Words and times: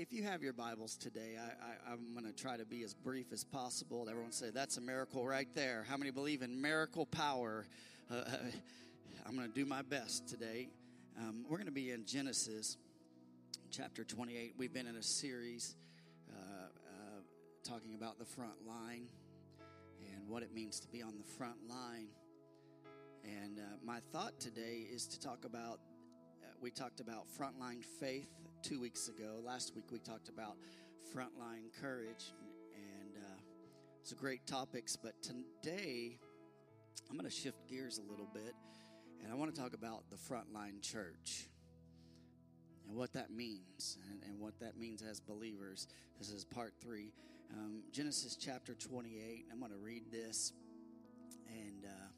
if 0.00 0.12
you 0.12 0.22
have 0.22 0.44
your 0.44 0.52
Bibles 0.52 0.96
today, 0.96 1.36
I, 1.36 1.92
am 1.92 2.14
going 2.14 2.24
to 2.24 2.32
try 2.32 2.56
to 2.56 2.64
be 2.64 2.84
as 2.84 2.94
brief 2.94 3.32
as 3.32 3.42
possible. 3.42 4.06
Everyone 4.08 4.30
say, 4.30 4.50
That's 4.50 4.76
a 4.76 4.80
miracle 4.80 5.26
right 5.26 5.48
there. 5.56 5.84
How 5.88 5.96
many 5.96 6.12
believe 6.12 6.42
in 6.42 6.62
miracle 6.62 7.04
power? 7.04 7.66
Uh, 8.08 8.14
uh 8.14 8.36
I'm 9.26 9.36
going 9.36 9.48
to 9.48 9.54
do 9.54 9.66
my 9.66 9.82
best 9.82 10.28
today. 10.28 10.68
Um, 11.18 11.44
we're 11.48 11.56
going 11.56 11.66
to 11.66 11.72
be 11.72 11.90
in 11.90 12.06
Genesis 12.06 12.76
chapter 13.72 14.04
28. 14.04 14.54
We've 14.56 14.72
been 14.72 14.86
in 14.86 14.94
a 14.94 15.02
series 15.02 15.74
uh, 16.30 16.36
uh, 16.36 17.20
talking 17.64 17.94
about 17.96 18.20
the 18.20 18.24
front 18.24 18.66
line 18.68 19.08
and 20.14 20.28
what 20.28 20.44
it 20.44 20.54
means 20.54 20.78
to 20.80 20.88
be 20.88 21.02
on 21.02 21.14
the 21.18 21.24
front 21.24 21.68
line. 21.68 22.06
And 23.24 23.58
uh, 23.58 23.62
my 23.84 23.98
thought 24.12 24.38
today 24.38 24.86
is 24.90 25.08
to 25.08 25.20
talk 25.20 25.44
about, 25.44 25.80
uh, 26.40 26.46
we 26.60 26.70
talked 26.70 27.00
about 27.00 27.26
frontline 27.36 27.84
faith 27.98 28.30
two 28.62 28.80
weeks 28.80 29.08
ago. 29.08 29.40
Last 29.44 29.74
week 29.76 29.84
we 29.92 29.98
talked 29.98 30.28
about 30.28 30.56
frontline 31.14 31.72
courage, 31.80 32.32
and 32.74 33.16
uh, 33.16 33.40
it's 34.00 34.12
a 34.12 34.16
great 34.16 34.46
topics. 34.46 34.96
But 34.96 35.14
today 35.22 36.18
I'm 37.08 37.16
going 37.16 37.28
to 37.28 37.34
shift 37.34 37.68
gears 37.68 37.98
a 37.98 38.10
little 38.10 38.28
bit, 38.32 38.54
and 39.22 39.32
I 39.32 39.34
want 39.36 39.54
to 39.54 39.60
talk 39.60 39.74
about 39.74 40.04
the 40.10 40.16
frontline 40.16 40.82
church 40.82 41.48
and 42.86 42.96
what 42.96 43.12
that 43.12 43.30
means, 43.30 43.98
and, 44.10 44.22
and 44.24 44.40
what 44.40 44.58
that 44.60 44.76
means 44.76 45.02
as 45.02 45.20
believers. 45.20 45.86
This 46.18 46.30
is 46.30 46.44
part 46.44 46.74
three, 46.80 47.12
um, 47.52 47.82
Genesis 47.92 48.34
chapter 48.34 48.74
28. 48.74 49.46
I'm 49.52 49.60
going 49.60 49.72
to 49.72 49.78
read 49.78 50.10
this, 50.10 50.52
and. 51.48 51.84
Uh, 51.84 52.17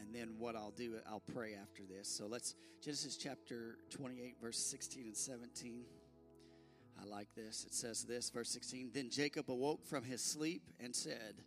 and 0.00 0.14
then 0.14 0.34
what 0.38 0.56
I'll 0.56 0.72
do, 0.72 0.96
I'll 1.08 1.22
pray 1.34 1.54
after 1.60 1.82
this. 1.82 2.08
So 2.08 2.26
let's, 2.26 2.54
Genesis 2.82 3.16
chapter 3.16 3.76
28, 3.90 4.36
verse 4.40 4.58
16 4.58 5.04
and 5.06 5.16
17. 5.16 5.84
I 7.00 7.06
like 7.06 7.34
this. 7.34 7.64
It 7.66 7.74
says 7.74 8.04
this, 8.04 8.30
verse 8.30 8.50
16 8.50 8.90
Then 8.94 9.10
Jacob 9.10 9.50
awoke 9.50 9.86
from 9.86 10.04
his 10.04 10.22
sleep 10.22 10.62
and 10.80 10.94
said, 10.94 11.42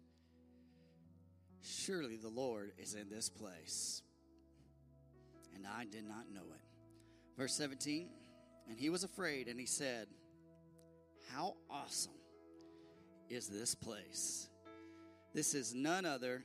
Surely 1.62 2.18
the 2.18 2.30
Lord 2.30 2.74
is 2.78 2.94
in 2.94 3.10
this 3.10 3.30
place. 3.30 4.02
And 5.56 5.66
I 5.66 5.86
did 5.86 6.06
not 6.06 6.32
know 6.34 6.42
it. 6.42 6.62
Verse 7.38 7.56
17 7.56 8.10
And 8.70 8.80
he 8.80 8.90
was 8.90 9.04
afraid, 9.04 9.48
and 9.48 9.60
he 9.60 9.66
said, 9.66 10.08
How 11.34 11.56
awesome 11.70 12.12
is 13.30 13.48
this 13.48 13.74
place! 13.76 14.50
This 15.34 15.56
is 15.56 15.74
none 15.74 16.06
other 16.06 16.44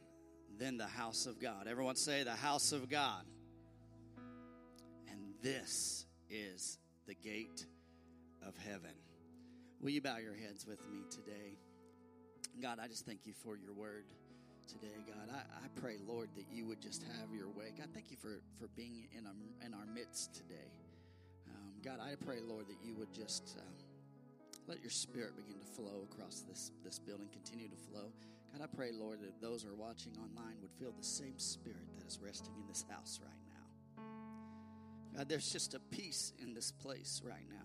than 0.58 0.77
the 0.77 0.86
house 0.86 1.27
of 1.27 1.41
God. 1.41 1.66
Everyone 1.68 1.96
say, 1.96 2.22
the 2.22 2.30
house 2.30 2.72
of 2.72 2.88
God. 2.88 3.24
And 5.08 5.34
this 5.42 6.06
is 6.30 6.78
the 7.06 7.14
gate 7.14 7.64
of 8.46 8.56
heaven. 8.56 8.94
Will 9.80 9.91
you 9.91 10.00
bow 10.00 10.19
your 10.19 10.34
heads 10.34 10.66
with 10.66 10.80
me 10.91 11.04
today? 11.10 11.56
God, 12.60 12.78
I 12.82 12.88
just 12.88 13.06
thank 13.06 13.26
you 13.26 13.32
for 13.32 13.56
your 13.56 13.72
word 13.72 14.04
today, 14.66 15.04
God. 15.06 15.30
I, 15.32 15.64
I 15.64 15.80
pray, 15.80 15.96
Lord, 16.06 16.28
that 16.36 16.46
you 16.52 16.66
would 16.66 16.80
just 16.80 17.02
have 17.02 17.32
your 17.32 17.48
way. 17.48 17.72
God, 17.76 17.88
thank 17.94 18.10
you 18.10 18.16
for, 18.16 18.41
for 18.58 18.69
being 18.76 19.06
in 19.16 19.26
our, 19.26 19.32
in 19.64 19.74
our 19.74 19.86
midst 19.94 20.34
today. 20.34 20.72
Um, 21.48 21.72
God, 21.84 22.00
I 22.00 22.14
pray, 22.16 22.38
Lord, 22.46 22.66
that 22.69 22.76
you 22.84 22.94
would 22.96 23.12
just 23.12 23.56
um, 23.58 23.74
let 24.66 24.82
your 24.82 24.91
spirit 24.91 25.36
begin 25.36 25.58
to 25.58 25.64
flow 25.64 26.04
across 26.10 26.44
this, 26.48 26.72
this 26.84 26.98
building, 26.98 27.28
continue 27.32 27.69
to 27.69 27.76
flow. 27.76 28.12
God, 28.52 28.62
I 28.62 28.77
pray, 28.77 28.91
Lord, 28.92 29.20
that 29.20 29.41
those 29.41 29.62
who 29.62 29.70
are 29.70 29.74
watching 29.74 30.12
online 30.16 30.56
would 30.62 30.72
feel 30.78 30.92
the 30.96 31.04
same 31.04 31.38
spirit 31.38 31.86
that 31.96 32.06
is 32.06 32.18
resting 32.22 32.54
in 32.60 32.66
this 32.66 32.84
house 32.88 33.20
right 33.22 33.30
now. 33.46 34.04
God, 35.16 35.28
there's 35.28 35.50
just 35.52 35.74
a 35.74 35.80
peace 35.80 36.32
in 36.41 36.54
this 36.54 36.72
place 36.72 37.22
right 37.24 37.44
now. 37.50 37.56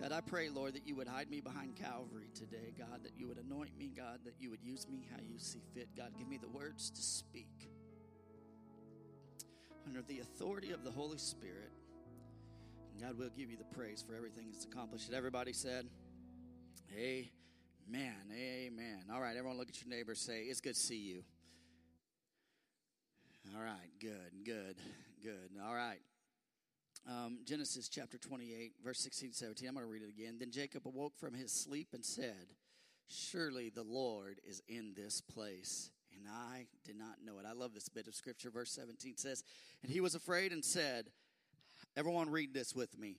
God, 0.00 0.12
I 0.12 0.20
pray, 0.20 0.48
Lord, 0.48 0.74
that 0.74 0.86
you 0.86 0.94
would 0.96 1.08
hide 1.08 1.30
me 1.30 1.40
behind 1.40 1.76
Calvary 1.76 2.30
today. 2.34 2.72
God, 2.78 3.02
that 3.02 3.12
you 3.18 3.28
would 3.28 3.38
anoint 3.38 3.76
me, 3.78 3.92
God, 3.94 4.20
that 4.24 4.34
you 4.38 4.48
would 4.50 4.62
use 4.62 4.86
me 4.88 5.06
how 5.10 5.18
you 5.20 5.38
see 5.38 5.60
fit. 5.74 5.88
God, 5.96 6.12
give 6.16 6.28
me 6.28 6.38
the 6.38 6.48
words 6.48 6.90
to 6.90 7.02
speak. 7.02 7.68
Under 9.86 10.02
the 10.02 10.20
authority 10.20 10.72
of 10.72 10.84
the 10.84 10.90
Holy 10.90 11.18
Spirit, 11.18 11.70
God 13.00 13.18
will 13.18 13.30
give 13.36 13.50
you 13.50 13.56
the 13.56 13.76
praise 13.76 14.02
for 14.06 14.14
everything 14.14 14.46
that's 14.52 14.64
accomplished. 14.64 15.10
Everybody 15.12 15.52
said, 15.52 15.86
Hey. 16.86 17.30
Amen. 17.90 18.14
Amen. 18.32 19.02
All 19.12 19.20
right, 19.20 19.36
everyone 19.36 19.58
look 19.58 19.68
at 19.68 19.82
your 19.82 19.90
neighbor 19.90 20.14
say, 20.14 20.42
It's 20.42 20.60
good 20.60 20.74
to 20.74 20.80
see 20.80 20.98
you. 20.98 21.24
All 23.56 23.62
right, 23.62 23.90
good, 24.00 24.44
good, 24.44 24.76
good. 25.20 25.50
All 25.66 25.74
right. 25.74 25.98
Um, 27.08 27.38
Genesis 27.44 27.88
chapter 27.88 28.16
28, 28.16 28.74
verse 28.84 29.00
16 29.00 29.32
17. 29.32 29.66
I'm 29.66 29.74
going 29.74 29.84
to 29.84 29.90
read 29.90 30.02
it 30.02 30.08
again. 30.08 30.36
Then 30.38 30.52
Jacob 30.52 30.86
awoke 30.86 31.18
from 31.18 31.34
his 31.34 31.50
sleep 31.50 31.88
and 31.92 32.04
said, 32.04 32.54
Surely 33.08 33.70
the 33.70 33.82
Lord 33.82 34.40
is 34.48 34.62
in 34.68 34.92
this 34.94 35.20
place. 35.20 35.90
And 36.16 36.28
I 36.28 36.66
did 36.84 36.96
not 36.96 37.16
know 37.24 37.40
it. 37.40 37.46
I 37.48 37.54
love 37.54 37.74
this 37.74 37.88
bit 37.88 38.06
of 38.06 38.14
scripture. 38.14 38.50
Verse 38.50 38.70
17 38.70 39.16
says, 39.16 39.42
And 39.82 39.90
he 39.90 40.00
was 40.00 40.14
afraid 40.14 40.52
and 40.52 40.64
said, 40.64 41.06
Everyone 41.96 42.30
read 42.30 42.54
this 42.54 42.72
with 42.72 42.96
me. 42.96 43.16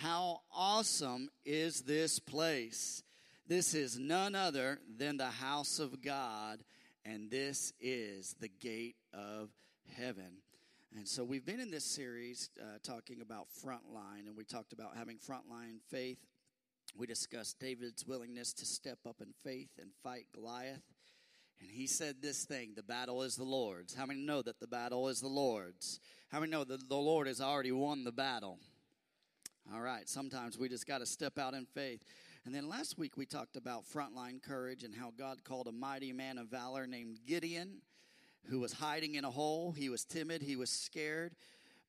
How 0.00 0.40
awesome 0.50 1.28
is 1.44 1.82
this 1.82 2.18
place! 2.18 3.02
This 3.46 3.74
is 3.74 3.98
none 3.98 4.34
other 4.34 4.78
than 4.96 5.18
the 5.18 5.26
house 5.26 5.78
of 5.78 6.00
God, 6.00 6.64
and 7.04 7.30
this 7.30 7.74
is 7.78 8.34
the 8.40 8.48
gate 8.48 8.96
of 9.12 9.50
heaven. 9.98 10.38
And 10.96 11.06
so 11.06 11.24
we've 11.24 11.44
been 11.44 11.60
in 11.60 11.70
this 11.70 11.84
series 11.84 12.48
uh, 12.58 12.78
talking 12.82 13.20
about 13.20 13.48
frontline, 13.62 14.26
and 14.26 14.34
we 14.34 14.44
talked 14.44 14.72
about 14.72 14.96
having 14.96 15.18
frontline 15.18 15.82
faith. 15.90 16.16
We 16.96 17.06
discussed 17.06 17.60
David's 17.60 18.06
willingness 18.06 18.54
to 18.54 18.64
step 18.64 19.00
up 19.06 19.16
in 19.20 19.34
faith 19.42 19.72
and 19.78 19.90
fight 20.02 20.24
Goliath. 20.34 20.82
And 21.60 21.70
he 21.70 21.86
said 21.86 22.22
this 22.22 22.46
thing 22.46 22.72
the 22.74 22.82
battle 22.82 23.22
is 23.24 23.36
the 23.36 23.44
Lord's. 23.44 23.94
How 23.94 24.06
many 24.06 24.20
know 24.20 24.40
that 24.40 24.58
the 24.58 24.66
battle 24.66 25.08
is 25.08 25.20
the 25.20 25.28
Lord's? 25.28 26.00
How 26.30 26.40
many 26.40 26.50
know 26.50 26.64
that 26.64 26.88
the 26.88 26.96
Lord 26.96 27.26
has 27.26 27.42
already 27.42 27.72
won 27.72 28.04
the 28.04 28.12
battle? 28.12 28.58
All 29.72 29.80
right, 29.80 30.08
sometimes 30.08 30.58
we 30.58 30.70
just 30.70 30.86
got 30.86 30.98
to 30.98 31.06
step 31.06 31.38
out 31.38 31.52
in 31.52 31.66
faith. 31.66 32.02
And 32.44 32.54
then 32.54 32.68
last 32.68 32.98
week 32.98 33.16
we 33.16 33.24
talked 33.24 33.56
about 33.56 33.84
frontline 33.86 34.42
courage 34.42 34.84
and 34.84 34.94
how 34.94 35.12
God 35.16 35.44
called 35.44 35.66
a 35.66 35.72
mighty 35.72 36.12
man 36.12 36.36
of 36.36 36.48
valor 36.48 36.86
named 36.86 37.20
Gideon 37.26 37.80
who 38.48 38.60
was 38.60 38.72
hiding 38.72 39.14
in 39.14 39.24
a 39.24 39.30
hole. 39.30 39.72
He 39.72 39.88
was 39.88 40.04
timid, 40.04 40.42
he 40.42 40.56
was 40.56 40.68
scared, 40.68 41.34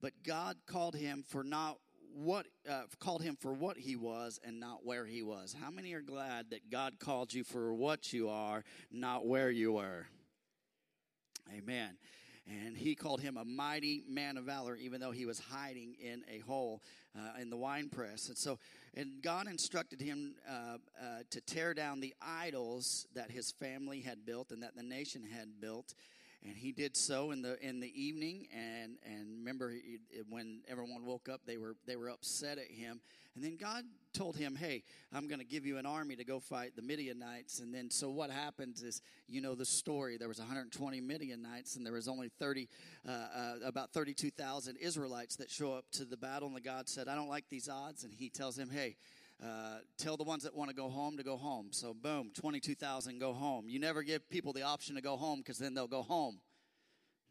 but 0.01 0.13
God 0.23 0.55
called 0.65 0.95
him 0.95 1.25
for 1.27 1.43
not 1.43 1.77
what 2.13 2.45
uh, 2.69 2.83
called 2.99 3.21
him 3.21 3.35
for 3.35 3.53
what 3.53 3.77
he 3.77 3.97
was 3.97 4.39
and 4.45 4.57
not 4.57 4.85
where 4.85 5.05
he 5.05 5.21
was. 5.21 5.53
How 5.61 5.69
many 5.69 5.91
are 5.93 6.01
glad 6.01 6.51
that 6.51 6.69
God 6.71 6.99
called 6.99 7.33
you 7.33 7.43
for 7.43 7.73
what 7.73 8.13
you 8.13 8.29
are, 8.29 8.63
not 8.89 9.25
where 9.25 9.51
you 9.51 9.73
were? 9.73 10.07
Amen 11.53 11.97
and 12.47 12.77
he 12.77 12.95
called 12.95 13.21
him 13.21 13.37
a 13.37 13.45
mighty 13.45 14.03
man 14.07 14.37
of 14.37 14.43
valor, 14.43 14.75
even 14.75 15.01
though 15.01 15.11
he 15.11 15.25
was 15.25 15.39
hiding 15.39 15.95
in 15.99 16.23
a 16.31 16.39
hole 16.39 16.81
uh, 17.17 17.41
in 17.41 17.49
the 17.49 17.57
wine 17.57 17.89
press. 17.89 18.27
And 18.27 18.37
so, 18.37 18.59
and 18.95 19.21
God 19.21 19.47
instructed 19.47 20.01
him 20.01 20.35
uh, 20.49 20.53
uh, 20.53 20.77
to 21.29 21.41
tear 21.41 21.73
down 21.73 21.99
the 21.99 22.13
idols 22.21 23.07
that 23.13 23.29
his 23.29 23.51
family 23.51 24.01
had 24.01 24.25
built 24.25 24.51
and 24.51 24.63
that 24.63 24.75
the 24.75 24.83
nation 24.83 25.23
had 25.23 25.59
built 25.59 25.93
and 26.43 26.55
he 26.55 26.71
did 26.71 26.95
so 26.95 27.31
in 27.31 27.41
the 27.41 27.59
in 27.65 27.79
the 27.79 27.91
evening. 28.01 28.47
And 28.53 28.97
and 29.05 29.39
remember 29.39 29.71
he, 29.71 29.99
when 30.29 30.61
everyone 30.67 31.05
woke 31.05 31.29
up 31.29 31.41
they 31.45 31.57
were 31.57 31.75
they 31.85 31.95
were 31.95 32.09
upset 32.09 32.57
at 32.57 32.69
him. 32.71 33.01
And 33.35 33.43
then 33.43 33.57
god 33.57 33.83
told 34.13 34.37
him 34.37 34.55
hey 34.55 34.81
i'm 35.11 35.27
going 35.27 35.39
to 35.39 35.45
give 35.45 35.65
you 35.65 35.77
an 35.77 35.85
army 35.85 36.15
to 36.15 36.23
go 36.23 36.39
fight 36.39 36.75
the 36.75 36.81
midianites. 36.81 37.59
And 37.59 37.73
then 37.73 37.89
so 37.89 38.09
what 38.09 38.29
happens 38.29 38.81
is 38.83 39.01
you 39.27 39.41
know 39.41 39.55
the 39.55 39.65
story. 39.65 40.17
There 40.17 40.27
was 40.27 40.39
120 40.39 41.01
midianites 41.01 41.75
and 41.75 41.85
there 41.85 41.93
was 41.93 42.07
only 42.07 42.29
30 42.29 42.67
uh, 43.07 43.11
uh, 43.11 43.53
about 43.65 43.93
32000 43.93 44.77
israelites 44.77 45.35
that 45.37 45.49
show 45.49 45.73
up 45.73 45.85
to 45.93 46.05
the 46.05 46.17
battle. 46.17 46.47
And 46.47 46.55
the 46.55 46.61
god 46.61 46.87
said 46.87 47.07
i 47.07 47.15
don't 47.15 47.29
like 47.29 47.49
these 47.49 47.69
odds. 47.69 48.03
And 48.03 48.13
he 48.13 48.29
tells 48.29 48.57
him 48.57 48.69
hey 48.69 48.95
uh, 49.43 49.79
tell 49.97 50.17
the 50.17 50.23
ones 50.23 50.43
that 50.43 50.55
want 50.55 50.69
to 50.69 50.75
go 50.75 50.89
home 50.89 51.17
to 51.17 51.23
go 51.23 51.37
home. 51.37 51.67
So, 51.71 51.93
boom, 51.93 52.31
22,000 52.35 53.19
go 53.19 53.33
home. 53.33 53.67
You 53.67 53.79
never 53.79 54.03
give 54.03 54.29
people 54.29 54.53
the 54.53 54.63
option 54.63 54.95
to 54.95 55.01
go 55.01 55.17
home 55.17 55.39
because 55.39 55.57
then 55.57 55.73
they'll 55.73 55.87
go 55.87 56.03
home. 56.03 56.39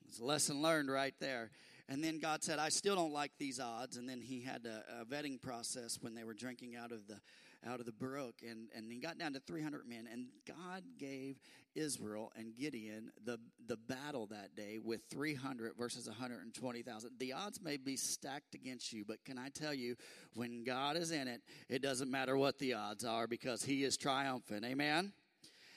It's 0.06 0.20
a 0.20 0.24
lesson 0.24 0.60
learned 0.62 0.90
right 0.90 1.14
there. 1.18 1.50
And 1.88 2.02
then 2.02 2.18
God 2.18 2.42
said, 2.42 2.58
I 2.58 2.68
still 2.70 2.94
don't 2.94 3.12
like 3.12 3.32
these 3.38 3.60
odds. 3.60 3.96
And 3.96 4.08
then 4.08 4.20
he 4.20 4.42
had 4.42 4.66
a, 4.66 5.00
a, 5.00 5.04
vetting 5.04 5.40
process 5.40 5.98
when 6.00 6.14
they 6.14 6.24
were 6.24 6.34
drinking 6.34 6.76
out 6.76 6.92
of 6.92 7.06
the 7.06 7.20
out 7.66 7.80
of 7.80 7.86
the 7.86 7.92
brook. 7.92 8.36
And, 8.48 8.68
and 8.76 8.92
he 8.92 8.98
got 8.98 9.18
down 9.18 9.32
to 9.34 9.40
300 9.40 9.88
men. 9.88 10.06
And 10.10 10.26
God 10.46 10.82
gave 10.98 11.38
Israel 11.74 12.32
and 12.36 12.56
Gideon 12.56 13.10
the, 13.24 13.38
the 13.66 13.76
battle 13.76 14.26
that 14.26 14.54
day 14.54 14.78
with 14.82 15.02
300 15.10 15.72
versus 15.76 16.06
120,000. 16.06 17.10
The 17.18 17.32
odds 17.32 17.60
may 17.62 17.76
be 17.76 17.96
stacked 17.96 18.54
against 18.54 18.92
you, 18.92 19.04
but 19.04 19.24
can 19.24 19.38
I 19.38 19.48
tell 19.48 19.74
you, 19.74 19.96
when 20.34 20.64
God 20.64 20.96
is 20.96 21.10
in 21.10 21.28
it, 21.28 21.42
it 21.68 21.82
doesn't 21.82 22.10
matter 22.10 22.36
what 22.36 22.58
the 22.58 22.74
odds 22.74 23.04
are 23.04 23.26
because 23.26 23.64
he 23.64 23.84
is 23.84 23.96
triumphant. 23.96 24.64
Amen? 24.64 25.12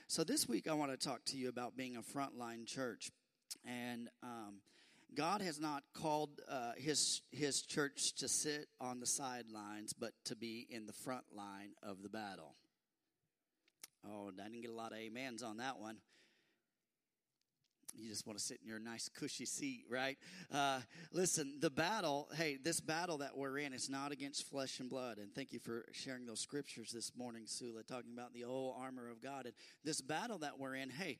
So 0.07 0.23
this 0.23 0.47
week 0.47 0.67
I 0.69 0.73
want 0.73 0.91
to 0.91 0.97
talk 0.97 1.25
to 1.25 1.37
you 1.37 1.49
about 1.49 1.75
being 1.75 1.97
a 1.97 2.01
frontline 2.01 2.65
church. 2.65 3.11
And 3.65 4.09
um, 4.23 4.61
God 5.15 5.41
has 5.41 5.59
not 5.59 5.83
called 5.93 6.29
uh, 6.49 6.73
his 6.77 7.21
his 7.31 7.61
church 7.61 8.13
to 8.15 8.27
sit 8.27 8.67
on 8.79 8.99
the 8.99 9.05
sidelines, 9.05 9.93
but 9.93 10.11
to 10.25 10.35
be 10.35 10.67
in 10.69 10.85
the 10.85 10.93
front 10.93 11.25
line 11.35 11.71
of 11.81 12.03
the 12.03 12.09
battle. 12.09 12.55
Oh, 14.09 14.31
I 14.39 14.49
didn't 14.49 14.61
get 14.61 14.71
a 14.71 14.75
lot 14.75 14.91
of 14.91 14.99
amens 14.99 15.43
on 15.43 15.57
that 15.57 15.79
one 15.79 15.97
you 17.97 18.09
just 18.09 18.25
want 18.25 18.37
to 18.37 18.43
sit 18.43 18.59
in 18.61 18.69
your 18.69 18.79
nice 18.79 19.09
cushy 19.09 19.45
seat 19.45 19.85
right? 19.89 20.17
Uh, 20.53 20.79
listen 21.11 21.55
the 21.59 21.69
battle 21.69 22.27
hey 22.35 22.57
this 22.63 22.79
battle 22.79 23.17
that 23.17 23.35
we're 23.35 23.57
in 23.57 23.73
is 23.73 23.89
not 23.89 24.11
against 24.11 24.49
flesh 24.49 24.79
and 24.79 24.89
blood. 24.89 25.17
And 25.17 25.33
thank 25.33 25.53
you 25.53 25.59
for 25.59 25.85
sharing 25.91 26.25
those 26.25 26.39
scriptures 26.39 26.91
this 26.91 27.11
morning 27.17 27.43
sula 27.45 27.83
talking 27.83 28.11
about 28.13 28.33
the 28.33 28.41
whole 28.41 28.75
armor 28.79 29.09
of 29.09 29.21
god. 29.21 29.45
And 29.45 29.53
this 29.83 30.01
battle 30.01 30.37
that 30.39 30.59
we're 30.59 30.75
in 30.75 30.89
hey 30.89 31.17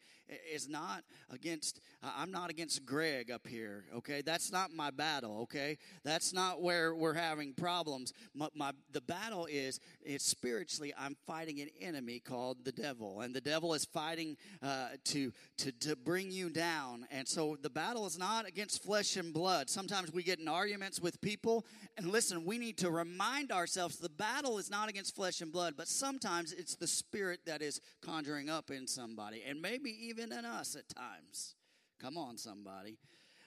is 0.53 0.67
not 0.67 1.03
against 1.29 1.79
uh, 2.03 2.11
i'm 2.17 2.31
not 2.31 2.49
against 2.49 2.85
greg 2.85 3.31
up 3.31 3.47
here 3.47 3.85
okay? 3.95 4.21
That's 4.21 4.51
not 4.51 4.71
my 4.71 4.91
battle 4.91 5.39
okay? 5.43 5.77
That's 6.03 6.33
not 6.33 6.61
where 6.61 6.95
we're 6.95 7.13
having 7.13 7.53
problems. 7.53 8.13
My, 8.33 8.47
my 8.55 8.71
the 8.91 9.01
battle 9.01 9.47
is 9.49 9.79
it's 10.01 10.25
spiritually 10.25 10.93
i'm 10.97 11.15
fighting 11.25 11.59
an 11.61 11.69
enemy 11.81 12.19
called 12.19 12.63
the 12.63 12.71
devil. 12.71 13.21
And 13.21 13.33
the 13.33 13.41
devil 13.41 13.73
is 13.73 13.85
fighting 13.85 14.37
uh, 14.61 14.89
to 15.05 15.31
to 15.57 15.71
to 15.71 15.95
bring 15.95 16.31
you 16.31 16.49
down. 16.67 17.07
And 17.11 17.27
so 17.27 17.57
the 17.61 17.69
battle 17.69 18.05
is 18.05 18.17
not 18.17 18.47
against 18.47 18.83
flesh 18.83 19.15
and 19.15 19.33
blood. 19.33 19.69
Sometimes 19.69 20.11
we 20.11 20.21
get 20.21 20.39
in 20.39 20.47
arguments 20.47 20.99
with 20.99 21.21
people. 21.21 21.65
And 21.97 22.07
listen, 22.11 22.43
we 22.43 22.57
need 22.57 22.77
to 22.79 22.91
remind 22.91 23.51
ourselves 23.51 23.97
the 23.97 24.09
battle 24.09 24.57
is 24.57 24.69
not 24.69 24.89
against 24.89 25.15
flesh 25.15 25.39
and 25.41 25.51
blood, 25.51 25.75
but 25.77 25.87
sometimes 25.87 26.51
it's 26.51 26.75
the 26.75 26.87
spirit 26.87 27.39
that 27.45 27.61
is 27.61 27.79
conjuring 28.01 28.49
up 28.49 28.69
in 28.69 28.85
somebody, 28.87 29.43
and 29.47 29.61
maybe 29.61 29.89
even 30.07 30.31
in 30.31 30.43
us 30.43 30.75
at 30.75 30.89
times. 30.89 31.55
Come 32.01 32.17
on, 32.17 32.37
somebody. 32.37 32.97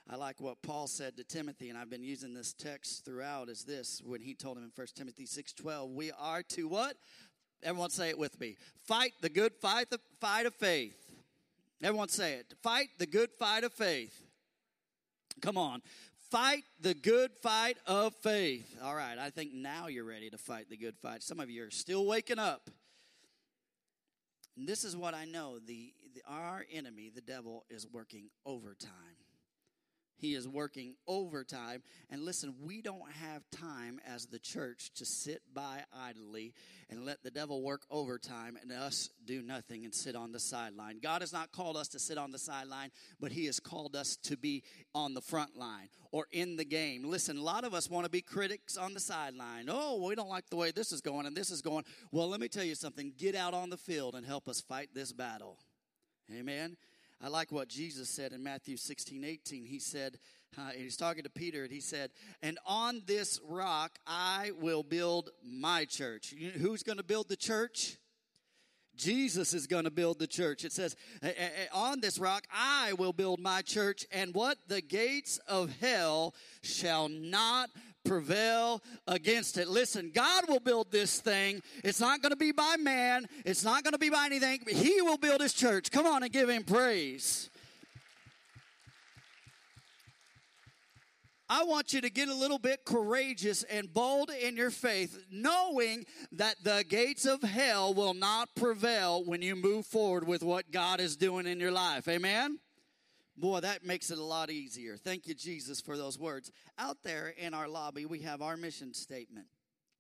I 0.09 0.17
like 0.17 0.41
what 0.41 0.63
Paul 0.63 0.87
said 0.87 1.17
to 1.19 1.25
Timothy, 1.25 1.69
and 1.69 1.79
I've 1.79 1.91
been 1.91 2.03
using 2.03 2.35
this 2.35 2.53
text 2.53 3.05
throughout, 3.05 3.49
is 3.49 3.65
this 3.65 4.03
when 4.05 4.23
he 4.23 4.35
told 4.35 4.57
him 4.57 4.65
in 4.65 4.71
1 4.75 4.87
Timothy 4.97 5.27
6:12, 5.27 5.93
we 5.93 6.11
are 6.13 6.43
to 6.55 6.69
what? 6.69 6.97
Everyone 7.63 7.91
say 7.91 8.09
it 8.09 8.19
with 8.19 8.41
me. 8.41 8.57
Fight 8.87 9.13
the 9.21 9.29
good 9.29 9.53
fight, 9.61 9.91
the 9.91 10.01
fight 10.21 10.47
of 10.47 10.55
faith. 10.55 11.10
Everyone 11.83 12.09
say 12.09 12.35
it. 12.35 12.55
Fight 12.63 12.89
the 12.99 13.07
good 13.07 13.31
fight 13.39 13.65
of 13.65 13.73
faith. 13.73 14.23
Come 15.41 15.57
on. 15.57 15.83
Fight 16.31 16.65
the 16.81 16.95
good 16.95 17.33
fight 17.43 17.79
of 17.87 18.15
faith. 18.17 18.77
All 18.83 18.95
right, 18.95 19.19
I 19.19 19.31
think 19.31 19.53
now 19.53 19.89
you're 19.89 20.05
ready 20.05 20.31
to 20.31 20.39
fight 20.39 20.69
the 20.71 20.77
good 20.77 20.97
fight. 21.03 21.23
Some 21.23 21.41
of 21.41 21.51
you 21.51 21.65
are 21.65 21.71
still 21.71 22.07
waking 22.07 22.39
up. 22.39 22.71
And 24.57 24.69
this 24.69 24.85
is 24.85 24.97
what 24.97 25.15
I 25.15 25.25
know 25.25 25.59
the, 25.59 25.93
the 26.15 26.23
our 26.29 26.65
enemy, 26.73 27.11
the 27.13 27.21
devil, 27.21 27.65
is 27.69 27.87
working 27.91 28.29
overtime. 28.45 28.91
He 30.21 30.35
is 30.35 30.47
working 30.47 30.95
overtime. 31.07 31.83
And 32.11 32.23
listen, 32.23 32.55
we 32.63 32.83
don't 32.83 33.11
have 33.13 33.43
time 33.51 34.01
as 34.07 34.27
the 34.27 34.39
church 34.39 34.91
to 34.97 35.05
sit 35.05 35.43
by 35.55 35.85
idly 35.93 36.53
and 36.91 37.07
let 37.07 37.23
the 37.23 37.31
devil 37.31 37.63
work 37.63 37.83
overtime 37.91 38.59
and 38.61 38.71
us 38.71 39.11
do 39.25 39.43
nothing 39.43 39.85
and 39.85 39.95
sit 39.95 40.15
on 40.15 40.33
the 40.33 40.39
sideline. 40.39 40.99
God 41.03 41.23
has 41.23 41.33
not 41.33 41.53
called 41.53 41.77
us 41.77 41.89
to 41.89 41.99
sit 41.99 42.19
on 42.19 42.33
the 42.33 42.39
sideline, 42.39 42.91
but 43.19 43.33
He 43.33 43.47
has 43.47 43.61
called 43.61 43.97
us 43.97 44.17
to 44.25 44.37
be 44.37 44.63
on 44.95 45.15
the 45.15 45.21
front 45.21 45.57
line 45.57 45.89
or 46.13 46.27
in 46.33 46.57
the 46.57 46.65
game. 46.65 47.05
Listen, 47.05 47.39
a 47.39 47.43
lot 47.43 47.65
of 47.65 47.73
us 47.73 47.89
want 47.89 48.05
to 48.05 48.11
be 48.11 48.21
critics 48.21 48.77
on 48.77 48.93
the 48.93 49.01
sideline. 49.01 49.67
Oh, 49.69 50.05
we 50.05 50.15
don't 50.15 50.29
like 50.29 50.51
the 50.51 50.57
way 50.57 50.71
this 50.71 50.93
is 50.93 51.01
going 51.01 51.27
and 51.27 51.37
this 51.37 51.51
is 51.51 51.63
going. 51.63 51.85
Well, 52.13 52.29
let 52.29 52.41
me 52.41 52.49
tell 52.49 52.65
you 52.65 52.75
something 52.75 53.13
get 53.17 53.35
out 53.35 53.55
on 53.55 53.71
the 53.71 53.77
field 53.77 54.15
and 54.15 54.27
help 54.27 54.49
us 54.49 54.61
fight 54.61 54.91
this 54.95 55.13
battle. 55.13 55.59
Amen. 56.33 56.77
I 57.23 57.29
like 57.29 57.53
what 57.53 57.69
Jesus 57.69 58.09
said 58.09 58.33
in 58.33 58.43
Matthew 58.43 58.77
16, 58.77 59.25
18. 59.25 59.65
He 59.65 59.79
said, 59.79 60.19
uh, 60.59 60.71
he's 60.75 60.97
talking 60.97 61.23
to 61.23 61.31
Peter, 61.31 61.63
and 61.63 61.73
he 61.73 61.81
said, 61.81 62.11
And 62.43 62.59
on 62.67 63.03
this 63.07 63.41
rock 63.47 63.99
I 64.07 64.53
will 64.61 64.83
build 64.83 65.31
my 65.45 65.85
church. 65.85 66.33
You 66.33 66.49
know, 66.49 66.59
who's 66.59 66.83
going 66.83 66.99
to 66.99 67.05
build 67.05 67.29
the 67.29 67.37
church? 67.37 67.99
Jesus 68.97 69.55
is 69.55 69.67
going 69.67 69.85
to 69.85 69.91
build 69.91 70.19
the 70.19 70.27
church. 70.27 70.65
It 70.65 70.73
says, 70.73 70.97
On 71.73 72.01
this 72.01 72.19
rock 72.19 72.47
I 72.53 72.95
will 72.95 73.13
build 73.13 73.39
my 73.39 73.63
church, 73.63 74.07
and 74.13 74.35
what? 74.35 74.59
The 74.67 74.81
gates 74.81 75.39
of 75.47 75.71
hell 75.81 76.35
shall 76.63 77.09
not 77.09 77.71
prevail 78.05 78.83
against 79.07 79.59
it. 79.59 79.69
Listen, 79.69 80.11
God 80.15 80.45
will 80.49 80.61
build 80.61 80.91
this 80.91 81.21
thing. 81.21 81.63
It's 81.85 82.01
not 82.01 82.23
going 82.23 82.31
to 82.31 82.37
be 82.37 82.53
by 82.53 82.77
man, 82.77 83.27
it's 83.45 83.65
not 83.65 83.85
going 83.85 83.93
to 83.93 83.99
be 83.99 84.11
by 84.11 84.27
anything, 84.27 84.61
but 84.65 84.75
He 84.75 85.03
will 85.03 85.19
build 85.19 85.41
His 85.41 85.53
church. 85.53 85.91
Come 85.91 86.07
on 86.07 86.23
and 86.23 86.33
give 86.33 86.49
Him 86.49 86.65
praise. 86.65 87.51
I 91.53 91.65
want 91.65 91.93
you 91.93 92.01
to 92.03 92.11
get 92.11 92.29
a 92.29 92.35
little 92.35 92.61
bit 92.61 92.85
courageous 92.85 93.65
and 93.65 93.93
bold 93.93 94.31
in 94.31 94.57
your 94.57 94.71
faith, 94.71 95.19
knowing 95.33 96.07
that 96.31 96.55
the 96.63 96.85
gates 96.89 97.27
of 97.27 97.43
hell 97.43 97.93
will 97.93 98.15
not 98.15 98.55
prevail 98.55 99.25
when 99.25 99.43
you 99.43 99.57
move 99.57 99.85
forward 99.85 100.29
with 100.29 100.45
what 100.45 100.71
God 100.71 101.01
is 101.01 101.17
doing 101.17 101.49
in 101.49 101.59
your 101.59 101.73
life. 101.73 102.07
Amen? 102.07 102.61
Boy, 103.37 103.61
that 103.61 103.85
makes 103.85 104.11
it 104.11 104.19
a 104.19 104.25
lot 104.25 104.51
easier. 104.51 104.97
Thank 104.97 105.27
you, 105.27 105.35
Jesus, 105.35 105.81
for 105.81 105.97
those 105.97 106.19
words. 106.19 106.51
Out 106.79 106.99
there 107.03 107.33
in 107.39 107.55
our 107.55 107.69
lobby, 107.69 108.05
we 108.05 108.21
have 108.21 108.43
our 108.43 108.57
mission 108.57 108.93
statement. 108.93 109.47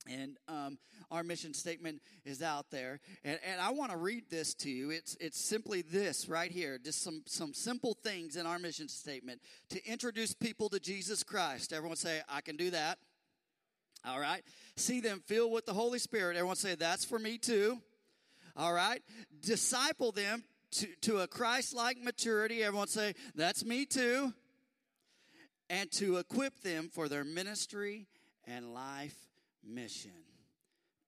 And 0.09 0.39
um, 0.49 0.79
our 1.11 1.23
mission 1.23 1.53
statement 1.53 2.01
is 2.25 2.43
out 2.43 2.71
there. 2.71 3.01
And, 3.23 3.39
and 3.47 3.61
I 3.61 3.71
want 3.71 3.91
to 3.91 3.99
read 3.99 4.25
this 4.31 4.55
to 4.55 4.71
you. 4.71 4.91
It's, 4.91 5.17
it's 5.21 5.39
simply 5.39 5.83
this 5.83 6.29
right 6.29 6.51
here 6.51 6.79
just 6.83 7.03
some, 7.03 7.23
some 7.27 7.53
simple 7.53 7.95
things 8.03 8.37
in 8.37 8.47
our 8.47 8.59
mission 8.59 8.89
statement 8.89 9.41
to 9.69 9.85
introduce 9.87 10.33
people 10.33 10.71
to 10.71 10.81
Jesus 10.81 11.23
Christ. 11.23 11.73
Everyone 11.73 11.97
say, 11.97 12.21
I 12.29 12.41
can 12.41 12.57
do 12.57 12.71
that. 12.71 12.99
All 14.07 14.19
right. 14.19 14.43
See 14.77 15.01
them 15.01 15.23
filled 15.27 15.53
with 15.53 15.67
the 15.67 15.75
Holy 15.75 15.99
Spirit. 15.99 16.37
Everyone 16.37 16.57
say, 16.57 16.75
That's 16.75 17.05
for 17.05 17.19
me 17.19 17.37
too. 17.37 17.79
All 18.57 18.73
right. 18.73 19.03
Disciple 19.43 20.13
them 20.13 20.45
to, 20.73 20.87
to 21.03 21.19
a 21.19 21.27
Christ 21.27 21.75
like 21.75 22.03
maturity. 22.03 22.63
Everyone 22.63 22.89
say, 22.89 23.15
That's 23.35 23.65
me 23.65 23.87
too. 23.87 24.33
And 25.69 25.91
to 25.93 26.17
equip 26.17 26.61
them 26.61 26.89
for 26.93 27.09
their 27.09 27.25
ministry 27.25 28.09
and 28.47 28.75
life 28.75 29.17
mission. 29.65 30.11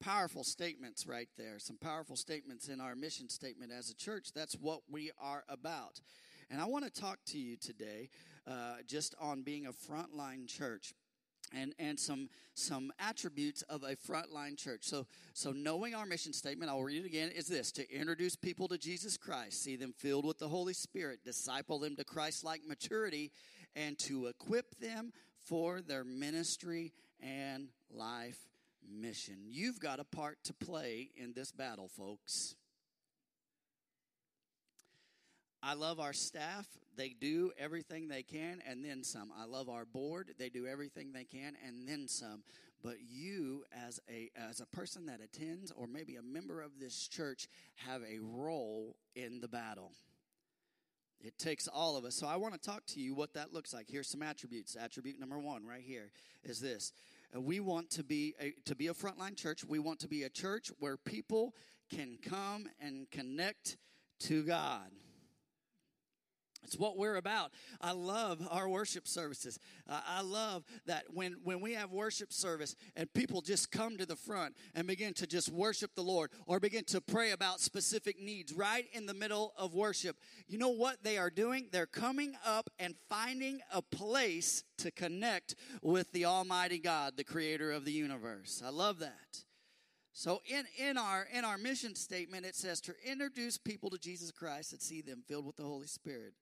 Powerful 0.00 0.44
statements 0.44 1.06
right 1.06 1.28
there. 1.36 1.58
Some 1.58 1.78
powerful 1.78 2.16
statements 2.16 2.68
in 2.68 2.80
our 2.80 2.94
mission 2.94 3.28
statement 3.28 3.72
as 3.72 3.90
a 3.90 3.94
church. 3.94 4.32
That's 4.34 4.54
what 4.54 4.80
we 4.90 5.10
are 5.20 5.44
about. 5.48 6.00
And 6.50 6.60
I 6.60 6.66
want 6.66 6.84
to 6.84 6.90
talk 6.90 7.18
to 7.26 7.38
you 7.38 7.56
today 7.56 8.10
uh, 8.46 8.76
just 8.86 9.14
on 9.20 9.42
being 9.42 9.66
a 9.66 9.72
frontline 9.72 10.46
church 10.46 10.94
and 11.52 11.74
and 11.78 11.98
some 11.98 12.28
some 12.54 12.92
attributes 12.98 13.62
of 13.62 13.82
a 13.82 13.96
frontline 13.96 14.56
church. 14.56 14.80
So 14.82 15.06
so 15.32 15.52
knowing 15.52 15.94
our 15.94 16.06
mission 16.06 16.32
statement, 16.32 16.70
I'll 16.70 16.82
read 16.82 17.04
it 17.04 17.06
again, 17.06 17.30
is 17.30 17.46
this 17.46 17.72
to 17.72 17.90
introduce 17.90 18.36
people 18.36 18.68
to 18.68 18.78
Jesus 18.78 19.16
Christ, 19.16 19.62
see 19.62 19.76
them 19.76 19.92
filled 19.96 20.24
with 20.24 20.38
the 20.38 20.48
Holy 20.48 20.74
Spirit, 20.74 21.20
disciple 21.24 21.78
them 21.78 21.96
to 21.96 22.04
Christ-like 22.04 22.62
maturity, 22.66 23.32
and 23.76 23.98
to 24.00 24.26
equip 24.26 24.78
them 24.78 25.12
for 25.44 25.80
their 25.80 26.04
ministry 26.04 26.92
and 27.20 27.68
life 27.90 28.38
mission. 28.88 29.36
You've 29.46 29.80
got 29.80 30.00
a 30.00 30.04
part 30.04 30.38
to 30.44 30.54
play 30.54 31.10
in 31.16 31.32
this 31.34 31.52
battle, 31.52 31.88
folks. 31.88 32.56
I 35.62 35.74
love 35.74 36.00
our 36.00 36.12
staff. 36.12 36.66
They 36.96 37.14
do 37.18 37.52
everything 37.58 38.08
they 38.08 38.22
can 38.22 38.62
and 38.68 38.84
then 38.84 39.02
some. 39.04 39.30
I 39.36 39.44
love 39.44 39.68
our 39.68 39.84
board. 39.84 40.32
They 40.38 40.48
do 40.48 40.66
everything 40.66 41.12
they 41.12 41.24
can 41.24 41.54
and 41.66 41.88
then 41.88 42.08
some. 42.08 42.42
But 42.82 42.96
you 43.08 43.64
as 43.86 44.00
a 44.10 44.30
as 44.36 44.60
a 44.60 44.66
person 44.66 45.06
that 45.06 45.20
attends 45.22 45.70
or 45.70 45.86
maybe 45.86 46.16
a 46.16 46.22
member 46.22 46.60
of 46.60 46.72
this 46.80 47.06
church 47.06 47.48
have 47.86 48.02
a 48.02 48.18
role 48.20 48.96
in 49.14 49.40
the 49.40 49.48
battle. 49.48 49.92
It 51.24 51.38
takes 51.38 51.68
all 51.68 51.96
of 51.96 52.04
us. 52.04 52.16
So 52.16 52.26
I 52.26 52.36
want 52.36 52.54
to 52.54 52.60
talk 52.60 52.84
to 52.86 53.00
you 53.00 53.14
what 53.14 53.34
that 53.34 53.52
looks 53.52 53.72
like. 53.72 53.86
Here's 53.88 54.08
some 54.08 54.22
attributes. 54.22 54.76
Attribute 54.76 55.20
number 55.20 55.38
1 55.38 55.64
right 55.64 55.82
here 55.82 56.10
is 56.42 56.60
this. 56.60 56.92
Uh, 57.34 57.40
we 57.40 57.60
want 57.60 57.90
to 57.90 58.02
be 58.02 58.34
a, 58.40 58.52
to 58.64 58.74
be 58.74 58.88
a 58.88 58.94
frontline 58.94 59.36
church. 59.36 59.64
We 59.64 59.78
want 59.78 60.00
to 60.00 60.08
be 60.08 60.24
a 60.24 60.28
church 60.28 60.72
where 60.80 60.96
people 60.96 61.54
can 61.94 62.18
come 62.20 62.68
and 62.80 63.08
connect 63.10 63.76
to 64.20 64.42
God. 64.42 64.90
It's 66.64 66.78
what 66.78 66.96
we're 66.96 67.16
about. 67.16 67.52
I 67.80 67.92
love 67.92 68.46
our 68.50 68.68
worship 68.68 69.08
services. 69.08 69.58
Uh, 69.88 70.00
I 70.06 70.22
love 70.22 70.64
that 70.86 71.04
when, 71.12 71.36
when 71.42 71.60
we 71.60 71.74
have 71.74 71.90
worship 71.90 72.32
service 72.32 72.76
and 72.96 73.12
people 73.12 73.40
just 73.40 73.70
come 73.70 73.98
to 73.98 74.06
the 74.06 74.16
front 74.16 74.56
and 74.74 74.86
begin 74.86 75.12
to 75.14 75.26
just 75.26 75.50
worship 75.50 75.94
the 75.94 76.02
Lord 76.02 76.30
or 76.46 76.60
begin 76.60 76.84
to 76.84 77.00
pray 77.00 77.32
about 77.32 77.60
specific 77.60 78.20
needs 78.20 78.52
right 78.52 78.86
in 78.92 79.06
the 79.06 79.14
middle 79.14 79.52
of 79.56 79.74
worship. 79.74 80.16
You 80.46 80.58
know 80.58 80.70
what 80.70 81.02
they 81.02 81.18
are 81.18 81.30
doing? 81.30 81.68
They're 81.72 81.86
coming 81.86 82.36
up 82.44 82.70
and 82.78 82.94
finding 83.08 83.60
a 83.72 83.82
place 83.82 84.64
to 84.78 84.90
connect 84.90 85.54
with 85.82 86.12
the 86.12 86.24
Almighty 86.24 86.78
God, 86.78 87.16
the 87.16 87.24
creator 87.24 87.72
of 87.72 87.84
the 87.84 87.92
universe. 87.92 88.62
I 88.64 88.70
love 88.70 88.98
that. 89.00 89.44
So 90.12 90.42
in, 90.46 90.64
in 90.78 90.98
our 90.98 91.26
in 91.32 91.44
our 91.44 91.56
mission 91.56 91.94
statement 91.94 92.44
it 92.44 92.54
says 92.54 92.80
to 92.82 92.94
introduce 93.04 93.56
people 93.56 93.88
to 93.90 93.98
Jesus 93.98 94.30
Christ 94.30 94.72
and 94.72 94.80
see 94.80 95.00
them 95.00 95.22
filled 95.26 95.46
with 95.46 95.56
the 95.56 95.62
Holy 95.62 95.86
Spirit. 95.86 96.34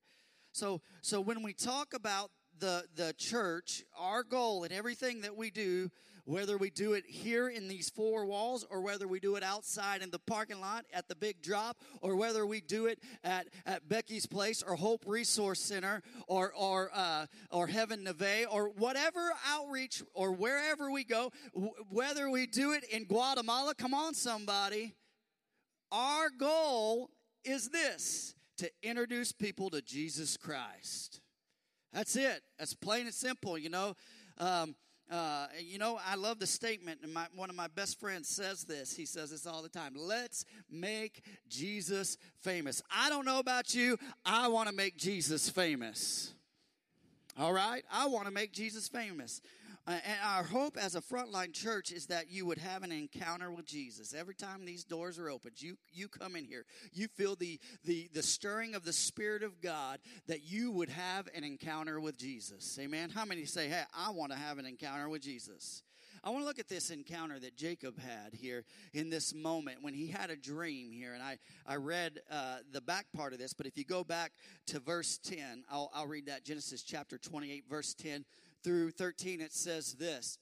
So, 0.51 0.81
so 1.01 1.21
when 1.21 1.43
we 1.43 1.53
talk 1.53 1.93
about 1.93 2.31
the, 2.59 2.83
the 2.95 3.13
church, 3.17 3.83
our 3.97 4.23
goal 4.23 4.63
in 4.63 4.71
everything 4.71 5.21
that 5.21 5.35
we 5.35 5.49
do, 5.49 5.89
whether 6.25 6.57
we 6.57 6.69
do 6.69 6.93
it 6.93 7.03
here 7.07 7.49
in 7.49 7.67
these 7.67 7.89
four 7.89 8.25
walls 8.25 8.65
or 8.69 8.81
whether 8.81 9.07
we 9.07 9.19
do 9.19 9.35
it 9.35 9.43
outside 9.43 10.01
in 10.01 10.11
the 10.11 10.19
parking 10.19 10.61
lot 10.61 10.85
at 10.93 11.07
the 11.07 11.15
big 11.15 11.41
drop 11.41 11.77
or 12.01 12.15
whether 12.15 12.45
we 12.45 12.61
do 12.61 12.85
it 12.85 12.99
at, 13.23 13.47
at 13.65 13.89
Becky's 13.89 14.25
Place 14.25 14.61
or 14.61 14.75
Hope 14.75 15.03
Resource 15.07 15.59
Center 15.59 16.03
or, 16.27 16.53
or, 16.53 16.91
uh, 16.93 17.25
or 17.49 17.67
Heaven 17.67 18.03
Neve 18.03 18.45
or 18.51 18.69
whatever 18.69 19.31
outreach 19.47 20.03
or 20.13 20.31
wherever 20.31 20.91
we 20.91 21.03
go, 21.03 21.31
w- 21.53 21.73
whether 21.89 22.29
we 22.29 22.45
do 22.45 22.73
it 22.73 22.83
in 22.91 23.05
Guatemala, 23.05 23.73
come 23.73 23.93
on, 23.93 24.13
somebody. 24.13 24.93
Our 25.91 26.29
goal 26.29 27.09
is 27.43 27.69
this 27.69 28.35
to 28.61 28.69
introduce 28.83 29.31
people 29.31 29.71
to 29.71 29.81
Jesus 29.81 30.37
Christ. 30.37 31.19
That's 31.91 32.15
it. 32.15 32.43
That's 32.59 32.75
plain 32.75 33.07
and 33.07 33.13
simple, 33.13 33.57
you 33.57 33.69
know. 33.69 33.95
Um, 34.37 34.75
uh, 35.09 35.47
you 35.59 35.79
know, 35.79 35.99
I 36.05 36.13
love 36.13 36.37
the 36.37 36.45
statement, 36.45 36.99
and 37.01 37.11
my, 37.11 37.25
one 37.35 37.49
of 37.49 37.55
my 37.55 37.65
best 37.67 37.99
friends 37.99 38.29
says 38.29 38.63
this. 38.63 38.95
He 38.95 39.07
says 39.07 39.31
this 39.31 39.47
all 39.47 39.63
the 39.63 39.67
time. 39.67 39.93
Let's 39.97 40.45
make 40.69 41.23
Jesus 41.49 42.19
famous. 42.39 42.83
I 42.95 43.09
don't 43.09 43.25
know 43.25 43.39
about 43.39 43.73
you. 43.73 43.97
I 44.23 44.47
want 44.47 44.69
to 44.69 44.75
make 44.75 44.95
Jesus 44.95 45.49
famous. 45.49 46.31
All 47.39 47.53
right? 47.53 47.83
I 47.91 48.05
want 48.05 48.27
to 48.27 48.31
make 48.31 48.53
Jesus 48.53 48.87
famous. 48.87 49.41
Uh, 49.87 49.97
and 50.05 50.19
our 50.23 50.43
hope 50.43 50.77
as 50.77 50.95
a 50.95 51.01
frontline 51.01 51.53
church 51.53 51.91
is 51.91 52.05
that 52.05 52.29
you 52.29 52.45
would 52.45 52.59
have 52.59 52.83
an 52.83 52.91
encounter 52.91 53.51
with 53.51 53.65
Jesus. 53.65 54.13
Every 54.13 54.35
time 54.35 54.63
these 54.63 54.83
doors 54.83 55.17
are 55.17 55.29
opened, 55.29 55.61
you, 55.61 55.75
you 55.91 56.07
come 56.07 56.35
in 56.35 56.45
here, 56.45 56.65
you 56.93 57.07
feel 57.07 57.35
the, 57.35 57.59
the, 57.83 58.09
the 58.13 58.21
stirring 58.21 58.75
of 58.75 58.83
the 58.83 58.93
Spirit 58.93 59.41
of 59.41 59.59
God 59.59 59.99
that 60.27 60.43
you 60.43 60.71
would 60.71 60.89
have 60.89 61.27
an 61.33 61.43
encounter 61.43 61.99
with 61.99 62.17
Jesus. 62.17 62.77
Amen. 62.79 63.09
How 63.09 63.25
many 63.25 63.45
say, 63.45 63.69
hey, 63.69 63.83
I 63.95 64.11
want 64.11 64.31
to 64.31 64.37
have 64.37 64.59
an 64.59 64.65
encounter 64.65 65.09
with 65.09 65.23
Jesus? 65.23 65.81
I 66.23 66.29
want 66.29 66.43
to 66.43 66.45
look 66.45 66.59
at 66.59 66.69
this 66.69 66.91
encounter 66.91 67.39
that 67.39 67.57
Jacob 67.57 67.99
had 67.99 68.35
here 68.35 68.63
in 68.93 69.09
this 69.09 69.33
moment 69.33 69.79
when 69.81 69.95
he 69.95 70.05
had 70.05 70.29
a 70.29 70.35
dream 70.35 70.91
here. 70.91 71.13
And 71.15 71.23
I, 71.23 71.39
I 71.65 71.77
read 71.77 72.19
uh, 72.29 72.57
the 72.71 72.81
back 72.81 73.07
part 73.15 73.33
of 73.33 73.39
this, 73.39 73.53
but 73.53 73.65
if 73.65 73.75
you 73.75 73.83
go 73.83 74.03
back 74.03 74.33
to 74.67 74.79
verse 74.79 75.17
10, 75.17 75.63
I'll, 75.71 75.89
I'll 75.95 76.05
read 76.05 76.27
that 76.27 76.45
Genesis 76.45 76.83
chapter 76.83 77.17
28, 77.17 77.63
verse 77.67 77.95
10 77.95 78.23
through 78.63 78.91
13, 78.91 79.41
it 79.41 79.53
says 79.53 79.93
this. 79.93 80.37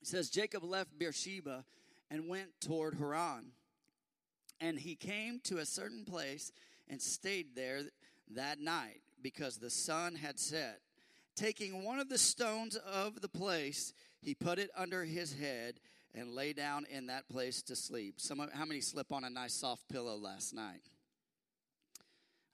It 0.00 0.06
says, 0.06 0.30
Jacob 0.30 0.64
left 0.64 0.98
Beersheba 0.98 1.64
and 2.10 2.28
went 2.28 2.60
toward 2.60 2.94
Haran. 2.94 3.52
And 4.60 4.78
he 4.78 4.94
came 4.94 5.40
to 5.44 5.58
a 5.58 5.66
certain 5.66 6.04
place 6.04 6.52
and 6.88 7.00
stayed 7.00 7.54
there 7.54 7.82
that 8.34 8.60
night 8.60 9.00
because 9.22 9.56
the 9.56 9.70
sun 9.70 10.14
had 10.14 10.38
set. 10.38 10.80
Taking 11.36 11.84
one 11.84 12.00
of 12.00 12.08
the 12.08 12.18
stones 12.18 12.76
of 12.76 13.20
the 13.20 13.28
place, 13.28 13.92
he 14.20 14.34
put 14.34 14.58
it 14.58 14.70
under 14.76 15.04
his 15.04 15.32
head 15.34 15.74
and 16.14 16.34
lay 16.34 16.52
down 16.52 16.86
in 16.90 17.06
that 17.06 17.28
place 17.28 17.62
to 17.62 17.76
sleep. 17.76 18.14
Some, 18.18 18.42
how 18.52 18.64
many 18.64 18.80
slept 18.80 19.12
on 19.12 19.24
a 19.24 19.30
nice 19.30 19.54
soft 19.54 19.88
pillow 19.88 20.16
last 20.16 20.54
night? 20.54 20.80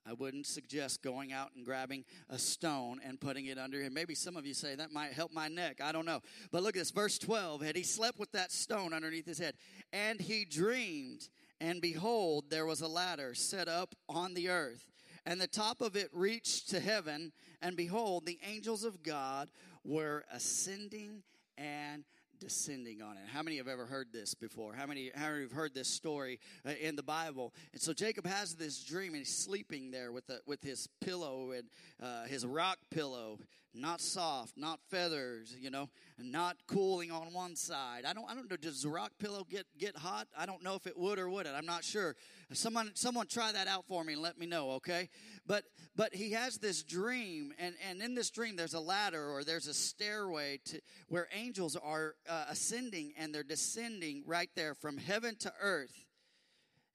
I 0.06 0.12
wouldn't 0.12 0.46
suggest 0.46 1.02
going 1.02 1.32
out 1.32 1.50
and 1.56 1.64
grabbing 1.64 2.04
a 2.28 2.38
stone 2.38 3.00
and 3.04 3.20
putting 3.20 3.46
it 3.46 3.58
under 3.58 3.80
him. 3.80 3.94
Maybe 3.94 4.14
some 4.14 4.36
of 4.36 4.46
you 4.46 4.52
say 4.52 4.74
that 4.74 4.92
might 4.92 5.12
help 5.12 5.32
my 5.32 5.48
neck. 5.48 5.80
I 5.82 5.92
don't 5.92 6.04
know. 6.04 6.20
But 6.50 6.62
look 6.62 6.76
at 6.76 6.80
this, 6.80 6.90
verse 6.90 7.18
12. 7.18 7.62
And 7.62 7.76
he 7.76 7.82
slept 7.82 8.18
with 8.18 8.32
that 8.32 8.52
stone 8.52 8.92
underneath 8.92 9.26
his 9.26 9.38
head. 9.38 9.54
And 9.92 10.20
he 10.20 10.44
dreamed, 10.44 11.28
and 11.60 11.80
behold, 11.80 12.44
there 12.50 12.66
was 12.66 12.82
a 12.82 12.88
ladder 12.88 13.34
set 13.34 13.66
up 13.66 13.94
on 14.08 14.34
the 14.34 14.50
earth. 14.50 14.90
And 15.24 15.40
the 15.40 15.46
top 15.46 15.80
of 15.80 15.96
it 15.96 16.10
reached 16.12 16.68
to 16.70 16.80
heaven. 16.80 17.32
And 17.62 17.76
behold, 17.76 18.26
the 18.26 18.38
angels 18.46 18.84
of 18.84 19.02
God 19.02 19.48
were 19.84 20.24
ascending 20.30 21.22
and 21.56 22.04
descending 22.44 23.00
on 23.00 23.16
it. 23.16 23.22
How 23.32 23.42
many 23.42 23.56
have 23.56 23.68
ever 23.68 23.86
heard 23.86 24.08
this 24.12 24.34
before? 24.34 24.74
How 24.74 24.84
many, 24.84 25.10
how 25.14 25.30
many 25.30 25.42
have 25.44 25.52
heard 25.52 25.74
this 25.74 25.88
story 25.88 26.38
uh, 26.66 26.72
in 26.78 26.94
the 26.94 27.02
Bible? 27.02 27.54
And 27.72 27.80
so 27.80 27.94
Jacob 27.94 28.26
has 28.26 28.54
this 28.54 28.84
dream 28.84 29.08
and 29.08 29.16
he's 29.16 29.34
sleeping 29.34 29.90
there 29.90 30.12
with, 30.12 30.26
the, 30.26 30.40
with 30.46 30.62
his 30.62 30.86
pillow 31.00 31.52
and 31.52 31.64
uh, 32.02 32.24
his 32.24 32.44
rock 32.44 32.76
pillow, 32.90 33.38
not 33.74 34.00
soft, 34.00 34.56
not 34.56 34.80
feathers, 34.88 35.54
you 35.58 35.70
know, 35.70 35.88
and 36.18 36.30
not 36.30 36.56
cooling 36.66 37.10
on 37.10 37.32
one 37.32 37.56
side. 37.56 38.04
I 38.06 38.12
don't, 38.12 38.24
I 38.30 38.34
don't 38.34 38.48
know, 38.50 38.56
does 38.56 38.82
the 38.82 38.88
rock 38.88 39.12
pillow 39.18 39.44
get, 39.48 39.66
get 39.78 39.96
hot? 39.96 40.28
I 40.36 40.46
don't 40.46 40.62
know 40.62 40.74
if 40.74 40.86
it 40.86 40.96
would 40.96 41.18
or 41.18 41.28
would 41.28 41.46
it. 41.46 41.52
I'm 41.56 41.66
not 41.66 41.84
sure. 41.84 42.14
Someone, 42.52 42.92
someone 42.94 43.26
try 43.26 43.52
that 43.52 43.66
out 43.66 43.84
for 43.86 44.04
me 44.04 44.12
and 44.12 44.22
let 44.22 44.38
me 44.38 44.46
know, 44.46 44.72
okay? 44.72 45.08
But, 45.46 45.64
but 45.96 46.14
he 46.14 46.32
has 46.32 46.58
this 46.58 46.82
dream 46.82 47.52
and, 47.58 47.74
and 47.88 48.00
in 48.00 48.14
this 48.14 48.30
dream 48.30 48.56
there's 48.56 48.74
a 48.74 48.80
ladder 48.80 49.28
or 49.28 49.44
there's 49.44 49.66
a 49.66 49.74
stairway 49.74 50.60
to 50.66 50.80
where 51.08 51.28
angels 51.34 51.76
are 51.76 52.14
uh, 52.28 52.44
ascending 52.48 53.12
and 53.18 53.34
they're 53.34 53.42
descending 53.42 54.22
right 54.26 54.50
there 54.54 54.74
from 54.74 54.98
heaven 54.98 55.36
to 55.40 55.52
earth. 55.60 56.04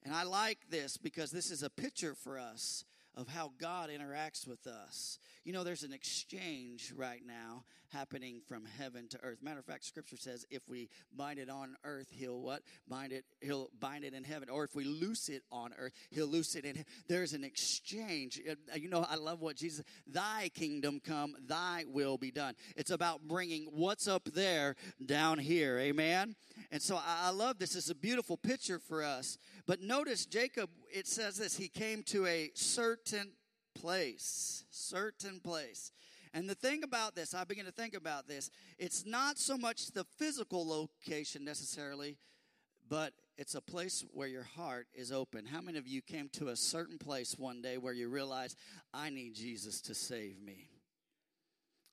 And 0.04 0.14
I 0.14 0.24
like 0.24 0.60
this 0.70 0.98
because 0.98 1.32
this 1.32 1.52
is 1.52 1.62
a 1.62 1.70
picture 1.70 2.16
for 2.16 2.40
us 2.40 2.86
of 3.20 3.28
how 3.28 3.52
God 3.60 3.90
interacts 3.90 4.48
with 4.48 4.66
us. 4.66 5.20
You 5.44 5.52
know, 5.52 5.66
there's 5.66 5.84
an 5.84 5.92
exchange 5.92 6.94
right 6.96 7.22
now 7.26 7.66
happening 7.90 8.40
from 8.48 8.64
heaven 8.78 9.10
to 9.10 9.20
earth. 9.24 9.40
Matter 9.42 9.60
of 9.60 9.66
fact, 9.66 9.84
Scripture 9.84 10.16
says 10.16 10.46
if 10.50 10.62
we 10.70 10.90
bind 11.14 11.38
it 11.38 11.50
on 11.50 11.76
earth, 11.84 12.08
He'll 12.12 12.40
what? 12.40 12.62
Bind 12.88 13.12
it. 13.12 13.26
He'll 13.42 13.72
bind 13.78 14.06
it 14.06 14.14
in 14.14 14.24
heaven. 14.24 14.48
Or 14.48 14.64
if 14.64 14.74
we 14.74 14.86
loose 14.86 15.28
it 15.28 15.44
on 15.52 15.74
earth, 15.78 15.92
He'll 16.12 16.28
loose 16.28 16.56
it 16.56 16.64
in. 16.64 16.76
Heaven. 16.76 16.86
There's 17.10 17.34
an 17.34 17.44
exchange. 17.44 18.40
You 18.76 18.90
know, 18.90 19.06
I 19.10 19.16
love 19.16 19.42
what 19.42 19.58
Jesus. 19.58 19.84
Thy 20.08 20.50
kingdom 20.54 21.02
come, 21.04 21.36
Thy 21.46 21.84
will 21.88 22.18
be 22.18 22.32
done. 22.32 22.54
It's 22.78 22.92
about 22.92 23.28
bringing 23.28 23.68
what's 23.72 24.08
up 24.08 24.30
there 24.34 24.76
down 25.06 25.40
here. 25.40 25.78
Amen. 25.80 26.36
And 26.72 26.82
so 26.82 27.00
I 27.04 27.32
love 27.32 27.60
this. 27.60 27.76
It's 27.76 27.90
a 27.90 27.96
beautiful 27.96 28.38
picture 28.38 28.80
for 28.80 29.04
us. 29.04 29.38
But 29.68 29.82
notice 29.82 30.26
Jacob. 30.26 30.70
It 30.92 31.08
says 31.08 31.38
this. 31.38 31.58
He 31.58 31.68
came 31.68 32.04
to 32.04 32.26
a 32.26 32.52
certain 32.54 33.09
place. 33.76 34.64
Certain 34.70 35.40
place. 35.40 35.92
And 36.34 36.50
the 36.50 36.56
thing 36.56 36.84
about 36.84 37.16
this, 37.16 37.34
I 37.34 37.44
begin 37.44 37.66
to 37.66 37.72
think 37.72 37.96
about 37.96 38.28
this, 38.28 38.52
it's 38.78 39.06
not 39.06 39.38
so 39.38 39.58
much 39.58 39.92
the 39.92 40.06
physical 40.18 40.68
location 40.68 41.44
necessarily, 41.44 42.18
but 42.88 43.14
it's 43.38 43.56
a 43.56 43.62
place 43.62 44.06
where 44.14 44.28
your 44.28 44.44
heart 44.44 44.88
is 44.94 45.12
open. 45.12 45.46
How 45.46 45.62
many 45.62 45.78
of 45.78 45.88
you 45.88 46.02
came 46.02 46.30
to 46.34 46.50
a 46.50 46.56
certain 46.56 46.98
place 46.98 47.38
one 47.38 47.62
day 47.62 47.78
where 47.78 47.94
you 47.94 48.10
realized, 48.10 48.58
I 48.94 49.10
need 49.10 49.34
Jesus 49.34 49.82
to 49.82 49.96
save 49.96 50.42
me? 50.42 50.69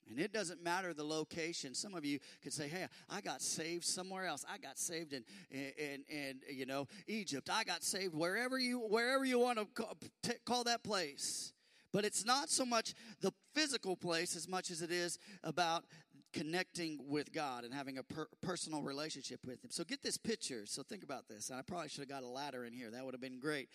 And 0.08 0.20
it 0.20 0.32
doesn't 0.32 0.62
matter 0.62 0.94
the 0.94 1.04
location. 1.04 1.74
Some 1.74 1.94
of 1.94 2.04
you 2.04 2.18
could 2.42 2.52
say, 2.52 2.68
"Hey, 2.68 2.86
I 3.10 3.20
got 3.20 3.42
saved 3.42 3.84
somewhere 3.84 4.26
else. 4.26 4.44
I 4.48 4.58
got 4.58 4.78
saved 4.78 5.12
in, 5.12 5.24
in, 5.50 6.04
in, 6.08 6.40
you 6.50 6.66
know 6.66 6.86
Egypt. 7.06 7.50
I 7.50 7.64
got 7.64 7.82
saved 7.82 8.14
wherever 8.14 8.58
you 8.58 8.78
wherever 8.78 9.24
you 9.24 9.38
want 9.38 9.58
to 9.58 9.66
call, 9.66 9.96
call 10.44 10.64
that 10.64 10.84
place." 10.84 11.52
But 11.92 12.04
it's 12.04 12.24
not 12.26 12.50
so 12.50 12.66
much 12.66 12.94
the 13.20 13.32
physical 13.54 13.96
place 13.96 14.36
as 14.36 14.48
much 14.48 14.70
as 14.70 14.82
it 14.82 14.90
is 14.90 15.18
about 15.42 15.84
connecting 16.32 17.00
with 17.08 17.32
God 17.32 17.64
and 17.64 17.72
having 17.72 17.98
a 17.98 18.02
per- 18.02 18.28
personal 18.42 18.82
relationship 18.82 19.40
with 19.46 19.64
Him. 19.64 19.70
So 19.70 19.84
get 19.84 20.02
this 20.02 20.18
picture. 20.18 20.66
So 20.66 20.82
think 20.82 21.02
about 21.02 21.28
this. 21.28 21.50
I 21.50 21.62
probably 21.62 21.88
should 21.88 22.00
have 22.00 22.08
got 22.08 22.22
a 22.22 22.28
ladder 22.28 22.64
in 22.64 22.72
here. 22.72 22.90
That 22.90 23.04
would 23.04 23.14
have 23.14 23.20
been 23.20 23.40
great. 23.40 23.68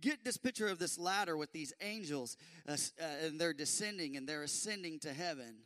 Get 0.00 0.24
this 0.24 0.36
picture 0.36 0.68
of 0.68 0.78
this 0.78 0.98
ladder 0.98 1.36
with 1.36 1.52
these 1.52 1.72
angels, 1.80 2.36
uh, 2.68 2.72
uh, 2.72 3.26
and 3.26 3.40
they're 3.40 3.52
descending 3.52 4.16
and 4.16 4.28
they're 4.28 4.44
ascending 4.44 5.00
to 5.00 5.12
heaven. 5.12 5.56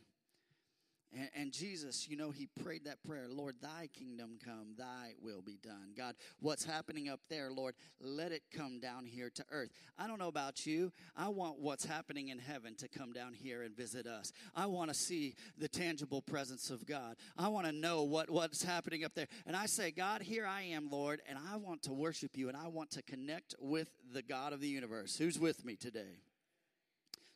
And, 1.15 1.29
and, 1.35 1.51
Jesus, 1.53 2.07
you 2.09 2.17
know, 2.17 2.31
he 2.31 2.47
prayed 2.63 2.85
that 2.85 3.03
prayer 3.03 3.27
Lord, 3.29 3.55
thy 3.61 3.87
kingdom 3.93 4.37
come, 4.43 4.73
thy 4.77 5.13
will 5.21 5.41
be 5.41 5.59
done. 5.61 5.93
God, 5.95 6.15
what's 6.39 6.65
happening 6.65 7.09
up 7.09 7.19
there, 7.29 7.51
Lord, 7.51 7.75
let 7.99 8.31
it 8.31 8.41
come 8.51 8.79
down 8.79 9.05
here 9.05 9.29
to 9.29 9.45
earth. 9.51 9.69
I 9.97 10.07
don't 10.07 10.19
know 10.19 10.27
about 10.27 10.65
you. 10.65 10.91
I 11.15 11.29
want 11.29 11.59
what's 11.59 11.85
happening 11.85 12.29
in 12.29 12.39
heaven 12.39 12.75
to 12.77 12.87
come 12.87 13.13
down 13.13 13.33
here 13.33 13.61
and 13.61 13.75
visit 13.75 14.07
us. 14.07 14.31
I 14.55 14.65
want 14.65 14.89
to 14.89 14.95
see 14.95 15.35
the 15.57 15.67
tangible 15.67 16.21
presence 16.21 16.69
of 16.69 16.85
God. 16.85 17.15
I 17.37 17.47
want 17.49 17.67
to 17.67 17.71
know 17.71 18.03
what, 18.03 18.29
what's 18.29 18.63
happening 18.63 19.03
up 19.03 19.13
there. 19.13 19.27
And 19.45 19.55
I 19.55 19.67
say, 19.67 19.91
God, 19.91 20.21
here 20.21 20.47
I 20.47 20.63
am, 20.63 20.89
Lord, 20.89 21.21
and 21.27 21.37
I 21.51 21.57
want 21.57 21.83
to 21.83 21.93
worship 21.93 22.37
you 22.37 22.47
and 22.47 22.57
I 22.57 22.67
want 22.67 22.91
to 22.91 23.03
connect 23.03 23.55
with 23.59 23.89
the 24.13 24.23
God 24.23 24.53
of 24.53 24.61
the 24.61 24.67
universe. 24.67 25.17
Who's 25.17 25.39
with 25.39 25.63
me 25.63 25.75
today? 25.75 26.21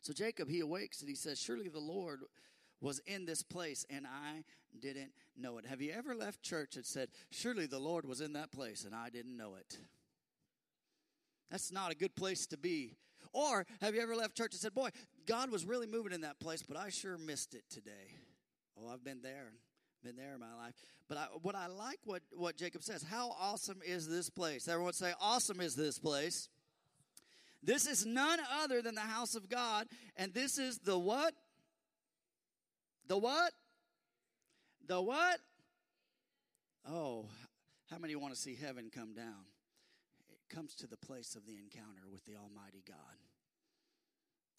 So 0.00 0.12
Jacob, 0.12 0.48
he 0.48 0.60
awakes 0.60 1.00
and 1.00 1.08
he 1.08 1.14
says, 1.14 1.38
Surely 1.38 1.68
the 1.68 1.80
Lord 1.80 2.20
was 2.80 3.00
in 3.06 3.26
this 3.26 3.42
place 3.42 3.84
and 3.90 4.06
I 4.06 4.44
didn't 4.80 5.12
know 5.36 5.58
it. 5.58 5.66
Have 5.66 5.80
you 5.80 5.92
ever 5.92 6.14
left 6.14 6.42
church 6.42 6.76
and 6.76 6.84
said, 6.84 7.08
Surely 7.30 7.66
the 7.66 7.78
Lord 7.78 8.06
was 8.06 8.20
in 8.20 8.34
that 8.34 8.52
place 8.52 8.84
and 8.84 8.94
I 8.94 9.10
didn't 9.10 9.36
know 9.36 9.54
it? 9.56 9.78
That's 11.50 11.72
not 11.72 11.92
a 11.92 11.96
good 11.96 12.14
place 12.14 12.46
to 12.48 12.58
be. 12.58 12.96
Or 13.32 13.66
have 13.80 13.94
you 13.94 14.00
ever 14.00 14.16
left 14.16 14.36
church 14.36 14.52
and 14.52 14.60
said, 14.60 14.74
Boy, 14.74 14.90
God 15.26 15.50
was 15.50 15.64
really 15.64 15.86
moving 15.86 16.12
in 16.12 16.22
that 16.22 16.40
place, 16.40 16.62
but 16.62 16.76
I 16.76 16.88
sure 16.88 17.18
missed 17.18 17.54
it 17.54 17.64
today? 17.70 18.14
Oh, 18.78 18.88
I've 18.88 19.04
been 19.04 19.22
there. 19.22 19.52
Been 20.04 20.16
there 20.16 20.34
in 20.34 20.40
my 20.40 20.54
life. 20.54 20.74
But 21.08 21.18
I, 21.18 21.26
what 21.42 21.56
I 21.56 21.66
like 21.66 21.98
what, 22.04 22.22
what 22.32 22.56
Jacob 22.56 22.82
says, 22.82 23.02
how 23.02 23.34
awesome 23.38 23.80
is 23.84 24.08
this 24.08 24.30
place? 24.30 24.68
Everyone 24.68 24.92
say, 24.92 25.12
Awesome 25.20 25.60
is 25.60 25.74
this 25.74 25.98
place. 25.98 26.48
This 27.62 27.86
is 27.86 28.06
none 28.06 28.38
other 28.62 28.80
than 28.82 28.94
the 28.94 29.00
house 29.00 29.34
of 29.34 29.48
God, 29.48 29.88
and 30.16 30.32
this 30.32 30.58
is 30.58 30.78
the 30.78 30.96
what? 30.96 31.34
The 33.08 33.16
what? 33.16 33.52
The 34.86 35.00
what? 35.00 35.38
Oh, 36.86 37.26
how 37.90 37.98
many 37.98 38.14
want 38.16 38.34
to 38.34 38.40
see 38.40 38.54
heaven 38.54 38.90
come 38.94 39.14
down? 39.14 39.46
It 40.30 40.54
comes 40.54 40.74
to 40.76 40.86
the 40.86 40.96
place 40.96 41.34
of 41.34 41.46
the 41.46 41.56
encounter 41.56 42.02
with 42.10 42.24
the 42.26 42.36
Almighty 42.36 42.82
God. 42.86 42.96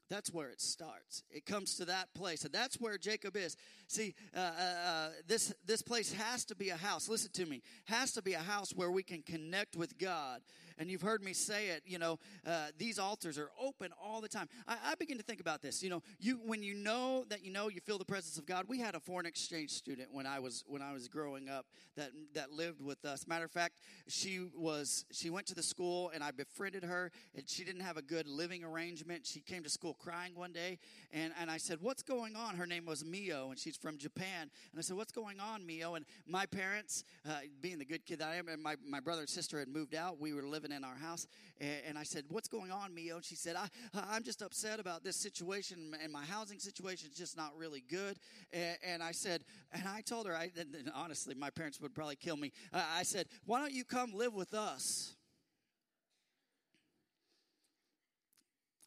That's 0.10 0.34
where 0.34 0.50
it 0.50 0.60
starts. 0.60 1.22
It 1.30 1.46
comes 1.46 1.76
to 1.76 1.86
that 1.86 2.12
place, 2.16 2.44
and 2.44 2.52
that's 2.52 2.78
where 2.80 2.98
Jacob 2.98 3.38
is. 3.38 3.56
See, 3.88 4.16
uh, 4.36 4.40
uh, 4.40 4.90
uh, 4.90 5.10
this 5.28 5.54
this 5.68 5.84
place 5.84 6.12
has 6.14 6.46
to 6.46 6.56
be 6.56 6.70
a 6.70 6.76
house. 6.76 7.08
Listen 7.08 7.32
to 7.34 7.46
me. 7.46 7.62
Has 7.86 8.14
to 8.14 8.24
be 8.24 8.34
a 8.34 8.40
house 8.40 8.72
where 8.72 8.90
we 8.90 9.04
can 9.04 9.22
connect 9.22 9.76
with 9.76 10.00
God 10.00 10.42
and 10.80 10.90
you've 10.90 11.02
heard 11.02 11.22
me 11.22 11.34
say 11.34 11.68
it, 11.68 11.84
you 11.86 12.00
know, 12.00 12.18
uh, 12.48 12.68
these 12.78 12.98
altars 12.98 13.38
are 13.38 13.52
open 13.62 13.92
all 14.02 14.22
the 14.22 14.30
time. 14.30 14.48
I, 14.68 14.78
I, 14.86 14.96
begin 14.96 15.18
to 15.18 15.24
think 15.24 15.42
about 15.42 15.62
this. 15.62 15.84
You 15.84 15.90
know, 15.90 16.02
you 16.20 16.40
when 16.46 16.64
you 16.64 16.74
know 16.74 17.26
that 17.30 17.44
you 17.44 17.52
know 17.52 17.68
you 17.68 17.82
feel 17.82 17.98
the 17.98 18.06
presence 18.06 18.38
of 18.38 18.46
God. 18.46 18.66
We 18.68 18.80
had 18.80 18.96
a 18.96 19.00
foreign 19.00 19.26
exchange 19.26 19.72
student 19.72 20.10
when 20.12 20.26
I 20.26 20.40
was 20.40 20.64
when 20.68 20.82
I 20.82 20.94
was 20.94 21.08
growing 21.08 21.50
up 21.50 21.66
that 21.98 22.12
that 22.34 22.52
lived 22.52 22.82
with 22.82 23.04
us. 23.06 23.28
Matter 23.28 23.46
of 23.46 23.52
fact, 23.52 23.80
she 24.08 24.48
was 24.56 25.06
she 25.12 25.30
went 25.30 25.48
to 25.48 25.56
the 25.56 25.64
school 25.64 26.12
and 26.14 26.24
I 26.24 26.32
befriended 26.32 26.84
her, 26.84 27.12
and 27.36 27.48
she 27.48 27.66
didn't 27.66 27.82
have 27.82 27.98
a 27.98 28.02
good 28.02 28.28
living 28.28 28.64
arrangement. 28.64 29.26
She 29.26 29.42
came 29.42 29.64
to 29.64 29.70
school 29.70 29.94
crying 29.94 30.34
one 30.36 30.54
day, 30.54 30.80
and 31.12 31.34
and 31.40 31.52
I 31.52 31.58
said, 31.58 31.80
"What's 31.82 32.04
going 32.04 32.36
on?" 32.38 32.56
Her 32.56 32.66
name 32.66 32.86
was 32.86 33.04
Mio, 33.04 33.50
and 33.50 33.60
she's 33.60 33.76
from 33.76 33.98
Japan. 33.98 34.50
And 34.72 34.80
I 34.80 34.82
said, 34.82 34.96
"What's 34.96 35.12
going 35.12 35.42
on, 35.42 35.66
Mio?" 35.66 35.96
And 35.96 36.06
my 36.26 36.46
parents, 36.46 37.04
uh, 37.28 37.40
being 37.62 37.80
the 37.80 37.86
good 37.86 38.06
kid 38.06 38.20
that 38.20 38.30
I 38.30 38.36
am, 38.36 38.48
and 38.48 38.64
my 38.64 38.76
my 38.88 39.02
brother 39.02 39.22
and 39.22 39.30
sister 39.30 39.60
had 39.60 39.68
moved 39.68 39.94
out. 39.94 40.20
We 40.20 40.34
were 40.34 40.44
living 40.44 40.69
living 40.70 40.84
in 40.84 40.90
our 40.90 40.96
house. 40.96 41.28
And, 41.60 41.98
I 41.98 42.04
said, 42.04 42.24
What's 42.30 42.48
going 42.48 42.72
on, 42.72 42.94
Mio? 42.94 43.18
And 43.18 43.26
she 43.26 43.36
said, 43.36 43.56
I, 43.56 43.68
I'm 44.12 44.24
just 44.24 44.42
upset 44.42 44.80
about 44.80 45.04
this 45.04 45.18
situation, 45.18 45.94
and 46.02 46.12
my 46.12 46.24
housing 46.24 46.60
situation 46.60 47.10
is 47.12 47.18
just 47.18 47.36
not 47.36 47.52
really 47.58 47.84
good. 47.90 48.18
And, 48.54 49.04
I 49.04 49.12
said, 49.12 49.42
And 49.72 49.88
I 49.88 50.02
told 50.02 50.28
her, 50.28 50.36
I, 50.36 50.52
honestly, 50.96 51.36
my 51.36 51.50
parents 51.50 51.80
would 51.82 51.94
probably 51.94 52.16
kill 52.16 52.38
me. 52.38 52.52
I 52.74 53.04
said, 53.04 53.28
Why 53.46 53.60
don't 53.60 53.74
you 53.74 53.84
come 53.84 54.14
live 54.14 54.34
with 54.34 54.54
us? 54.54 55.16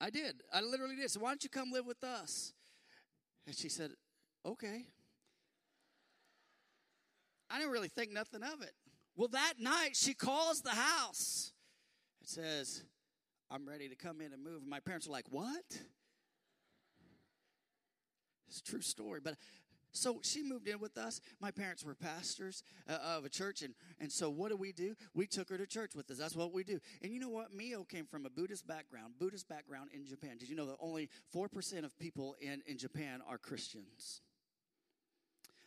I 0.00 0.10
did. 0.10 0.42
I 0.52 0.62
literally 0.62 0.96
did. 0.96 1.10
So 1.10 1.20
why 1.20 1.28
don't 1.28 1.44
you 1.44 1.50
come 1.50 1.70
live 1.70 1.86
with 1.86 2.02
us? 2.02 2.52
And 3.46 3.54
she 3.54 3.68
said, 3.68 3.90
Okay. 4.44 4.86
I 7.50 7.58
didn't 7.58 7.70
really 7.70 7.88
think 7.88 8.12
nothing 8.12 8.42
of 8.42 8.62
it. 8.62 8.72
Well, 9.14 9.28
that 9.28 9.54
night 9.58 9.90
she 9.92 10.14
calls 10.14 10.62
the 10.62 10.70
house 10.70 11.51
it 12.22 12.28
says, 12.28 12.84
I'm 13.50 13.68
ready 13.68 13.88
to 13.88 13.96
come 13.96 14.20
in 14.20 14.32
and 14.32 14.42
move. 14.42 14.62
And 14.62 14.70
my 14.70 14.80
parents 14.80 15.08
are 15.08 15.10
like, 15.10 15.26
What? 15.30 15.64
It's 18.48 18.60
a 18.60 18.64
true 18.64 18.82
story. 18.82 19.20
But 19.22 19.36
so 19.92 20.20
she 20.22 20.42
moved 20.42 20.68
in 20.68 20.78
with 20.78 20.96
us. 20.98 21.20
My 21.40 21.50
parents 21.50 21.84
were 21.84 21.94
pastors 21.94 22.62
uh, 22.88 22.98
of 23.16 23.24
a 23.24 23.28
church. 23.28 23.62
And, 23.62 23.74
and 23.98 24.10
so 24.10 24.30
what 24.30 24.50
do 24.50 24.56
we 24.56 24.72
do? 24.72 24.94
We 25.14 25.26
took 25.26 25.48
her 25.48 25.58
to 25.58 25.66
church 25.66 25.94
with 25.94 26.10
us. 26.10 26.18
That's 26.18 26.36
what 26.36 26.52
we 26.52 26.64
do. 26.64 26.78
And 27.02 27.12
you 27.12 27.20
know 27.20 27.28
what? 27.28 27.52
Mio 27.54 27.84
came 27.84 28.06
from 28.06 28.24
a 28.26 28.30
Buddhist 28.30 28.66
background, 28.66 29.14
Buddhist 29.18 29.48
background 29.48 29.90
in 29.92 30.06
Japan. 30.06 30.38
Did 30.38 30.48
you 30.48 30.56
know 30.56 30.66
that 30.66 30.76
only 30.80 31.08
4% 31.34 31.84
of 31.84 31.98
people 31.98 32.36
in, 32.40 32.62
in 32.66 32.78
Japan 32.78 33.20
are 33.28 33.38
Christians? 33.38 34.20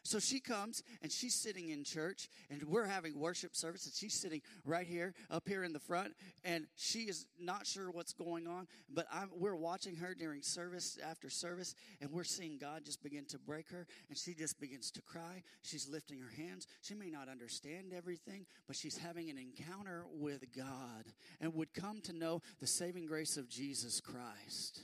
So 0.05 0.19
she 0.19 0.39
comes 0.39 0.83
and 1.01 1.11
she's 1.11 1.33
sitting 1.33 1.69
in 1.69 1.83
church 1.83 2.29
and 2.51 2.61
we're 2.65 2.85
having 2.85 3.19
worship 3.19 3.55
service 3.55 3.85
and 3.85 3.93
she's 3.93 4.13
sitting 4.13 4.43
right 4.63 4.85
here 4.85 5.15
up 5.31 5.47
here 5.47 5.63
in 5.63 5.73
the 5.73 5.79
front 5.79 6.13
and 6.43 6.67
she 6.75 6.99
is 6.99 7.25
not 7.39 7.65
sure 7.65 7.89
what's 7.89 8.13
going 8.13 8.45
on, 8.45 8.67
but 8.87 9.07
I'm, 9.11 9.31
we're 9.35 9.55
watching 9.55 9.95
her 9.95 10.13
during 10.13 10.43
service 10.43 10.99
after 11.03 11.31
service 11.31 11.73
and 12.01 12.11
we're 12.11 12.23
seeing 12.23 12.59
God 12.59 12.85
just 12.85 13.01
begin 13.01 13.25
to 13.29 13.39
break 13.39 13.71
her 13.71 13.87
and 14.07 14.15
she 14.15 14.35
just 14.35 14.59
begins 14.59 14.91
to 14.91 15.01
cry. 15.01 15.41
She's 15.63 15.89
lifting 15.89 16.19
her 16.19 16.31
hands. 16.37 16.67
She 16.83 16.93
may 16.93 17.09
not 17.09 17.27
understand 17.27 17.91
everything, 17.91 18.45
but 18.67 18.75
she's 18.75 18.99
having 18.99 19.31
an 19.31 19.39
encounter 19.39 20.05
with 20.13 20.55
God 20.55 21.05
and 21.41 21.55
would 21.55 21.73
come 21.73 22.01
to 22.01 22.13
know 22.13 22.43
the 22.59 22.67
saving 22.67 23.07
grace 23.07 23.37
of 23.37 23.49
Jesus 23.49 24.01
Christ. 24.01 24.81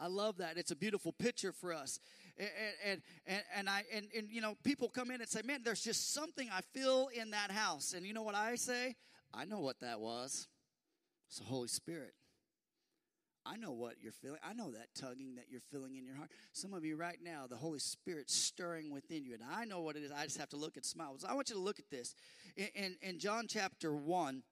I 0.00 0.06
love 0.06 0.38
that. 0.38 0.56
It's 0.56 0.70
a 0.70 0.76
beautiful 0.76 1.12
picture 1.12 1.52
for 1.52 1.74
us 1.74 1.98
and 2.38 3.02
and 3.26 3.42
and, 3.56 3.68
I 3.68 3.84
and, 3.92 4.06
and 4.16 4.28
you 4.30 4.40
know 4.40 4.56
people 4.64 4.88
come 4.88 5.10
in 5.10 5.20
and 5.20 5.28
say, 5.28 5.40
"Man, 5.44 5.62
there's 5.64 5.82
just 5.82 6.12
something 6.12 6.48
I 6.52 6.60
feel 6.72 7.08
in 7.12 7.30
that 7.30 7.50
house." 7.50 7.94
And 7.94 8.06
you 8.06 8.12
know 8.12 8.22
what 8.22 8.34
I 8.34 8.54
say? 8.54 8.96
I 9.34 9.44
know 9.44 9.60
what 9.60 9.80
that 9.80 10.00
was. 10.00 10.48
It's 11.28 11.38
the 11.38 11.44
Holy 11.44 11.68
Spirit. 11.68 12.14
I 13.44 13.56
know 13.56 13.72
what 13.72 13.94
you're 14.02 14.12
feeling. 14.12 14.40
I 14.46 14.52
know 14.52 14.70
that 14.72 14.88
tugging 14.94 15.36
that 15.36 15.46
you're 15.50 15.62
feeling 15.70 15.96
in 15.96 16.04
your 16.04 16.16
heart. 16.16 16.30
Some 16.52 16.74
of 16.74 16.84
you 16.84 16.96
right 16.96 17.18
now, 17.22 17.46
the 17.48 17.56
Holy 17.56 17.78
Spirit's 17.78 18.34
stirring 18.34 18.90
within 18.92 19.24
you, 19.24 19.34
and 19.34 19.42
I 19.50 19.64
know 19.64 19.80
what 19.80 19.96
it 19.96 20.02
is. 20.02 20.12
I 20.12 20.24
just 20.24 20.38
have 20.38 20.50
to 20.50 20.56
look 20.56 20.76
and 20.76 20.84
smile. 20.84 21.16
I 21.26 21.34
want 21.34 21.48
you 21.48 21.56
to 21.56 21.60
look 21.60 21.78
at 21.78 21.88
this 21.90 22.14
in, 22.56 22.68
in, 22.74 22.96
in 23.00 23.18
John 23.18 23.46
chapter 23.48 23.94
one 23.94 24.42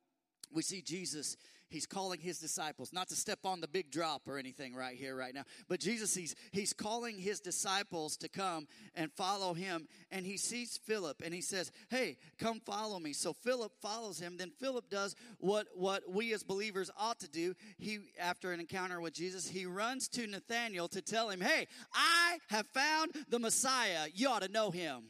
we 0.52 0.62
see 0.62 0.82
Jesus, 0.82 1.36
he's 1.68 1.86
calling 1.86 2.20
his 2.20 2.38
disciples, 2.38 2.92
not 2.92 3.08
to 3.08 3.16
step 3.16 3.40
on 3.44 3.60
the 3.60 3.68
big 3.68 3.90
drop 3.90 4.22
or 4.28 4.38
anything 4.38 4.74
right 4.74 4.96
here, 4.96 5.16
right 5.16 5.34
now, 5.34 5.42
but 5.68 5.80
Jesus, 5.80 6.14
he's, 6.14 6.34
he's 6.52 6.72
calling 6.72 7.18
his 7.18 7.40
disciples 7.40 8.16
to 8.18 8.28
come 8.28 8.66
and 8.94 9.12
follow 9.12 9.54
him. 9.54 9.88
And 10.10 10.24
he 10.24 10.36
sees 10.36 10.78
Philip 10.78 11.22
and 11.24 11.34
he 11.34 11.40
says, 11.40 11.72
Hey, 11.90 12.18
come 12.38 12.60
follow 12.60 12.98
me. 12.98 13.12
So 13.12 13.32
Philip 13.32 13.72
follows 13.80 14.18
him. 14.18 14.36
Then 14.36 14.50
Philip 14.58 14.88
does 14.90 15.14
what, 15.38 15.66
what 15.74 16.02
we 16.08 16.32
as 16.32 16.42
believers 16.42 16.90
ought 16.98 17.20
to 17.20 17.28
do. 17.28 17.54
He, 17.78 17.98
after 18.18 18.52
an 18.52 18.60
encounter 18.60 19.00
with 19.00 19.14
Jesus, 19.14 19.48
he 19.48 19.66
runs 19.66 20.08
to 20.08 20.26
Nathanael 20.26 20.88
to 20.88 21.02
tell 21.02 21.30
him, 21.30 21.40
Hey, 21.40 21.66
I 21.92 22.38
have 22.48 22.66
found 22.68 23.12
the 23.28 23.38
Messiah. 23.38 24.06
You 24.14 24.28
ought 24.28 24.42
to 24.42 24.50
know 24.50 24.70
him. 24.70 25.04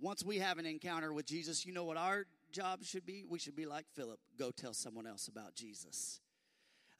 Once 0.00 0.24
we 0.24 0.38
have 0.38 0.58
an 0.58 0.66
encounter 0.66 1.12
with 1.12 1.26
Jesus, 1.26 1.66
you 1.66 1.72
know 1.72 1.84
what 1.84 1.96
our 1.96 2.24
job 2.58 2.84
should 2.84 3.06
be? 3.06 3.24
We 3.28 3.38
should 3.38 3.56
be 3.56 3.66
like 3.66 3.86
Philip 3.94 4.18
go 4.38 4.50
tell 4.50 4.74
someone 4.74 5.06
else 5.06 5.28
about 5.28 5.54
Jesus. 5.54 6.20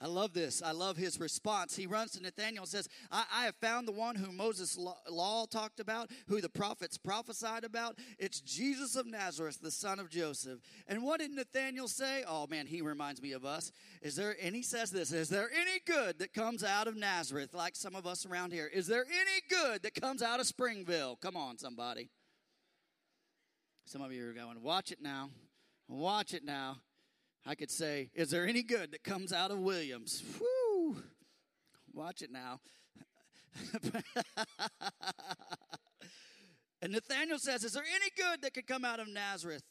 I 0.01 0.07
love 0.07 0.33
this. 0.33 0.63
I 0.63 0.71
love 0.71 0.97
his 0.97 1.19
response. 1.19 1.75
He 1.75 1.89
runs 1.89 2.13
to 2.13 2.23
Nathanael 2.23 2.63
and 2.63 2.69
says, 2.69 2.89
I, 3.11 3.25
I 3.35 3.45
have 3.47 3.57
found 3.57 3.89
the 3.89 3.93
one 3.93 4.15
whom 4.15 4.37
Moses' 4.37 4.79
law, 4.79 4.97
law, 5.11 5.45
talked 5.47 5.81
about, 5.81 6.13
who 6.29 6.41
the 6.41 6.49
prophets 6.49 6.97
prophesied 6.97 7.65
about. 7.65 7.99
It's 8.17 8.41
Jesus 8.41 8.95
of 8.95 9.09
Nazareth, 9.09 9.59
the 9.61 9.73
son 9.73 9.99
of 9.99 10.09
Joseph. 10.09 10.61
And 10.87 11.03
what 11.03 11.19
did 11.19 11.33
Nathanael 11.33 11.89
say? 11.89 12.23
Oh 12.29 12.47
man, 12.47 12.69
he 12.69 12.81
reminds 12.81 13.21
me 13.21 13.33
of 13.33 13.45
us. 13.45 13.73
Is 14.01 14.15
there, 14.15 14.37
and 14.41 14.55
he 14.55 14.63
says 14.63 14.93
this, 14.93 15.11
is 15.11 15.29
there 15.29 15.51
any 15.53 15.81
good 15.85 16.21
that 16.21 16.33
comes 16.33 16.63
out 16.63 16.87
of 16.87 16.95
Nazareth, 16.95 17.53
like 17.53 17.75
some 17.75 17.97
of 17.97 18.07
us 18.07 18.25
around 18.25 18.53
here? 18.53 18.71
Is 18.73 18.87
there 18.87 19.05
any 19.05 19.43
good 19.51 19.83
that 19.83 20.01
comes 20.01 20.23
out 20.23 20.39
of 20.39 20.47
Springville? 20.47 21.17
Come 21.17 21.37
on, 21.37 21.59
somebody. 21.59 22.09
Some 23.85 24.03
of 24.03 24.13
you 24.13 24.29
are 24.29 24.35
going, 24.35 24.63
watch 24.63 24.93
it 24.93 25.03
now. 25.03 25.31
Watch 25.89 26.35
it 26.35 26.45
now. 26.45 26.79
I 27.47 27.55
could 27.55 27.71
say, 27.71 28.11
is 28.15 28.31
there 28.31 28.47
any 28.47 28.63
good 28.63 28.93
that 28.93 29.03
comes 29.03 29.33
out 29.33 29.51
of 29.51 29.59
Williams? 29.59 30.23
Whoo! 30.39 30.97
Watch 31.95 32.21
it 32.21 32.31
now. 32.31 32.61
and 36.83 36.93
Nathanael 36.93 37.39
says, 37.39 37.65
Is 37.65 37.73
there 37.73 37.83
any 37.83 38.11
good 38.17 38.43
that 38.43 38.53
could 38.53 38.67
come 38.67 38.85
out 38.85 39.01
of 39.01 39.09
Nazareth? 39.09 39.63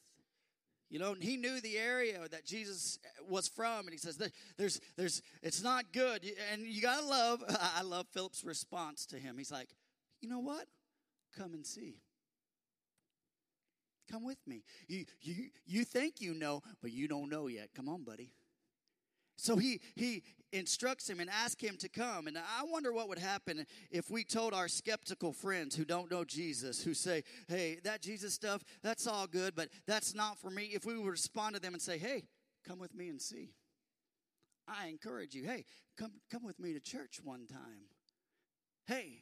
You 0.89 0.99
know, 0.99 1.15
he 1.19 1.35
knew 1.35 1.59
the 1.59 1.77
area 1.77 2.19
that 2.31 2.45
Jesus 2.45 2.97
was 3.27 3.47
from, 3.49 3.81
and 3.81 3.91
he 3.91 3.97
says, 3.97 4.17
"There's, 4.57 4.79
there's, 4.95 5.21
it's 5.43 5.61
not 5.61 5.91
good." 5.91 6.25
And 6.53 6.61
you 6.61 6.81
gotta 6.81 7.05
love. 7.05 7.43
I 7.75 7.81
love 7.81 8.07
Philip's 8.13 8.43
response 8.45 9.05
to 9.07 9.17
him. 9.17 9.37
He's 9.37 9.51
like, 9.51 9.67
"You 10.21 10.29
know 10.29 10.39
what? 10.39 10.65
Come 11.37 11.53
and 11.53 11.65
see." 11.65 11.95
Come 14.11 14.23
with 14.23 14.39
me. 14.47 14.63
You, 14.87 15.05
you, 15.21 15.49
you 15.65 15.83
think 15.83 16.21
you 16.21 16.33
know, 16.33 16.61
but 16.81 16.91
you 16.91 17.07
don't 17.07 17.29
know 17.29 17.47
yet. 17.47 17.69
Come 17.75 17.89
on, 17.89 18.03
buddy. 18.03 18.31
So 19.37 19.55
he, 19.55 19.81
he 19.95 20.23
instructs 20.51 21.09
him 21.09 21.19
and 21.19 21.29
asks 21.29 21.61
him 21.61 21.77
to 21.77 21.89
come. 21.89 22.27
And 22.27 22.37
I 22.37 22.63
wonder 22.63 22.91
what 22.91 23.07
would 23.09 23.19
happen 23.19 23.65
if 23.91 24.09
we 24.09 24.23
told 24.23 24.53
our 24.53 24.67
skeptical 24.67 25.31
friends 25.31 25.75
who 25.75 25.85
don't 25.85 26.09
know 26.09 26.23
Jesus, 26.23 26.83
who 26.83 26.93
say, 26.93 27.23
hey, 27.47 27.77
that 27.83 28.01
Jesus 28.01 28.33
stuff, 28.33 28.63
that's 28.81 29.05
all 29.05 29.27
good, 29.27 29.55
but 29.55 29.69
that's 29.85 30.15
not 30.15 30.39
for 30.39 30.49
me. 30.49 30.71
If 30.73 30.85
we 30.85 30.97
would 30.97 31.09
respond 31.09 31.55
to 31.55 31.61
them 31.61 31.73
and 31.73 31.81
say, 31.81 31.97
hey, 31.97 32.23
come 32.67 32.79
with 32.79 32.95
me 32.95 33.09
and 33.09 33.21
see. 33.21 33.51
I 34.67 34.87
encourage 34.87 35.33
you, 35.33 35.45
hey, 35.45 35.65
come, 35.97 36.13
come 36.31 36.43
with 36.43 36.59
me 36.59 36.73
to 36.73 36.79
church 36.79 37.19
one 37.23 37.45
time. 37.45 37.89
Hey, 38.87 39.21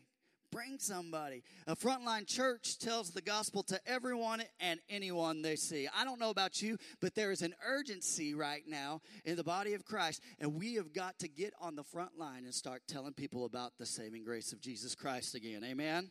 bring 0.55 0.79
somebody. 0.79 1.43
A 1.67 1.75
frontline 1.75 2.25
church 2.25 2.79
tells 2.79 3.11
the 3.11 3.21
gospel 3.21 3.61
to 3.63 3.77
everyone 3.85 4.41
and 4.61 4.79
anyone 4.89 5.41
they 5.41 5.57
see. 5.57 5.89
I 5.93 6.05
don't 6.05 6.17
know 6.19 6.29
about 6.29 6.61
you, 6.61 6.77
but 7.01 7.13
there 7.13 7.33
is 7.33 7.41
an 7.41 7.53
urgency 7.67 8.33
right 8.33 8.63
now 8.65 9.01
in 9.25 9.35
the 9.35 9.43
body 9.43 9.73
of 9.73 9.83
Christ, 9.83 10.21
and 10.39 10.55
we 10.55 10.75
have 10.75 10.93
got 10.93 11.19
to 11.19 11.27
get 11.27 11.53
on 11.59 11.75
the 11.75 11.83
front 11.83 12.17
line 12.17 12.45
and 12.45 12.53
start 12.53 12.83
telling 12.87 13.11
people 13.11 13.43
about 13.43 13.73
the 13.77 13.85
saving 13.85 14.23
grace 14.23 14.53
of 14.53 14.61
Jesus 14.61 14.95
Christ 14.95 15.35
again. 15.35 15.61
Amen? 15.65 16.09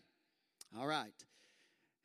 All 0.78 0.86
right. 0.86 1.14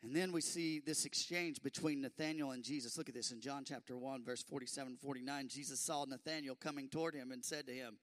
And 0.01 0.15
then 0.15 0.31
we 0.31 0.39
see 0.39 0.79
this 0.79 1.03
exchange 1.03 1.61
between 1.61 1.99
Nathanael 1.99 2.51
and 2.51 2.63
Jesus. 2.63 2.97
Look 2.97 3.09
at 3.09 3.15
this 3.15 3.31
in 3.31 3.41
John 3.41 3.65
chapter 3.67 3.97
1, 3.97 4.23
verse 4.23 4.43
47 4.43 4.95
49. 5.01 5.49
Jesus 5.49 5.81
saw 5.81 6.05
Nathanael 6.05 6.55
coming 6.55 6.87
toward 6.87 7.15
him 7.15 7.33
and 7.33 7.43
said 7.43 7.67
to 7.67 7.73
him, 7.73 7.97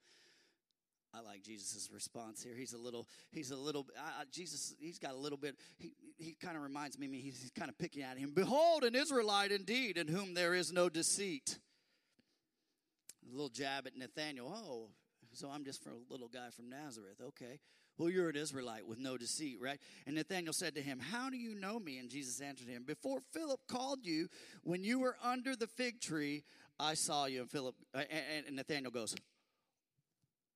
I 1.16 1.22
like 1.22 1.42
Jesus' 1.42 1.88
response 1.92 2.42
here. 2.42 2.54
He's 2.54 2.74
a 2.74 2.78
little, 2.78 3.06
he's 3.32 3.50
a 3.50 3.56
little, 3.56 3.86
uh, 3.98 4.24
Jesus, 4.30 4.74
he's 4.78 4.98
got 4.98 5.12
a 5.12 5.16
little 5.16 5.38
bit, 5.38 5.56
he, 5.78 5.94
he 6.18 6.36
kind 6.40 6.56
of 6.56 6.62
reminds 6.62 6.98
me, 6.98 7.06
he's, 7.18 7.40
he's 7.40 7.50
kind 7.50 7.70
of 7.70 7.78
picking 7.78 8.02
at 8.02 8.18
him. 8.18 8.32
Behold, 8.34 8.84
an 8.84 8.94
Israelite 8.94 9.50
indeed, 9.50 9.96
in 9.96 10.08
whom 10.08 10.34
there 10.34 10.54
is 10.54 10.72
no 10.72 10.88
deceit. 10.88 11.58
A 13.26 13.32
little 13.32 13.48
jab 13.48 13.86
at 13.86 13.96
Nathanael. 13.96 14.52
Oh, 14.54 14.88
so 15.32 15.48
I'm 15.48 15.64
just 15.64 15.82
for 15.82 15.90
a 15.90 16.12
little 16.12 16.28
guy 16.28 16.50
from 16.50 16.68
Nazareth. 16.68 17.20
Okay. 17.28 17.60
Well, 17.98 18.10
you're 18.10 18.28
an 18.28 18.36
Israelite 18.36 18.86
with 18.86 18.98
no 18.98 19.16
deceit, 19.16 19.56
right? 19.60 19.78
And 20.06 20.16
Nathanael 20.16 20.52
said 20.52 20.74
to 20.74 20.82
him, 20.82 20.98
How 20.98 21.30
do 21.30 21.36
you 21.38 21.54
know 21.54 21.78
me? 21.78 21.98
And 21.98 22.10
Jesus 22.10 22.42
answered 22.42 22.68
him, 22.68 22.84
Before 22.84 23.20
Philip 23.32 23.60
called 23.68 24.00
you, 24.04 24.28
when 24.64 24.84
you 24.84 24.98
were 24.98 25.16
under 25.24 25.56
the 25.56 25.66
fig 25.66 26.00
tree, 26.00 26.44
I 26.78 26.92
saw 26.92 27.24
you. 27.24 27.40
And 27.40 27.50
Philip 27.50 27.74
and 27.94 28.56
Nathanael 28.56 28.90
goes, 28.90 29.14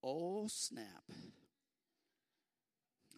Oh, 0.03 0.47
snap. 0.49 1.05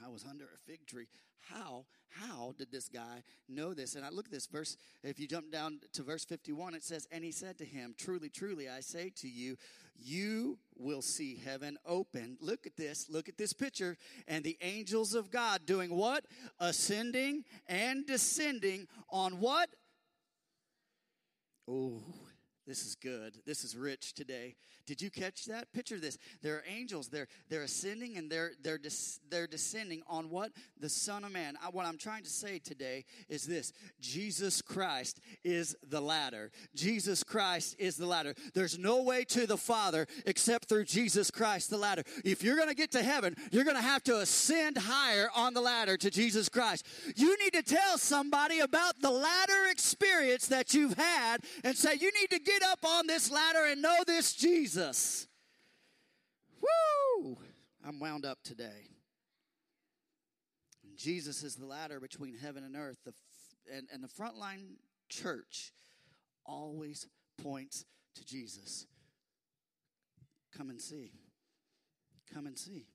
I 0.04 0.08
was 0.08 0.24
under 0.28 0.44
a 0.44 0.70
fig 0.70 0.86
tree. 0.86 1.06
How, 1.50 1.86
how 2.08 2.54
did 2.56 2.70
this 2.70 2.88
guy 2.88 3.22
know 3.48 3.74
this? 3.74 3.94
And 3.94 4.04
I 4.04 4.10
look 4.10 4.26
at 4.26 4.32
this 4.32 4.46
verse, 4.46 4.76
if 5.02 5.18
you 5.18 5.26
jump 5.26 5.50
down 5.50 5.80
to 5.92 6.02
verse 6.02 6.24
51, 6.24 6.74
it 6.74 6.84
says, 6.84 7.06
And 7.10 7.24
he 7.24 7.32
said 7.32 7.58
to 7.58 7.64
him, 7.64 7.94
Truly, 7.96 8.28
truly, 8.28 8.68
I 8.68 8.80
say 8.80 9.10
to 9.16 9.28
you, 9.28 9.56
you 9.98 10.58
will 10.76 11.02
see 11.02 11.40
heaven 11.44 11.78
open. 11.86 12.36
Look 12.40 12.66
at 12.66 12.76
this, 12.76 13.08
look 13.08 13.28
at 13.28 13.38
this 13.38 13.52
picture. 13.52 13.96
And 14.26 14.44
the 14.44 14.58
angels 14.60 15.14
of 15.14 15.30
God 15.30 15.66
doing 15.66 15.94
what? 15.94 16.24
Ascending 16.58 17.44
and 17.66 18.06
descending 18.06 18.88
on 19.10 19.40
what? 19.40 19.70
Oh, 21.68 22.02
this 22.66 22.84
is 22.86 22.94
good. 22.94 23.38
This 23.44 23.64
is 23.64 23.76
rich 23.76 24.14
today. 24.14 24.54
Did 24.86 25.02
you 25.02 25.10
catch 25.10 25.46
that? 25.46 25.72
Picture 25.72 25.98
this. 25.98 26.18
There 26.42 26.54
are 26.56 26.64
angels. 26.68 27.08
They're 27.08 27.28
they're 27.48 27.62
ascending 27.62 28.16
and 28.16 28.30
they're 28.30 28.52
they're 28.62 28.78
des- 28.78 29.18
they're 29.30 29.46
descending 29.46 30.02
on 30.08 30.30
what 30.30 30.52
the 30.78 30.88
Son 30.88 31.24
of 31.24 31.32
Man. 31.32 31.56
I, 31.62 31.70
what 31.70 31.86
I'm 31.86 31.98
trying 31.98 32.22
to 32.24 32.30
say 32.30 32.58
today 32.58 33.04
is 33.28 33.44
this: 33.44 33.72
Jesus 34.00 34.62
Christ 34.62 35.20
is 35.44 35.76
the 35.88 36.00
ladder. 36.00 36.50
Jesus 36.74 37.24
Christ 37.24 37.76
is 37.78 37.96
the 37.96 38.06
ladder. 38.06 38.34
There's 38.54 38.78
no 38.78 39.02
way 39.02 39.24
to 39.24 39.46
the 39.46 39.56
Father 39.56 40.06
except 40.26 40.68
through 40.68 40.84
Jesus 40.84 41.30
Christ, 41.30 41.70
the 41.70 41.78
ladder. 41.78 42.02
If 42.24 42.42
you're 42.42 42.56
going 42.56 42.68
to 42.68 42.74
get 42.74 42.92
to 42.92 43.02
heaven, 43.02 43.36
you're 43.50 43.64
going 43.64 43.76
to 43.76 43.82
have 43.82 44.04
to 44.04 44.18
ascend 44.18 44.78
higher 44.78 45.28
on 45.34 45.54
the 45.54 45.60
ladder 45.60 45.96
to 45.96 46.10
Jesus 46.10 46.48
Christ. 46.48 46.86
You 47.16 47.36
need 47.38 47.54
to 47.54 47.62
tell 47.62 47.98
somebody 47.98 48.60
about 48.60 49.00
the 49.00 49.10
ladder 49.10 49.66
experience 49.70 50.46
that 50.48 50.74
you've 50.74 50.94
had 50.94 51.38
and 51.64 51.76
say 51.76 51.94
you 51.94 52.10
need 52.20 52.30
to 52.30 52.38
get 52.38 52.51
get 52.52 52.68
up 52.68 52.84
on 52.84 53.06
this 53.06 53.30
ladder 53.30 53.66
and 53.70 53.82
know 53.82 53.98
this 54.06 54.34
Jesus. 54.34 55.26
Woo! 56.60 57.36
I'm 57.86 57.98
wound 57.98 58.24
up 58.24 58.38
today. 58.42 58.88
Jesus 60.96 61.42
is 61.42 61.56
the 61.56 61.66
ladder 61.66 62.00
between 62.00 62.36
heaven 62.36 62.64
and 62.64 62.76
earth. 62.76 62.98
The, 63.04 63.12
and, 63.72 63.88
and 63.92 64.02
the 64.02 64.08
frontline 64.08 64.76
church 65.08 65.72
always 66.44 67.06
points 67.42 67.84
to 68.14 68.24
Jesus. 68.24 68.86
Come 70.56 70.70
and 70.70 70.80
see. 70.80 71.12
Come 72.32 72.46
and 72.46 72.58
see. 72.58 72.86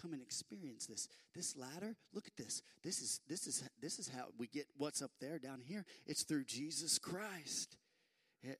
Come 0.00 0.12
and 0.12 0.22
experience 0.22 0.86
this. 0.86 1.08
This 1.34 1.56
ladder, 1.56 1.96
look 2.12 2.28
at 2.28 2.36
this. 2.36 2.62
This 2.84 3.00
is 3.00 3.20
this 3.28 3.48
is 3.48 3.64
this 3.82 3.98
is 3.98 4.08
how 4.08 4.26
we 4.38 4.46
get 4.46 4.66
what's 4.76 5.02
up 5.02 5.10
there 5.20 5.40
down 5.40 5.60
here. 5.60 5.84
It's 6.06 6.22
through 6.22 6.44
Jesus 6.44 6.98
Christ. 6.98 7.76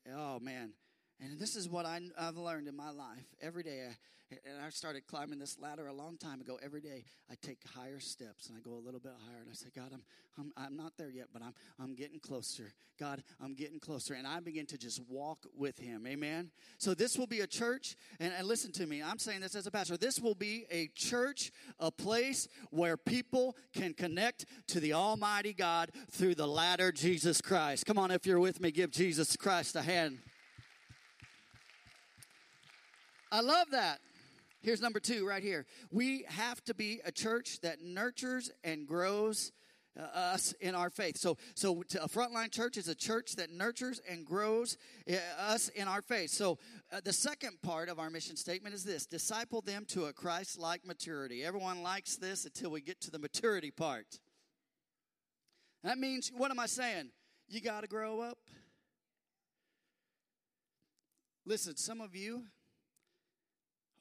Oh, 0.07 0.38
man. 0.41 0.73
And 1.20 1.38
this 1.38 1.57
is 1.57 1.68
what 1.68 1.85
I, 1.85 2.00
have 2.16 2.37
learned 2.37 2.68
in 2.68 2.76
my 2.76 2.90
life. 2.90 3.26
Every 3.40 3.62
day, 3.62 3.88
I, 3.88 3.94
and 4.31 4.62
I 4.64 4.68
started 4.70 5.07
climbing 5.07 5.38
this 5.38 5.59
ladder 5.59 5.87
a 5.87 5.92
long 5.92 6.16
time 6.16 6.40
ago. 6.40 6.59
Every 6.62 6.81
day, 6.81 7.04
I 7.31 7.35
take 7.40 7.59
higher 7.74 7.98
steps 7.98 8.48
and 8.48 8.57
I 8.57 8.61
go 8.61 8.76
a 8.76 8.83
little 8.85 9.00
bit 9.00 9.12
higher. 9.26 9.40
And 9.40 9.48
I 9.50 9.54
say, 9.54 9.68
God, 9.74 9.90
I'm, 9.92 10.02
I'm, 10.38 10.52
I'm 10.57 10.76
not 10.76 10.92
there 10.96 11.11
yet, 11.11 11.26
but 11.33 11.42
I'm, 11.42 11.54
I'm 11.81 11.94
getting 11.94 12.20
closer. 12.20 12.72
God, 13.00 13.22
I'm 13.40 13.54
getting 13.54 13.81
closer. 13.81 14.14
And 14.14 14.26
I 14.26 14.40
begin 14.40 14.66
to 14.66 14.78
just 14.78 15.00
walk 15.09 15.46
with 15.57 15.78
Him. 15.78 16.07
Amen. 16.07 16.50
So, 16.78 16.94
this 16.94 17.16
will 17.16 17.26
be 17.26 17.40
a 17.40 17.46
church. 17.46 17.96
And, 18.20 18.33
and 18.37 18.46
listen 18.46 18.70
to 18.72 18.87
me, 18.87 19.02
I'm 19.02 19.18
saying 19.18 19.40
this 19.40 19.54
as 19.54 19.66
a 19.66 19.70
pastor. 19.70 19.96
This 19.96 20.20
will 20.20 20.35
be 20.35 20.66
a 20.70 20.88
church, 20.94 21.50
a 21.81 21.90
place 21.90 22.48
where 22.70 22.96
people 22.96 23.57
can 23.72 23.94
connect 23.94 24.46
to 24.68 24.81
the 24.81 24.92
Almighty 24.92 25.52
God 25.52 25.90
through 26.11 26.35
the 26.35 26.48
ladder, 26.48 26.92
Jesus 26.92 27.40
Christ. 27.40 27.87
Come 27.87 27.98
on, 27.98 28.11
if 28.11 28.26
you're 28.26 28.40
with 28.40 28.61
me, 28.61 28.70
give 28.70 28.90
Jesus 28.90 29.37
Christ 29.37 29.74
a 29.74 29.83
hand. 29.83 30.18
I 33.31 33.41
love 33.41 33.71
that. 33.73 34.01
Here's 34.61 34.81
number 34.81 35.01
two 35.01 35.27
right 35.27 35.43
here. 35.43 35.67
We 35.91 36.25
have 36.29 36.64
to 36.64 36.75
be 36.75 37.01
a 37.05 37.12
church 37.12 37.61
that 37.61 37.81
nurtures 37.81 38.51
and 38.64 38.87
grows 38.87 39.53
uh, 39.99 40.03
us 40.03 40.53
in 40.61 40.75
our 40.75 40.91
faith. 40.91 41.17
So, 41.17 41.37
so 41.55 41.83
a 42.01 42.09
frontline 42.09 42.51
church 42.51 42.77
is 42.77 42.88
a 42.88 42.95
church 42.95 43.37
that 43.37 43.51
nurtures 43.51 44.01
and 44.09 44.25
grows 44.25 44.77
uh, 45.11 45.17
us 45.38 45.69
in 45.71 45.88
our 45.88 46.03
faith. 46.03 46.31
So, 46.31 46.59
uh, 46.93 47.01
the 47.03 47.12
second 47.12 47.61
part 47.62 47.88
of 47.88 47.99
our 47.99 48.11
mission 48.11 48.37
statement 48.37 48.75
is 48.75 48.85
this: 48.85 49.07
disciple 49.07 49.61
them 49.61 49.85
to 49.88 50.07
a 50.07 50.12
Christ-like 50.12 50.87
maturity. 50.87 51.45
Everyone 51.45 51.83
likes 51.83 52.17
this 52.17 52.45
until 52.45 52.71
we 52.71 52.81
get 52.81 53.01
to 53.03 53.11
the 53.11 53.19
maturity 53.19 53.71
part. 53.71 54.19
That 55.85 55.99
means, 55.99 56.33
what 56.37 56.51
am 56.51 56.59
I 56.59 56.67
saying? 56.67 57.11
You 57.49 57.61
got 57.61 57.83
to 57.83 57.88
grow 57.88 58.21
up. 58.21 58.38
Listen, 61.47 61.77
some 61.77 62.01
of 62.01 62.14
you 62.14 62.45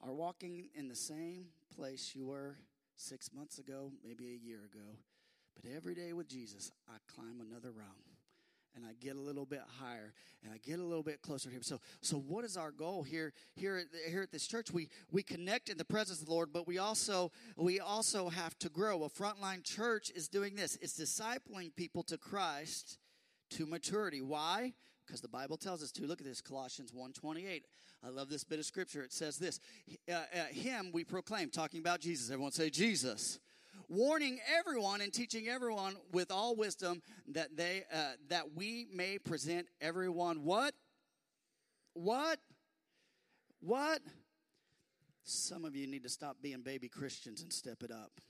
are 0.02 0.12
walking 0.12 0.68
in 0.74 0.88
the 0.88 0.96
same 0.96 1.46
place 1.74 2.12
you 2.14 2.26
were 2.26 2.56
six 2.96 3.30
months 3.32 3.58
ago, 3.58 3.92
maybe 4.04 4.28
a 4.28 4.46
year 4.46 4.60
ago. 4.72 4.96
But 5.54 5.70
every 5.74 5.94
day 5.94 6.12
with 6.12 6.28
Jesus, 6.28 6.70
I 6.88 6.96
climb 7.12 7.40
another 7.40 7.70
rung 7.70 8.02
and 8.78 8.86
I 8.86 8.92
get 9.00 9.16
a 9.16 9.20
little 9.20 9.44
bit 9.44 9.62
higher 9.80 10.12
and 10.42 10.52
I 10.52 10.58
get 10.58 10.78
a 10.78 10.84
little 10.84 11.02
bit 11.02 11.20
closer 11.20 11.48
to 11.48 11.54
him. 11.54 11.62
So 11.62 11.80
so 12.00 12.16
what 12.16 12.44
is 12.44 12.56
our 12.56 12.70
goal 12.70 13.02
here 13.02 13.32
here 13.56 13.76
at, 13.76 14.10
here 14.10 14.22
at 14.22 14.30
this 14.30 14.46
church? 14.46 14.70
We 14.70 14.88
we 15.10 15.22
connect 15.22 15.68
in 15.68 15.76
the 15.76 15.84
presence 15.84 16.20
of 16.20 16.26
the 16.26 16.32
Lord, 16.32 16.52
but 16.52 16.66
we 16.66 16.78
also 16.78 17.32
we 17.56 17.80
also 17.80 18.28
have 18.28 18.58
to 18.60 18.68
grow. 18.68 19.02
A 19.04 19.10
frontline 19.10 19.64
church 19.64 20.10
is 20.14 20.28
doing 20.28 20.54
this. 20.54 20.78
It's 20.80 20.98
discipling 20.98 21.74
people 21.74 22.02
to 22.04 22.18
Christ 22.18 22.98
to 23.50 23.66
maturity. 23.66 24.20
Why? 24.20 24.74
Because 25.08 25.22
the 25.22 25.28
Bible 25.28 25.56
tells 25.56 25.82
us 25.82 25.90
to. 25.92 26.06
Look 26.06 26.20
at 26.20 26.26
this 26.26 26.42
Colossians 26.42 26.92
1:28. 26.92 27.62
I 28.04 28.08
love 28.10 28.28
this 28.28 28.44
bit 28.44 28.58
of 28.58 28.66
scripture. 28.66 29.02
It 29.02 29.12
says 29.12 29.38
this 29.38 29.58
uh, 30.08 30.12
uh, 30.12 30.44
Him 30.52 30.90
we 30.92 31.02
proclaim, 31.02 31.48
talking 31.48 31.80
about 31.80 32.00
Jesus. 32.00 32.30
Everyone 32.30 32.52
say, 32.52 32.68
Jesus. 32.68 33.38
Warning 33.88 34.38
everyone 34.58 35.00
and 35.00 35.10
teaching 35.10 35.48
everyone 35.48 35.96
with 36.12 36.30
all 36.30 36.54
wisdom 36.54 37.00
that 37.28 37.56
they 37.56 37.84
uh, 37.90 38.12
that 38.28 38.54
we 38.54 38.86
may 38.92 39.18
present 39.18 39.66
everyone 39.80 40.44
what 40.44 40.74
what 41.94 42.38
what 43.60 44.02
some 45.22 45.64
of 45.64 45.74
you 45.74 45.86
need 45.86 46.02
to 46.02 46.10
stop 46.10 46.36
being 46.42 46.60
baby 46.60 46.88
Christians 46.88 47.40
and 47.40 47.50
step 47.50 47.82
it 47.82 47.90
up. 47.90 48.20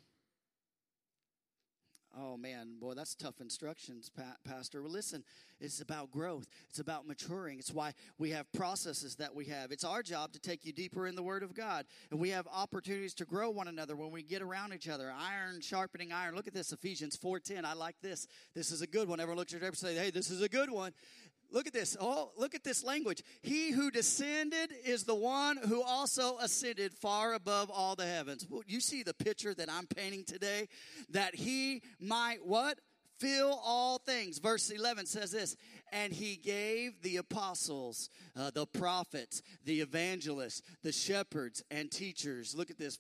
Oh 2.21 2.37
man, 2.37 2.79
boy, 2.81 2.95
that's 2.95 3.15
tough 3.15 3.41
instructions, 3.41 4.11
Pastor. 4.45 4.83
Well, 4.83 4.91
listen, 4.91 5.23
it's 5.61 5.81
about 5.81 6.11
growth. 6.11 6.49
It's 6.69 6.81
about 6.81 7.07
maturing. 7.07 7.61
It's 7.61 7.71
why 7.71 7.93
we 8.19 8.31
have 8.31 8.51
processes 8.53 9.15
that 9.17 9.35
we 9.37 9.45
have. 9.47 9.71
It's 9.71 9.85
our 9.85 10.03
job 10.03 10.33
to 10.33 10.41
take 10.41 10.65
you 10.65 10.73
deeper 10.73 11.07
in 11.07 11.15
the 11.15 11.23
Word 11.23 11.45
of 11.45 11.55
God, 11.55 11.87
and 12.11 12.19
we 12.19 12.31
have 12.31 12.49
opportunities 12.53 13.15
to 13.15 13.25
grow 13.25 13.51
one 13.51 13.69
another 13.69 13.95
when 13.95 14.11
we 14.11 14.25
get 14.25 14.43
around 14.43 14.73
each 14.73 14.89
other. 14.89 15.13
Iron 15.17 15.61
sharpening 15.61 16.13
iron. 16.13 16.35
Look 16.35 16.49
at 16.49 16.55
this, 16.55 16.73
Ephesians 16.73 17.17
four 17.17 17.39
ten. 17.39 17.65
I 17.65 17.75
like 17.75 17.97
this. 18.03 18.27
This 18.53 18.73
is 18.73 18.83
a 18.83 18.87
good 18.89 19.09
one. 19.09 19.21
Everyone 19.21 19.39
looks 19.39 19.55
at 19.55 19.63
it 19.63 19.67
and 19.67 19.77
say, 19.77 19.95
"Hey, 19.95 20.11
this 20.11 20.31
is 20.31 20.43
a 20.43 20.49
good 20.49 20.71
one." 20.71 20.93
Look 21.51 21.67
at 21.67 21.73
this. 21.73 21.97
Oh, 21.99 22.31
look 22.37 22.55
at 22.55 22.63
this 22.63 22.85
language. 22.85 23.23
He 23.43 23.71
who 23.71 23.91
descended 23.91 24.71
is 24.85 25.05
the 25.05 25.15
one 25.15 25.57
who 25.57 25.83
also 25.83 26.39
ascended 26.39 26.93
far 26.93 27.35
above 27.35 27.71
all 27.71 27.95
the 27.95 28.07
heavens. 28.07 28.47
You 28.67 28.81
see 28.81 29.03
the 29.03 29.15
picture 29.15 29.55
that 29.55 29.71
I'm 29.71 29.87
painting 29.87 30.25
today? 30.25 30.69
That 31.11 31.35
he 31.35 31.83
might 32.01 32.45
what? 32.45 32.79
Fill 33.19 33.61
all 33.65 33.99
things. 33.99 34.39
Verse 34.39 34.71
11 34.71 35.07
says 35.07 35.33
this 35.33 35.57
And 35.91 36.13
he 36.13 36.37
gave 36.37 37.03
the 37.03 37.17
apostles, 37.17 38.11
uh, 38.37 38.51
the 38.51 38.67
prophets, 38.67 39.43
the 39.65 39.81
evangelists, 39.81 40.63
the 40.83 40.93
shepherds, 40.93 41.63
and 41.71 41.91
teachers. 41.91 42.55
Look 42.55 42.71
at 42.71 42.79
this. 42.79 42.99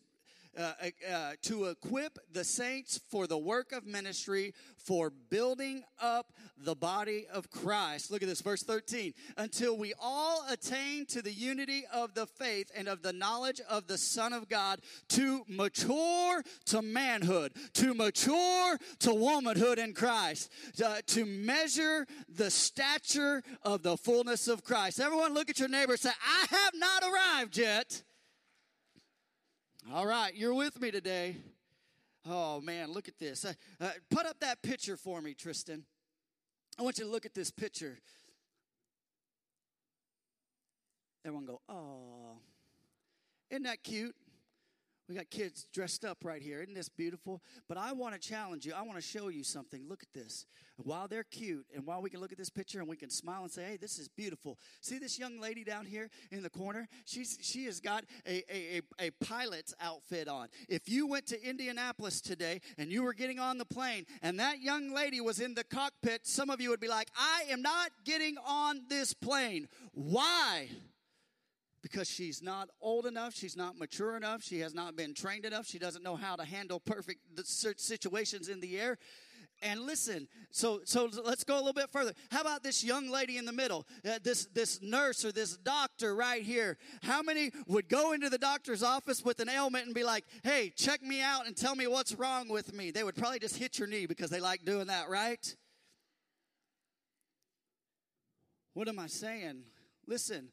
Uh, 0.58 0.72
uh, 1.08 1.32
to 1.40 1.66
equip 1.66 2.18
the 2.32 2.42
saints 2.42 2.98
for 3.10 3.28
the 3.28 3.38
work 3.38 3.70
of 3.70 3.86
ministry, 3.86 4.52
for 4.76 5.08
building 5.30 5.84
up 6.00 6.32
the 6.56 6.74
body 6.74 7.28
of 7.32 7.48
Christ. 7.48 8.10
Look 8.10 8.22
at 8.22 8.28
this, 8.28 8.40
verse 8.40 8.64
13. 8.64 9.14
Until 9.36 9.76
we 9.76 9.94
all 10.00 10.44
attain 10.50 11.06
to 11.06 11.22
the 11.22 11.30
unity 11.30 11.84
of 11.92 12.14
the 12.14 12.26
faith 12.26 12.72
and 12.74 12.88
of 12.88 13.02
the 13.02 13.12
knowledge 13.12 13.60
of 13.70 13.86
the 13.86 13.98
Son 13.98 14.32
of 14.32 14.48
God, 14.48 14.80
to 15.10 15.44
mature 15.46 16.42
to 16.66 16.82
manhood, 16.82 17.52
to 17.74 17.94
mature 17.94 18.78
to 18.98 19.14
womanhood 19.14 19.78
in 19.78 19.92
Christ, 19.92 20.50
uh, 20.84 20.96
to 21.06 21.24
measure 21.24 22.04
the 22.28 22.50
stature 22.50 23.44
of 23.62 23.84
the 23.84 23.96
fullness 23.96 24.48
of 24.48 24.64
Christ. 24.64 24.98
Everyone 24.98 25.34
look 25.34 25.50
at 25.50 25.60
your 25.60 25.68
neighbor 25.68 25.92
and 25.92 26.00
say, 26.00 26.10
I 26.10 26.46
have 26.50 26.72
not 26.74 27.04
arrived 27.04 27.56
yet 27.56 28.02
All 29.94 30.06
right, 30.06 30.34
you're 30.34 30.52
with 30.52 30.78
me 30.82 30.90
today. 30.90 31.36
Oh 32.28 32.60
man, 32.60 32.92
look 32.92 33.08
at 33.08 33.18
this. 33.18 33.46
Uh, 33.46 33.54
uh, 33.80 33.88
put 34.10 34.26
up 34.26 34.38
that 34.40 34.60
picture 34.60 34.98
for 34.98 35.22
me, 35.22 35.32
Tristan. 35.32 35.82
I 36.78 36.82
want 36.82 36.98
you 36.98 37.04
to 37.04 37.10
look 37.10 37.24
at 37.24 37.32
this 37.32 37.50
picture. 37.50 37.96
Everyone 41.24 41.46
go, 41.46 41.62
oh, 41.70 42.36
isn't 43.50 43.62
that 43.62 43.82
cute? 43.82 44.14
We 45.08 45.14
got 45.14 45.30
kids 45.30 45.66
dressed 45.72 46.04
up 46.04 46.18
right 46.22 46.42
here. 46.42 46.60
Isn't 46.60 46.74
this 46.74 46.90
beautiful? 46.90 47.42
But 47.66 47.78
I 47.78 47.92
want 47.92 48.14
to 48.14 48.20
challenge 48.20 48.66
you. 48.66 48.74
I 48.76 48.82
want 48.82 48.96
to 48.96 49.02
show 49.02 49.28
you 49.28 49.42
something. 49.42 49.88
Look 49.88 50.02
at 50.02 50.12
this. 50.12 50.44
While 50.76 51.08
they're 51.08 51.24
cute, 51.24 51.66
and 51.74 51.86
while 51.86 52.02
we 52.02 52.10
can 52.10 52.20
look 52.20 52.30
at 52.30 52.36
this 52.36 52.50
picture 52.50 52.78
and 52.78 52.86
we 52.86 52.96
can 52.96 53.08
smile 53.08 53.42
and 53.42 53.50
say, 53.50 53.64
hey, 53.64 53.76
this 53.78 53.98
is 53.98 54.06
beautiful. 54.08 54.58
See 54.82 54.98
this 54.98 55.18
young 55.18 55.40
lady 55.40 55.64
down 55.64 55.86
here 55.86 56.10
in 56.30 56.42
the 56.42 56.50
corner? 56.50 56.88
She's, 57.06 57.38
she 57.40 57.64
has 57.64 57.80
got 57.80 58.04
a, 58.26 58.44
a, 58.54 58.82
a, 59.00 59.06
a 59.06 59.10
pilot's 59.24 59.74
outfit 59.80 60.28
on. 60.28 60.48
If 60.68 60.90
you 60.90 61.06
went 61.06 61.26
to 61.28 61.42
Indianapolis 61.42 62.20
today 62.20 62.60
and 62.76 62.92
you 62.92 63.02
were 63.02 63.14
getting 63.14 63.38
on 63.38 63.56
the 63.56 63.64
plane 63.64 64.04
and 64.20 64.38
that 64.40 64.60
young 64.60 64.92
lady 64.92 65.22
was 65.22 65.40
in 65.40 65.54
the 65.54 65.64
cockpit, 65.64 66.26
some 66.26 66.50
of 66.50 66.60
you 66.60 66.68
would 66.68 66.80
be 66.80 66.88
like, 66.88 67.08
I 67.16 67.44
am 67.50 67.62
not 67.62 67.90
getting 68.04 68.36
on 68.46 68.82
this 68.90 69.14
plane. 69.14 69.68
Why? 69.92 70.68
Because 71.82 72.08
she's 72.08 72.42
not 72.42 72.68
old 72.80 73.06
enough, 73.06 73.34
she's 73.34 73.56
not 73.56 73.78
mature 73.78 74.16
enough, 74.16 74.42
she 74.42 74.60
has 74.60 74.74
not 74.74 74.96
been 74.96 75.14
trained 75.14 75.44
enough, 75.44 75.66
she 75.66 75.78
doesn't 75.78 76.02
know 76.02 76.16
how 76.16 76.36
to 76.36 76.44
handle 76.44 76.80
perfect 76.80 77.20
situations 77.76 78.48
in 78.48 78.60
the 78.60 78.78
air. 78.78 78.98
And 79.60 79.80
listen, 79.80 80.28
so 80.52 80.82
so 80.84 81.10
let's 81.24 81.42
go 81.42 81.56
a 81.56 81.58
little 81.58 81.72
bit 81.72 81.90
further. 81.90 82.12
How 82.30 82.42
about 82.42 82.62
this 82.62 82.84
young 82.84 83.08
lady 83.08 83.38
in 83.38 83.44
the 83.44 83.52
middle, 83.52 83.88
uh, 84.08 84.20
this 84.22 84.46
this 84.54 84.80
nurse 84.80 85.24
or 85.24 85.32
this 85.32 85.56
doctor 85.56 86.14
right 86.14 86.42
here? 86.42 86.78
How 87.02 87.22
many 87.22 87.50
would 87.66 87.88
go 87.88 88.12
into 88.12 88.30
the 88.30 88.38
doctor's 88.38 88.84
office 88.84 89.24
with 89.24 89.40
an 89.40 89.48
ailment 89.48 89.86
and 89.86 89.94
be 89.96 90.04
like, 90.04 90.24
"Hey, 90.44 90.72
check 90.76 91.02
me 91.02 91.20
out 91.20 91.48
and 91.48 91.56
tell 91.56 91.74
me 91.74 91.88
what's 91.88 92.14
wrong 92.14 92.48
with 92.48 92.72
me"? 92.72 92.92
They 92.92 93.02
would 93.02 93.16
probably 93.16 93.40
just 93.40 93.56
hit 93.56 93.80
your 93.80 93.88
knee 93.88 94.06
because 94.06 94.30
they 94.30 94.38
like 94.38 94.64
doing 94.64 94.86
that, 94.86 95.08
right? 95.08 95.56
What 98.74 98.86
am 98.88 99.00
I 99.00 99.08
saying? 99.08 99.64
Listen, 100.06 100.52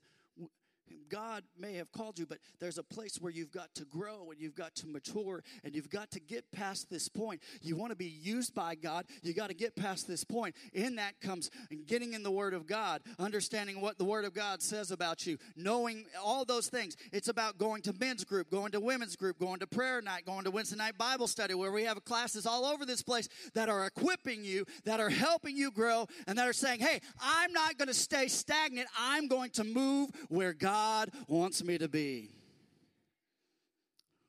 God 1.09 1.43
may 1.57 1.73
have 1.75 1.91
called 1.91 2.19
you, 2.19 2.25
but 2.25 2.39
there's 2.59 2.77
a 2.77 2.83
place 2.83 3.17
where 3.21 3.31
you've 3.31 3.51
got 3.51 3.73
to 3.75 3.85
grow 3.85 4.31
and 4.31 4.39
you've 4.39 4.55
got 4.55 4.75
to 4.75 4.87
mature 4.87 5.43
and 5.63 5.75
you've 5.75 5.89
got 5.89 6.11
to 6.11 6.19
get 6.19 6.51
past 6.51 6.89
this 6.89 7.07
point. 7.07 7.41
You 7.61 7.75
want 7.75 7.91
to 7.91 7.95
be 7.95 8.05
used 8.05 8.53
by 8.53 8.75
God, 8.75 9.05
you 9.21 9.33
got 9.33 9.47
to 9.47 9.53
get 9.53 9.75
past 9.75 10.07
this 10.07 10.23
point. 10.23 10.55
In 10.73 10.95
that 10.95 11.19
comes 11.21 11.49
getting 11.85 12.13
in 12.13 12.23
the 12.23 12.31
Word 12.31 12.53
of 12.53 12.67
God, 12.67 13.01
understanding 13.19 13.81
what 13.81 13.97
the 13.97 14.05
Word 14.05 14.25
of 14.25 14.33
God 14.33 14.61
says 14.61 14.91
about 14.91 15.25
you, 15.25 15.37
knowing 15.55 16.05
all 16.23 16.45
those 16.45 16.67
things. 16.67 16.95
It's 17.11 17.27
about 17.27 17.57
going 17.57 17.81
to 17.83 17.93
men's 17.93 18.23
group, 18.23 18.49
going 18.49 18.71
to 18.71 18.79
women's 18.79 19.15
group, 19.15 19.39
going 19.39 19.59
to 19.59 19.67
prayer 19.67 20.01
night, 20.01 20.25
going 20.25 20.43
to 20.45 20.51
Wednesday 20.51 20.77
night 20.77 20.97
Bible 20.97 21.27
study, 21.27 21.53
where 21.53 21.71
we 21.71 21.83
have 21.83 22.03
classes 22.05 22.45
all 22.45 22.65
over 22.65 22.85
this 22.85 23.03
place 23.03 23.29
that 23.53 23.69
are 23.69 23.85
equipping 23.85 24.43
you, 24.43 24.65
that 24.83 24.99
are 24.99 25.09
helping 25.09 25.55
you 25.55 25.71
grow, 25.71 26.07
and 26.27 26.37
that 26.37 26.47
are 26.47 26.53
saying, 26.53 26.79
hey, 26.79 26.99
I'm 27.21 27.53
not 27.53 27.77
going 27.77 27.87
to 27.87 27.93
stay 27.93 28.27
stagnant. 28.27 28.87
I'm 28.99 29.27
going 29.27 29.51
to 29.51 29.63
move 29.63 30.09
where 30.29 30.53
God 30.53 30.74
God 30.75 31.09
wants 31.29 31.63
me 31.63 31.77
to 31.77 31.87
be. 31.87 32.31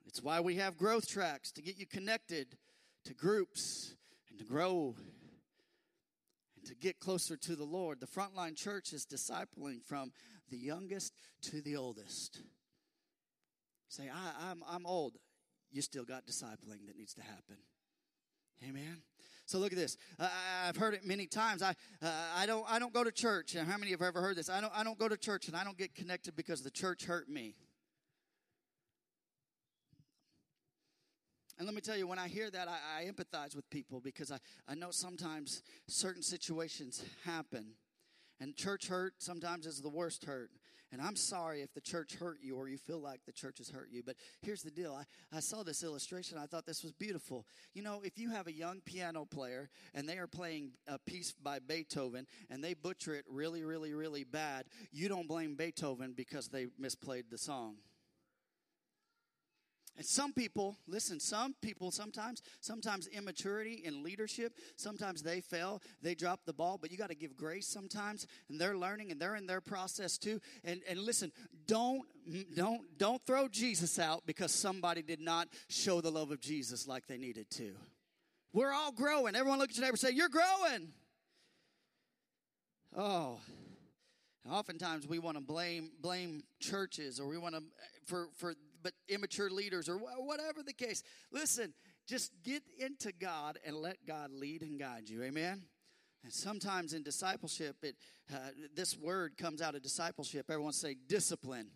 It's 0.07 0.23
why 0.23 0.41
we 0.41 0.55
have 0.57 0.77
growth 0.77 1.09
tracks 1.09 1.51
to 1.53 1.61
get 1.61 1.77
you 1.77 1.87
connected 1.87 2.57
to 3.05 3.15
groups 3.15 3.97
and 4.31 4.39
to 4.39 4.45
grow 4.45 4.95
and 6.57 6.65
to 6.67 6.75
get 6.77 7.01
closer 7.01 7.37
to 7.37 7.57
the 7.57 7.65
Lord. 7.65 7.99
The 7.99 8.07
frontline 8.07 8.55
church 8.55 8.93
is 8.93 9.05
discipling 9.05 9.83
from 9.85 10.13
the 10.49 10.57
youngest 10.57 11.15
to 11.51 11.61
the 11.61 11.75
oldest. 11.75 12.43
Say, 13.89 14.05
I, 14.05 14.51
am 14.51 14.63
I'm, 14.69 14.77
I'm 14.77 14.87
old. 14.87 15.17
You 15.73 15.83
still 15.83 16.05
got 16.05 16.27
discipling 16.27 16.87
that 16.87 16.97
needs 16.97 17.15
to 17.15 17.23
happen. 17.23 17.57
Amen. 18.63 18.99
So 19.47 19.59
look 19.59 19.73
at 19.73 19.79
this. 19.79 19.97
I've 20.19 20.77
heard 20.77 20.95
it 20.95 21.07
many 21.07 21.27
times. 21.27 21.63
I, 21.63 21.71
uh, 22.03 22.11
I, 22.37 22.47
don't, 22.47 22.67
I 22.69 22.81
don't 22.81 22.93
go 22.93 23.05
to 23.05 23.13
church. 23.13 23.55
And 23.55 23.67
how 23.69 23.79
many 23.79 23.93
have 23.93 24.03
ever 24.03 24.21
heard 24.21 24.37
this? 24.37 24.51
I 24.51 24.61
don't, 24.61 24.73
I 24.77 24.83
don't 24.83 24.99
go 24.99 25.09
to 25.09 25.17
church 25.17 25.47
and 25.47 25.57
I 25.57 25.63
don't 25.63 25.79
get 25.79 25.95
connected 25.95 26.35
because 26.35 26.63
the 26.63 26.71
church 26.71 27.05
hurt 27.05 27.29
me. 27.29 27.55
And 31.59 31.65
let 31.65 31.75
me 31.75 31.81
tell 31.81 31.97
you, 31.97 32.07
when 32.07 32.19
I 32.19 32.29
hear 32.29 32.51
that, 32.51 32.69
I, 32.69 33.03
I 33.03 33.05
empathize 33.05 33.55
with 33.55 33.71
people 33.71 34.01
because 34.01 34.31
I, 34.31 34.39
I 34.69 34.75
know 34.75 34.91
sometimes 34.91 35.63
certain 35.87 36.23
situations 36.23 37.03
happen. 37.25 37.69
And 38.41 38.55
church 38.55 38.89
hurt 38.89 39.15
sometimes 39.19 39.65
is 39.65 39.81
the 39.81 39.89
worst 39.89 40.25
hurt. 40.25 40.51
And 40.93 41.03
I'm 41.03 41.17
sorry 41.17 41.63
if 41.63 41.73
the 41.75 41.81
church 41.81 42.15
hurt 42.15 42.39
you 42.41 42.57
or 42.57 42.69
you 42.69 42.79
feel 42.79 43.01
like 43.01 43.21
the 43.27 43.33
church 43.33 43.59
has 43.59 43.69
hurt 43.69 43.89
you. 43.91 44.03
But 44.05 44.17
here's 44.41 44.63
the 44.63 44.71
deal 44.71 44.95
I, 44.95 45.37
I 45.37 45.41
saw 45.41 45.63
this 45.63 45.83
illustration. 45.83 46.39
I 46.39 46.47
thought 46.47 46.65
this 46.65 46.83
was 46.83 46.93
beautiful. 46.93 47.45
You 47.75 47.83
know, 47.83 48.01
if 48.05 48.19
you 48.19 48.31
have 48.31 48.47
a 48.47 48.53
young 48.53 48.81
piano 48.85 49.25
player 49.25 49.69
and 49.95 50.09
they 50.09 50.19
are 50.19 50.29
playing 50.29 50.73
a 50.87 50.99
piece 50.99 51.33
by 51.33 51.59
Beethoven 51.59 52.27
and 52.51 52.63
they 52.63 52.75
butcher 52.75 53.15
it 53.15 53.25
really, 53.29 53.65
really, 53.65 53.95
really 53.95 54.25
bad, 54.25 54.67
you 54.93 55.09
don't 55.09 55.29
blame 55.29 55.57
Beethoven 55.57 56.13
because 56.17 56.49
they 56.49 56.67
misplayed 56.81 57.31
the 57.31 57.39
song. 57.39 57.77
And 59.97 60.05
some 60.05 60.33
people, 60.33 60.77
listen, 60.87 61.19
some 61.21 61.55
people 61.63 61.91
sometimes, 61.91 62.43
sometimes 62.61 63.07
immaturity 63.07 63.83
in 63.85 64.03
leadership, 64.03 64.53
sometimes 64.77 65.23
they 65.23 65.41
fail, 65.41 65.81
they 66.03 66.15
drop 66.15 66.41
the 66.45 66.53
ball, 66.53 66.79
but 66.81 66.91
you 66.91 66.99
got 66.99 67.09
to 67.09 67.15
give 67.15 67.37
grace 67.37 67.67
sometimes, 67.67 68.27
and 68.49 68.61
they're 68.61 68.77
learning 68.77 69.11
and 69.11 69.21
they're 69.21 69.37
in 69.37 69.47
their 69.47 69.61
process 69.61 70.19
too. 70.19 70.41
And 70.65 70.83
and 70.89 71.01
listen, 71.01 71.33
don't 71.67 72.03
don't 72.55 72.83
don't 72.99 73.25
throw 73.27 73.49
Jesus 73.49 73.99
out 73.99 74.23
because 74.27 74.53
somebody 74.53 75.03
did 75.03 75.21
not 75.21 75.49
show 75.69 76.01
the 76.01 76.11
love 76.11 76.31
of 76.31 76.41
Jesus 76.41 76.87
like 76.87 77.07
they 77.07 77.17
needed 77.17 77.51
to. 77.53 77.73
We're 78.53 78.73
all 78.73 78.93
growing. 78.93 79.35
Everyone 79.35 79.59
look 79.59 79.71
at 79.71 79.77
your 79.77 79.85
neighbor 79.85 79.93
and 79.93 80.01
say, 80.01 80.11
You're 80.11 80.29
growing. 80.29 80.89
Oh, 82.97 83.39
oftentimes 84.51 85.07
we 85.07 85.19
want 85.19 85.37
to 85.37 85.43
blame 85.43 85.91
blame 86.01 86.43
churches 86.61 87.21
or 87.21 87.27
we 87.29 87.39
want 87.39 87.55
to 87.55 87.63
for 88.07 88.29
for 88.37 88.55
but 88.87 88.93
immature 89.09 89.51
leaders 89.51 89.89
or 89.89 89.99
whatever 89.99 90.63
the 90.65 90.73
case. 90.73 91.03
Listen, 91.33 91.75
just 92.07 92.31
get 92.45 92.63
into 92.79 93.13
God 93.13 93.59
and 93.67 93.75
let 93.75 93.97
God 94.07 94.31
lead 94.31 94.63
and 94.63 94.79
guide 94.79 95.09
you. 95.09 95.25
Amen. 95.25 95.65
And 96.23 96.33
sometimes 96.33 96.93
in 96.93 97.03
discipleship, 97.03 97.79
it 97.83 97.97
uh, 98.33 98.37
this 98.77 98.97
word 98.97 99.37
comes 99.37 99.61
out 99.61 99.75
of 99.75 99.83
discipleship. 99.83 100.47
Everyone 100.49 100.73
say 100.73 100.95
discipline. 101.09 101.67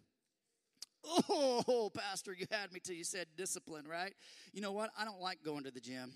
Oh, 1.29 1.90
Pastor, 1.92 2.33
you 2.38 2.46
had 2.49 2.73
me 2.73 2.79
till 2.79 2.94
you 2.94 3.03
said 3.03 3.27
discipline, 3.37 3.88
right? 3.88 4.12
You 4.53 4.61
know 4.61 4.70
what? 4.70 4.90
I 4.96 5.05
don't 5.05 5.20
like 5.20 5.42
going 5.44 5.64
to 5.64 5.73
the 5.73 5.81
gym. 5.81 6.12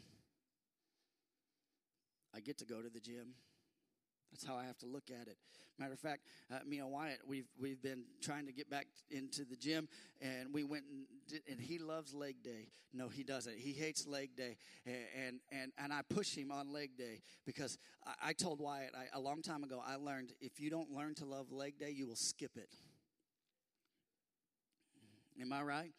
I 2.33 2.39
get 2.39 2.59
to 2.59 2.65
go 2.65 2.81
to 2.83 2.89
the 2.89 3.01
gym. 3.01 3.35
That's 4.35 4.45
how 4.45 4.57
I 4.57 4.65
have 4.65 4.79
to 4.79 4.87
look 4.87 5.11
at 5.11 5.29
it. 5.29 5.37
Matter 5.79 5.93
of 5.93 6.01
fact, 6.01 6.23
uh, 6.53 6.59
me 6.67 6.79
and 6.81 6.91
Wyatt, 6.91 7.21
we've 7.25 7.47
we've 7.61 7.81
been 7.81 8.03
trying 8.21 8.47
to 8.47 8.53
get 8.53 8.69
back 8.69 8.89
into 9.13 9.45
the 9.45 9.55
gym, 9.55 9.89
and 10.21 10.53
we 10.53 10.65
went 10.65 10.87
and 10.91 11.07
did, 11.29 11.43
and 11.49 11.61
he 11.61 11.79
loves 11.79 12.13
leg 12.13 12.43
day. 12.43 12.67
No, 12.93 13.09
he 13.09 13.23
doesn't. 13.23 13.57
He 13.57 13.73
hates 13.73 14.09
leg 14.09 14.31
day, 14.37 14.57
and 14.85 15.39
and 15.53 15.71
and, 15.79 15.93
I 15.93 16.01
push 16.03 16.35
him 16.35 16.51
on 16.51 16.73
leg 16.73 16.97
day 16.99 17.23
because 17.47 17.79
I, 18.05 18.31
I 18.31 18.33
told 18.33 18.61
Wyatt 18.61 18.93
I, 18.97 19.17
a 19.17 19.21
long 19.21 19.41
time 19.41 19.63
ago. 19.63 19.81
I 19.87 19.95
learned 19.95 20.33
if 20.41 20.59
you 20.59 20.69
don't 20.69 20.91
learn 20.91 21.15
to 21.17 21.25
love 21.25 21.53
leg 21.53 21.79
day, 21.79 21.91
you 21.91 22.09
will 22.09 22.17
skip 22.17 22.57
it. 22.57 22.71
Am 25.41 25.53
I 25.53 25.63
right? 25.63 25.93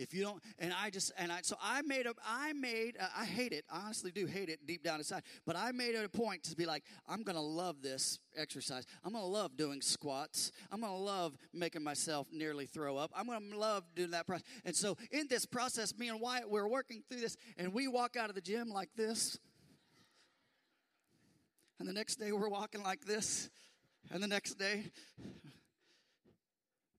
If 0.00 0.14
you 0.14 0.22
don't, 0.22 0.42
and 0.58 0.72
I 0.72 0.88
just, 0.88 1.12
and 1.18 1.30
I, 1.30 1.40
so 1.42 1.56
I 1.62 1.82
made 1.82 2.06
a, 2.06 2.14
I 2.26 2.54
made, 2.54 2.96
uh, 2.98 3.06
I 3.16 3.26
hate 3.26 3.52
it. 3.52 3.66
I 3.70 3.82
honestly 3.84 4.10
do 4.10 4.24
hate 4.24 4.48
it 4.48 4.66
deep 4.66 4.82
down 4.82 4.98
inside. 4.98 5.22
But 5.44 5.56
I 5.56 5.72
made 5.72 5.94
it 5.94 6.04
a 6.04 6.08
point 6.08 6.44
to 6.44 6.56
be 6.56 6.64
like, 6.64 6.84
I'm 7.06 7.22
to 7.22 7.38
love 7.40 7.82
this 7.82 8.18
exercise. 8.34 8.86
I'm 9.04 9.12
to 9.12 9.20
love 9.20 9.58
doing 9.58 9.82
squats. 9.82 10.52
I'm 10.72 10.80
to 10.80 10.90
love 10.90 11.36
making 11.52 11.84
myself 11.84 12.28
nearly 12.32 12.64
throw 12.64 12.96
up. 12.96 13.10
I'm 13.14 13.26
to 13.26 13.58
love 13.58 13.84
doing 13.94 14.12
that 14.12 14.26
process. 14.26 14.46
And 14.64 14.74
so 14.74 14.96
in 15.10 15.26
this 15.28 15.44
process, 15.44 15.96
me 15.96 16.08
and 16.08 16.18
Wyatt, 16.18 16.50
we're 16.50 16.68
working 16.68 17.02
through 17.08 17.20
this, 17.20 17.36
and 17.58 17.74
we 17.74 17.86
walk 17.86 18.16
out 18.16 18.30
of 18.30 18.34
the 18.34 18.40
gym 18.40 18.70
like 18.70 18.88
this. 18.96 19.38
And 21.78 21.86
the 21.88 21.92
next 21.92 22.16
day, 22.16 22.32
we're 22.32 22.48
walking 22.48 22.82
like 22.82 23.04
this. 23.04 23.50
And 24.10 24.22
the 24.22 24.28
next 24.28 24.54
day, 24.54 24.90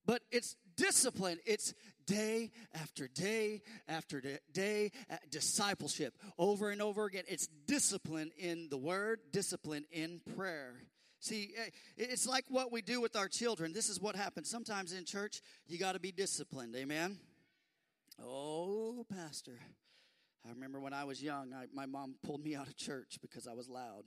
but 0.06 0.22
it's 0.30 0.56
discipline. 0.76 1.38
It's 1.46 1.74
day 2.06 2.50
after 2.74 3.08
day 3.08 3.62
after 3.88 4.22
day, 4.52 4.90
uh, 5.10 5.16
discipleship 5.30 6.16
over 6.38 6.70
and 6.70 6.82
over 6.82 7.06
again. 7.06 7.24
It's 7.28 7.46
discipline 7.66 8.32
in 8.38 8.68
the 8.70 8.78
word, 8.78 9.20
discipline 9.30 9.84
in 9.90 10.20
prayer. 10.36 10.74
See, 11.20 11.54
eh, 11.56 11.70
it's 11.96 12.26
like 12.26 12.44
what 12.48 12.72
we 12.72 12.82
do 12.82 13.00
with 13.00 13.14
our 13.16 13.28
children. 13.28 13.72
This 13.72 13.88
is 13.88 14.00
what 14.00 14.16
happens. 14.16 14.50
Sometimes 14.50 14.92
in 14.92 15.04
church, 15.04 15.40
you 15.66 15.78
got 15.78 15.92
to 15.92 16.00
be 16.00 16.10
disciplined. 16.10 16.74
Amen? 16.74 17.18
Oh, 18.20 19.06
Pastor. 19.08 19.58
I 20.44 20.50
remember 20.50 20.80
when 20.80 20.92
I 20.92 21.04
was 21.04 21.22
young, 21.22 21.54
I, 21.54 21.66
my 21.72 21.86
mom 21.86 22.16
pulled 22.24 22.42
me 22.42 22.56
out 22.56 22.66
of 22.66 22.76
church 22.76 23.18
because 23.22 23.46
I 23.46 23.52
was 23.52 23.68
loud. 23.68 24.02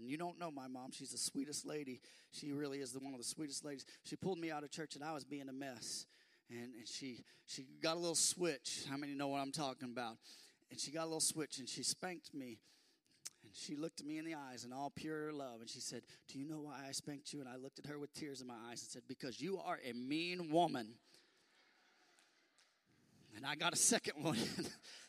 And 0.00 0.08
you 0.08 0.16
don't 0.16 0.38
know 0.38 0.50
my 0.50 0.66
mom. 0.66 0.92
She's 0.92 1.10
the 1.10 1.18
sweetest 1.18 1.66
lady. 1.66 2.00
She 2.32 2.52
really 2.52 2.78
is 2.78 2.92
the, 2.92 3.00
one 3.00 3.12
of 3.12 3.18
the 3.18 3.26
sweetest 3.26 3.64
ladies. 3.64 3.84
She 4.04 4.16
pulled 4.16 4.38
me 4.38 4.50
out 4.50 4.64
of 4.64 4.70
church 4.70 4.96
and 4.96 5.04
I 5.04 5.12
was 5.12 5.24
being 5.24 5.48
a 5.48 5.52
mess. 5.52 6.06
and, 6.48 6.74
and 6.74 6.88
she 6.88 7.22
she 7.46 7.66
got 7.82 7.96
a 7.96 7.98
little 7.98 8.14
switch. 8.14 8.84
How 8.88 8.96
many 8.96 9.14
know 9.14 9.28
what 9.28 9.40
I'm 9.40 9.52
talking 9.52 9.90
about? 9.90 10.16
And 10.70 10.80
she 10.80 10.90
got 10.90 11.02
a 11.02 11.06
little 11.06 11.20
switch 11.20 11.58
and 11.58 11.68
she 11.68 11.82
spanked 11.82 12.32
me. 12.32 12.58
And 13.42 13.52
she 13.54 13.76
looked 13.76 14.00
at 14.00 14.06
me 14.06 14.18
in 14.18 14.24
the 14.24 14.34
eyes 14.34 14.64
in 14.64 14.72
all 14.72 14.90
pure 14.94 15.32
love 15.32 15.60
and 15.60 15.68
she 15.68 15.80
said, 15.80 16.02
Do 16.28 16.38
you 16.38 16.48
know 16.48 16.60
why 16.60 16.80
I 16.88 16.92
spanked 16.92 17.32
you? 17.32 17.40
And 17.40 17.48
I 17.48 17.56
looked 17.56 17.78
at 17.78 17.86
her 17.86 17.98
with 17.98 18.12
tears 18.14 18.40
in 18.40 18.46
my 18.46 18.54
eyes 18.70 18.80
and 18.82 18.90
said, 18.90 19.02
Because 19.06 19.40
you 19.40 19.58
are 19.58 19.78
a 19.84 19.92
mean 19.92 20.50
woman. 20.50 20.94
And 23.36 23.44
I 23.46 23.54
got 23.54 23.72
a 23.72 23.76
second 23.76 24.14
one. 24.22 24.38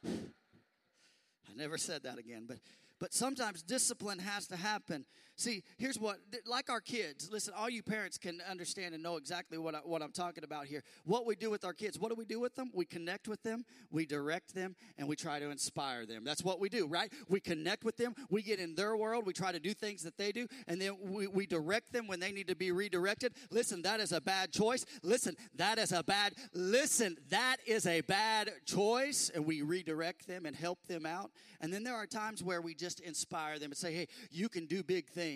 I 0.06 1.54
never 1.56 1.78
said 1.78 2.04
that 2.04 2.18
again, 2.18 2.46
but 2.48 2.58
but 3.02 3.14
sometimes 3.16 3.64
discipline 3.64 4.20
has 4.20 4.46
to 4.48 4.56
happen. 4.56 5.06
See, 5.42 5.64
here's 5.80 5.98
what, 5.98 6.20
like 6.46 6.70
our 6.70 6.80
kids, 6.80 7.32
listen, 7.32 7.52
all 7.58 7.68
you 7.68 7.82
parents 7.82 8.20
can 8.20 8.44
understand 8.48 8.94
and 8.94 9.02
know 9.02 9.18
exactly 9.18 9.58
what, 9.58 9.74
I, 9.74 9.80
what 9.80 10.04
I'm 10.04 10.12
talking 10.12 10.44
about 10.44 10.68
here. 10.68 10.84
What 11.04 11.26
we 11.26 11.36
do 11.36 11.50
with 11.50 11.66
our 11.66 11.74
kids, 11.74 11.98
what 11.98 12.10
do 12.10 12.16
we 12.16 12.26
do 12.26 12.40
with 12.40 12.54
them? 12.54 12.70
We 12.76 12.86
connect 12.86 13.28
with 13.28 13.42
them, 13.42 13.66
we 13.90 14.06
direct 14.06 14.54
them, 14.54 14.76
and 15.00 15.08
we 15.08 15.16
try 15.16 15.40
to 15.40 15.50
inspire 15.50 16.06
them. 16.06 16.24
That's 16.24 16.44
what 16.44 16.60
we 16.60 16.70
do, 16.70 16.86
right? 16.86 17.12
We 17.28 17.40
connect 17.40 17.84
with 17.84 17.98
them, 17.98 18.14
we 18.30 18.44
get 18.44 18.60
in 18.60 18.76
their 18.76 18.96
world, 18.96 19.26
we 19.26 19.34
try 19.34 19.52
to 19.52 19.60
do 19.60 19.74
things 19.74 20.04
that 20.04 20.16
they 20.16 20.32
do, 20.32 20.46
and 20.68 20.80
then 20.80 20.96
we, 21.02 21.26
we 21.26 21.48
direct 21.48 21.92
them 21.92 22.06
when 22.06 22.20
they 22.20 22.32
need 22.32 22.48
to 22.50 22.56
be 22.56 22.72
redirected. 22.72 23.34
Listen, 23.50 23.82
that 23.82 24.00
is 24.00 24.12
a 24.12 24.22
bad 24.22 24.52
choice. 24.52 24.86
Listen, 25.02 25.36
that 25.56 25.80
is 25.80 25.92
a 25.92 26.04
bad, 26.04 26.36
listen, 26.54 27.18
that 27.32 27.58
is 27.66 27.88
a 27.88 28.02
bad 28.02 28.52
choice, 28.68 29.32
and 29.34 29.44
we 29.44 29.64
redirect 29.64 30.28
them 30.28 30.46
and 30.46 30.56
help 30.56 30.86
them 30.86 31.08
out. 31.08 31.32
And 31.62 31.72
then 31.72 31.84
there 31.84 31.96
are 31.96 32.08
times 32.08 32.44
where 32.44 32.62
we 32.62 32.74
just 32.74 33.00
inspire 33.00 33.60
them 33.60 33.72
and 33.72 33.78
say, 33.78 33.94
hey, 33.94 34.08
you 34.32 34.50
can 34.50 34.66
do 34.66 34.84
big 34.84 35.08
things. 35.08 35.31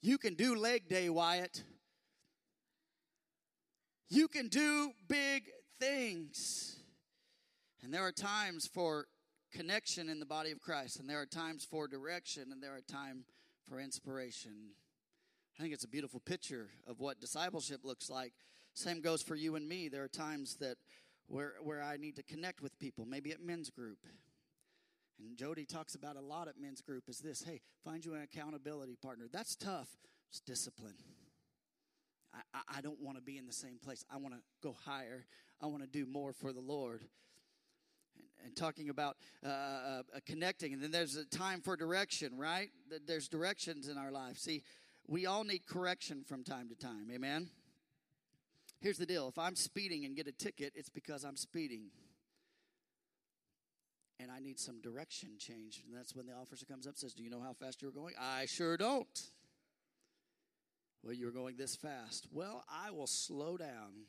You 0.00 0.18
can 0.18 0.34
do 0.34 0.54
leg 0.54 0.88
day, 0.88 1.08
Wyatt. 1.08 1.62
You 4.08 4.28
can 4.28 4.48
do 4.48 4.92
big 5.08 5.44
things. 5.80 6.76
And 7.82 7.92
there 7.92 8.02
are 8.02 8.12
times 8.12 8.66
for 8.66 9.06
connection 9.52 10.08
in 10.08 10.20
the 10.20 10.26
body 10.26 10.50
of 10.50 10.60
Christ, 10.60 10.98
and 10.98 11.08
there 11.08 11.20
are 11.20 11.26
times 11.26 11.64
for 11.64 11.88
direction, 11.88 12.52
and 12.52 12.62
there 12.62 12.74
are 12.74 12.80
times 12.80 13.26
for 13.68 13.80
inspiration. 13.80 14.52
I 15.58 15.62
think 15.62 15.74
it's 15.74 15.84
a 15.84 15.88
beautiful 15.88 16.20
picture 16.20 16.68
of 16.86 17.00
what 17.00 17.20
discipleship 17.20 17.80
looks 17.84 18.08
like. 18.08 18.32
Same 18.74 19.00
goes 19.00 19.22
for 19.22 19.34
you 19.34 19.56
and 19.56 19.68
me. 19.68 19.88
There 19.88 20.04
are 20.04 20.08
times 20.08 20.56
that 20.60 20.76
where 21.26 21.54
where 21.62 21.82
I 21.82 21.96
need 21.96 22.16
to 22.16 22.22
connect 22.22 22.62
with 22.62 22.78
people, 22.78 23.04
maybe 23.04 23.32
at 23.32 23.40
men's 23.42 23.70
group, 23.70 23.98
and 25.20 25.36
Jody 25.36 25.64
talks 25.64 25.94
about 25.94 26.16
a 26.16 26.20
lot 26.20 26.48
at 26.48 26.54
men's 26.60 26.80
group 26.80 27.08
is 27.08 27.18
this 27.18 27.42
hey, 27.42 27.60
find 27.84 28.04
you 28.04 28.14
an 28.14 28.22
accountability 28.22 28.96
partner. 29.00 29.26
That's 29.32 29.56
tough. 29.56 29.88
It's 30.30 30.40
discipline. 30.40 30.94
I, 32.34 32.38
I, 32.54 32.78
I 32.78 32.80
don't 32.80 33.00
want 33.00 33.16
to 33.16 33.22
be 33.22 33.38
in 33.38 33.46
the 33.46 33.52
same 33.52 33.78
place. 33.82 34.04
I 34.12 34.18
want 34.18 34.34
to 34.34 34.40
go 34.62 34.76
higher. 34.84 35.26
I 35.62 35.66
want 35.66 35.82
to 35.82 35.88
do 35.88 36.06
more 36.06 36.32
for 36.32 36.52
the 36.52 36.60
Lord. 36.60 37.02
And, 38.16 38.46
and 38.46 38.56
talking 38.56 38.90
about 38.90 39.16
uh, 39.44 39.48
uh, 39.48 40.02
uh, 40.14 40.20
connecting, 40.26 40.72
and 40.72 40.82
then 40.82 40.90
there's 40.90 41.16
a 41.16 41.24
time 41.24 41.60
for 41.60 41.76
direction, 41.76 42.36
right? 42.36 42.68
There's 43.06 43.28
directions 43.28 43.88
in 43.88 43.96
our 43.96 44.10
life. 44.10 44.38
See, 44.38 44.62
we 45.06 45.26
all 45.26 45.44
need 45.44 45.66
correction 45.66 46.24
from 46.24 46.44
time 46.44 46.68
to 46.68 46.74
time. 46.74 47.08
Amen? 47.12 47.48
Here's 48.80 48.98
the 48.98 49.06
deal 49.06 49.28
if 49.28 49.38
I'm 49.38 49.56
speeding 49.56 50.04
and 50.04 50.14
get 50.14 50.28
a 50.28 50.32
ticket, 50.32 50.72
it's 50.76 50.90
because 50.90 51.24
I'm 51.24 51.36
speeding 51.36 51.90
and 54.20 54.30
I 54.30 54.40
need 54.40 54.58
some 54.58 54.80
direction 54.80 55.30
change. 55.38 55.82
And 55.86 55.96
that's 55.96 56.14
when 56.14 56.26
the 56.26 56.32
officer 56.32 56.66
comes 56.66 56.86
up 56.86 56.96
says, 56.96 57.14
Do 57.14 57.22
you 57.22 57.30
know 57.30 57.40
how 57.40 57.52
fast 57.52 57.82
you're 57.82 57.92
going? 57.92 58.14
I 58.20 58.46
sure 58.46 58.76
don't. 58.76 59.22
Well, 61.02 61.14
you're 61.14 61.30
going 61.30 61.56
this 61.56 61.76
fast. 61.76 62.26
Well, 62.32 62.64
I 62.68 62.90
will 62.90 63.06
slow 63.06 63.56
down. 63.56 64.06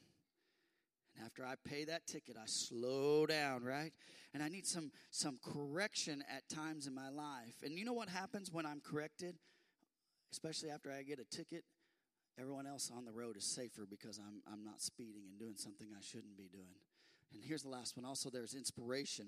And 1.15 1.25
after 1.25 1.45
I 1.45 1.53
pay 1.63 1.85
that 1.85 2.07
ticket, 2.07 2.35
I 2.37 2.45
slow 2.45 3.25
down, 3.25 3.63
right? 3.63 3.91
And 4.33 4.41
I 4.41 4.47
need 4.47 4.65
some 4.65 4.91
some 5.11 5.39
correction 5.43 6.23
at 6.35 6.47
times 6.49 6.87
in 6.87 6.93
my 6.93 7.09
life. 7.09 7.55
And 7.63 7.77
you 7.77 7.85
know 7.85 7.93
what 7.93 8.09
happens 8.09 8.51
when 8.51 8.65
I'm 8.65 8.81
corrected? 8.81 9.35
Especially 10.31 10.69
after 10.69 10.91
I 10.91 11.03
get 11.03 11.19
a 11.19 11.25
ticket, 11.25 11.63
everyone 12.39 12.67
else 12.67 12.91
on 12.95 13.05
the 13.05 13.11
road 13.11 13.37
is 13.37 13.43
safer 13.43 13.87
because 13.89 14.19
I'm 14.19 14.41
I'm 14.51 14.63
not 14.63 14.81
speeding 14.81 15.23
and 15.29 15.39
doing 15.39 15.55
something 15.57 15.87
I 15.95 16.01
shouldn't 16.01 16.37
be 16.37 16.49
doing. 16.51 16.77
And 17.33 17.43
here's 17.43 17.61
the 17.61 17.69
last 17.69 17.95
one. 17.95 18.05
Also, 18.05 18.29
there's 18.29 18.55
inspiration 18.55 19.27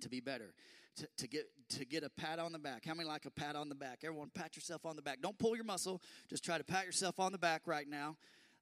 to 0.00 0.08
be 0.08 0.20
better, 0.20 0.54
to, 0.96 1.08
to 1.18 1.28
get 1.28 1.46
to 1.70 1.84
get 1.84 2.04
a 2.04 2.10
pat 2.10 2.38
on 2.38 2.52
the 2.52 2.58
back. 2.58 2.84
How 2.86 2.94
many 2.94 3.08
like 3.08 3.24
a 3.24 3.30
pat 3.30 3.56
on 3.56 3.68
the 3.68 3.74
back? 3.74 4.00
Everyone, 4.04 4.30
pat 4.34 4.56
yourself 4.56 4.84
on 4.86 4.96
the 4.96 5.02
back. 5.02 5.20
Don't 5.20 5.38
pull 5.38 5.56
your 5.56 5.64
muscle. 5.64 6.00
Just 6.28 6.44
try 6.44 6.58
to 6.58 6.64
pat 6.64 6.86
yourself 6.86 7.18
on 7.18 7.32
the 7.32 7.38
back 7.38 7.62
right 7.66 7.88
now. 7.88 8.16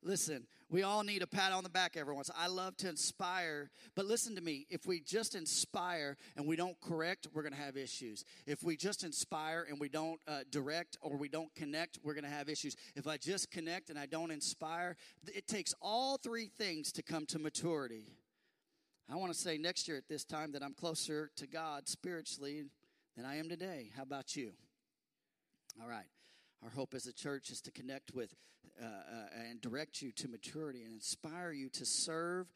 Listen, 0.05 0.47
we 0.69 0.83
all 0.83 1.05
need 1.05 1.23
a 1.23 1.29
pat 1.29 1.53
on 1.53 1.63
the 1.63 1.71
back 1.71 1.97
every 1.97 2.13
once. 2.13 2.29
I 2.37 2.49
love 2.49 2.77
to 2.79 2.89
inspire, 2.89 3.71
but 3.95 4.05
listen 4.05 4.35
to 4.35 4.41
me. 4.41 4.67
If 4.69 4.85
we 4.85 5.01
just 5.01 5.37
inspire 5.37 6.17
and 6.37 6.47
we 6.49 6.57
don't 6.57 6.81
correct, 6.81 7.29
we're 7.33 7.43
going 7.43 7.55
to 7.55 7.61
have 7.61 7.77
issues. 7.77 8.25
If 8.47 8.65
we 8.65 8.77
just 8.77 9.05
inspire 9.05 9.65
and 9.69 9.79
we 9.79 9.89
don't 9.89 10.19
uh, 10.27 10.41
direct 10.51 10.97
or 11.03 11.17
we 11.17 11.29
don't 11.29 11.55
connect, 11.55 12.01
we're 12.03 12.15
going 12.15 12.25
to 12.25 12.31
have 12.31 12.49
issues. 12.49 12.75
If 12.97 13.07
I 13.07 13.17
just 13.17 13.53
connect 13.53 13.91
and 13.91 13.99
I 13.99 14.07
don't 14.07 14.33
inspire, 14.33 14.97
it 15.33 15.47
takes 15.47 15.73
all 15.81 16.17
three 16.17 16.51
things 16.59 16.91
to 16.93 17.03
come 17.03 17.25
to 17.27 17.39
maturity. 17.39 18.07
I 19.13 19.17
want 19.17 19.31
to 19.31 19.39
say 19.39 19.59
next 19.59 19.89
year 19.89 19.99
at 19.99 20.09
this 20.09 20.25
time 20.25 20.53
that 20.53 20.63
I'm 20.63 20.73
closer 20.73 21.31
to 21.37 21.47
God 21.47 21.87
spiritually 21.87 22.65
than 23.15 23.27
I 23.27 23.37
am 23.37 23.51
today. 23.51 23.91
How 23.95 24.05
about 24.05 24.37
you? 24.37 24.53
All 25.83 25.87
right. 25.87 26.07
Our 26.65 26.71
hope 26.71 26.95
as 26.95 27.07
a 27.07 27.13
church 27.13 27.51
is 27.51 27.61
to 27.63 27.71
connect 27.71 28.15
with 28.15 28.35
uh, 28.81 28.87
uh, 28.87 29.51
and 29.51 29.61
direct 29.61 30.01
you 30.01 30.13
to 30.13 30.29
maturity 30.29 30.83
and 30.83 30.95
inspire 30.95 31.53
you 31.53 31.69
to 31.75 31.85
serve 31.85 32.47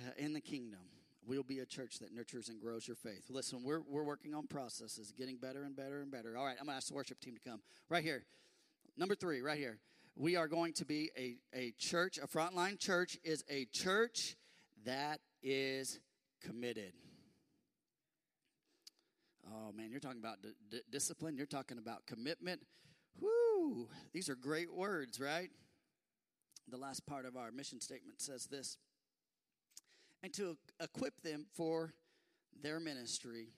uh, 0.00 0.12
in 0.16 0.32
the 0.32 0.40
kingdom. 0.40 0.80
We'll 1.26 1.42
be 1.42 1.58
a 1.58 1.66
church 1.66 1.98
that 1.98 2.10
nurtures 2.10 2.48
and 2.48 2.58
grows 2.58 2.88
your 2.88 2.96
faith. 2.96 3.26
Listen, 3.28 3.62
we're, 3.62 3.82
we're 3.86 4.02
working 4.02 4.34
on 4.34 4.46
processes, 4.46 5.12
getting 5.12 5.36
better 5.36 5.64
and 5.64 5.76
better 5.76 6.00
and 6.00 6.10
better. 6.10 6.38
All 6.38 6.46
right, 6.46 6.56
I'm 6.58 6.64
going 6.64 6.72
to 6.72 6.76
ask 6.78 6.88
the 6.88 6.94
worship 6.94 7.20
team 7.20 7.34
to 7.34 7.50
come. 7.50 7.60
Right 7.90 8.02
here. 8.02 8.24
Number 8.96 9.14
three, 9.14 9.42
right 9.42 9.58
here. 9.58 9.76
We 10.16 10.36
are 10.36 10.48
going 10.48 10.72
to 10.74 10.86
be 10.86 11.10
a, 11.18 11.36
a 11.54 11.74
church, 11.78 12.16
a 12.16 12.26
frontline 12.26 12.78
church 12.78 13.18
is 13.24 13.44
a 13.50 13.66
church 13.66 14.36
that 14.86 15.20
is 15.42 15.98
committed. 16.40 16.92
Oh 19.46 19.72
man, 19.72 19.90
you're 19.90 20.00
talking 20.00 20.20
about 20.20 20.42
d- 20.42 20.50
d- 20.70 20.80
discipline, 20.90 21.36
you're 21.36 21.46
talking 21.46 21.78
about 21.78 22.06
commitment. 22.06 22.60
Whoo, 23.20 23.88
these 24.12 24.28
are 24.28 24.34
great 24.34 24.72
words, 24.72 25.20
right? 25.20 25.50
The 26.68 26.76
last 26.76 27.04
part 27.06 27.26
of 27.26 27.36
our 27.36 27.50
mission 27.50 27.80
statement 27.80 28.20
says 28.20 28.46
this 28.46 28.78
and 30.22 30.32
to 30.34 30.56
equip 30.80 31.20
them 31.22 31.46
for 31.54 31.92
their 32.62 32.78
ministry 32.78 33.48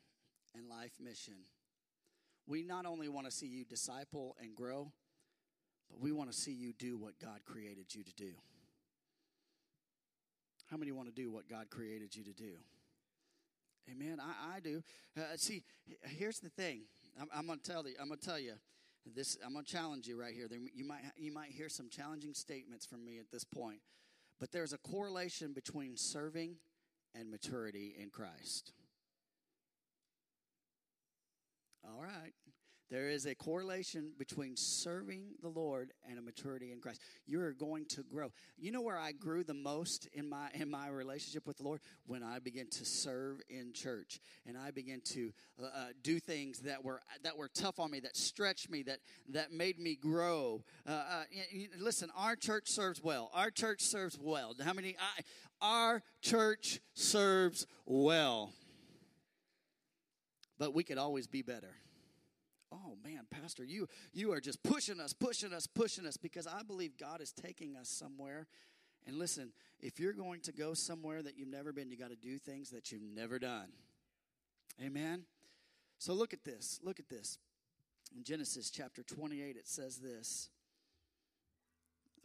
and 0.54 0.68
life 0.68 0.92
mission. 1.00 1.34
We 2.46 2.62
not 2.62 2.86
only 2.86 3.08
want 3.08 3.26
to 3.26 3.32
see 3.32 3.46
you 3.46 3.64
disciple 3.64 4.36
and 4.40 4.54
grow, 4.54 4.92
but 5.90 6.00
we 6.00 6.12
want 6.12 6.30
to 6.30 6.36
see 6.36 6.52
you 6.52 6.72
do 6.72 6.96
what 6.96 7.18
God 7.18 7.40
created 7.44 7.94
you 7.94 8.02
to 8.02 8.12
do. 8.14 8.32
How 10.74 10.78
many 10.78 10.90
want 10.90 11.06
to 11.06 11.14
do 11.14 11.30
what 11.30 11.48
God 11.48 11.70
created 11.70 12.16
you 12.16 12.24
to 12.24 12.32
do? 12.32 12.54
Amen. 13.88 14.18
I, 14.20 14.56
I 14.56 14.58
do. 14.58 14.82
Uh, 15.16 15.36
see, 15.36 15.62
here's 16.02 16.40
the 16.40 16.48
thing. 16.48 16.80
I'm, 17.20 17.28
I'm 17.32 17.46
going 17.46 17.60
to 17.60 17.70
tell 17.70 17.86
you. 17.86 17.94
I'm 18.00 18.08
to 18.10 18.16
tell 18.16 18.40
you. 18.40 18.54
This. 19.14 19.38
I'm 19.46 19.52
going 19.52 19.64
to 19.64 19.70
challenge 19.70 20.08
you 20.08 20.20
right 20.20 20.34
here. 20.34 20.48
There, 20.48 20.58
you 20.74 20.84
might 20.84 21.02
you 21.16 21.30
might 21.30 21.52
hear 21.52 21.68
some 21.68 21.88
challenging 21.88 22.34
statements 22.34 22.86
from 22.86 23.04
me 23.04 23.20
at 23.20 23.30
this 23.30 23.44
point, 23.44 23.78
but 24.40 24.50
there's 24.50 24.72
a 24.72 24.78
correlation 24.78 25.52
between 25.52 25.96
serving 25.96 26.56
and 27.14 27.30
maturity 27.30 27.94
in 27.96 28.10
Christ. 28.10 28.72
All 31.84 32.02
right. 32.02 32.32
There 32.90 33.08
is 33.08 33.24
a 33.26 33.34
correlation 33.34 34.12
between 34.18 34.56
serving 34.56 35.36
the 35.42 35.48
Lord 35.48 35.92
and 36.08 36.18
a 36.18 36.22
maturity 36.22 36.70
in 36.70 36.80
Christ. 36.80 37.00
You 37.26 37.40
are 37.40 37.52
going 37.52 37.86
to 37.86 38.02
grow. 38.02 38.30
You 38.58 38.72
know 38.72 38.82
where 38.82 38.98
I 38.98 39.12
grew 39.12 39.42
the 39.42 39.54
most 39.54 40.06
in 40.12 40.28
my 40.28 40.48
in 40.52 40.70
my 40.70 40.88
relationship 40.88 41.46
with 41.46 41.56
the 41.56 41.62
Lord 41.62 41.80
when 42.06 42.22
I 42.22 42.40
began 42.40 42.68
to 42.68 42.84
serve 42.84 43.40
in 43.48 43.72
church 43.72 44.20
and 44.46 44.58
I 44.58 44.70
began 44.70 45.00
to 45.12 45.32
uh, 45.60 45.64
uh, 45.66 45.84
do 46.02 46.20
things 46.20 46.60
that 46.60 46.84
were 46.84 47.00
that 47.22 47.38
were 47.38 47.48
tough 47.48 47.80
on 47.80 47.90
me, 47.90 48.00
that 48.00 48.16
stretched 48.16 48.70
me, 48.70 48.82
that 48.82 48.98
that 49.30 49.50
made 49.50 49.78
me 49.78 49.96
grow. 49.96 50.62
Uh, 50.86 50.90
uh 50.90 51.22
listen, 51.80 52.10
our 52.14 52.36
church 52.36 52.68
serves 52.68 53.02
well. 53.02 53.30
Our 53.32 53.50
church 53.50 53.80
serves 53.80 54.18
well. 54.20 54.54
How 54.62 54.74
many? 54.74 54.96
I, 54.98 55.22
our 55.62 56.02
church 56.20 56.80
serves 56.92 57.66
well, 57.86 58.52
but 60.58 60.74
we 60.74 60.84
could 60.84 60.98
always 60.98 61.26
be 61.26 61.40
better 61.40 61.74
oh 62.74 62.96
man, 63.04 63.26
Pastor, 63.30 63.64
you 63.64 63.88
you 64.12 64.32
are 64.32 64.40
just 64.40 64.62
pushing 64.62 65.00
us, 65.00 65.12
pushing 65.12 65.52
us, 65.52 65.66
pushing 65.66 66.06
us 66.06 66.16
because 66.16 66.46
I 66.46 66.62
believe 66.62 66.98
God 66.98 67.20
is 67.20 67.32
taking 67.32 67.76
us 67.76 67.88
somewhere. 67.88 68.46
And 69.06 69.18
listen, 69.18 69.52
if 69.80 70.00
you're 70.00 70.12
going 70.14 70.40
to 70.42 70.52
go 70.52 70.74
somewhere 70.74 71.22
that 71.22 71.38
you've 71.38 71.48
never 71.48 71.72
been, 71.72 71.90
you 71.90 71.96
got 71.96 72.10
to 72.10 72.16
do 72.16 72.38
things 72.38 72.70
that 72.70 72.90
you've 72.90 73.02
never 73.02 73.38
done. 73.38 73.68
Amen. 74.82 75.24
So 75.98 76.14
look 76.14 76.32
at 76.32 76.44
this. 76.44 76.80
Look 76.82 76.98
at 76.98 77.08
this. 77.08 77.38
In 78.16 78.24
Genesis 78.24 78.70
chapter 78.70 79.02
28, 79.02 79.56
it 79.56 79.68
says 79.68 79.98
this. 79.98 80.48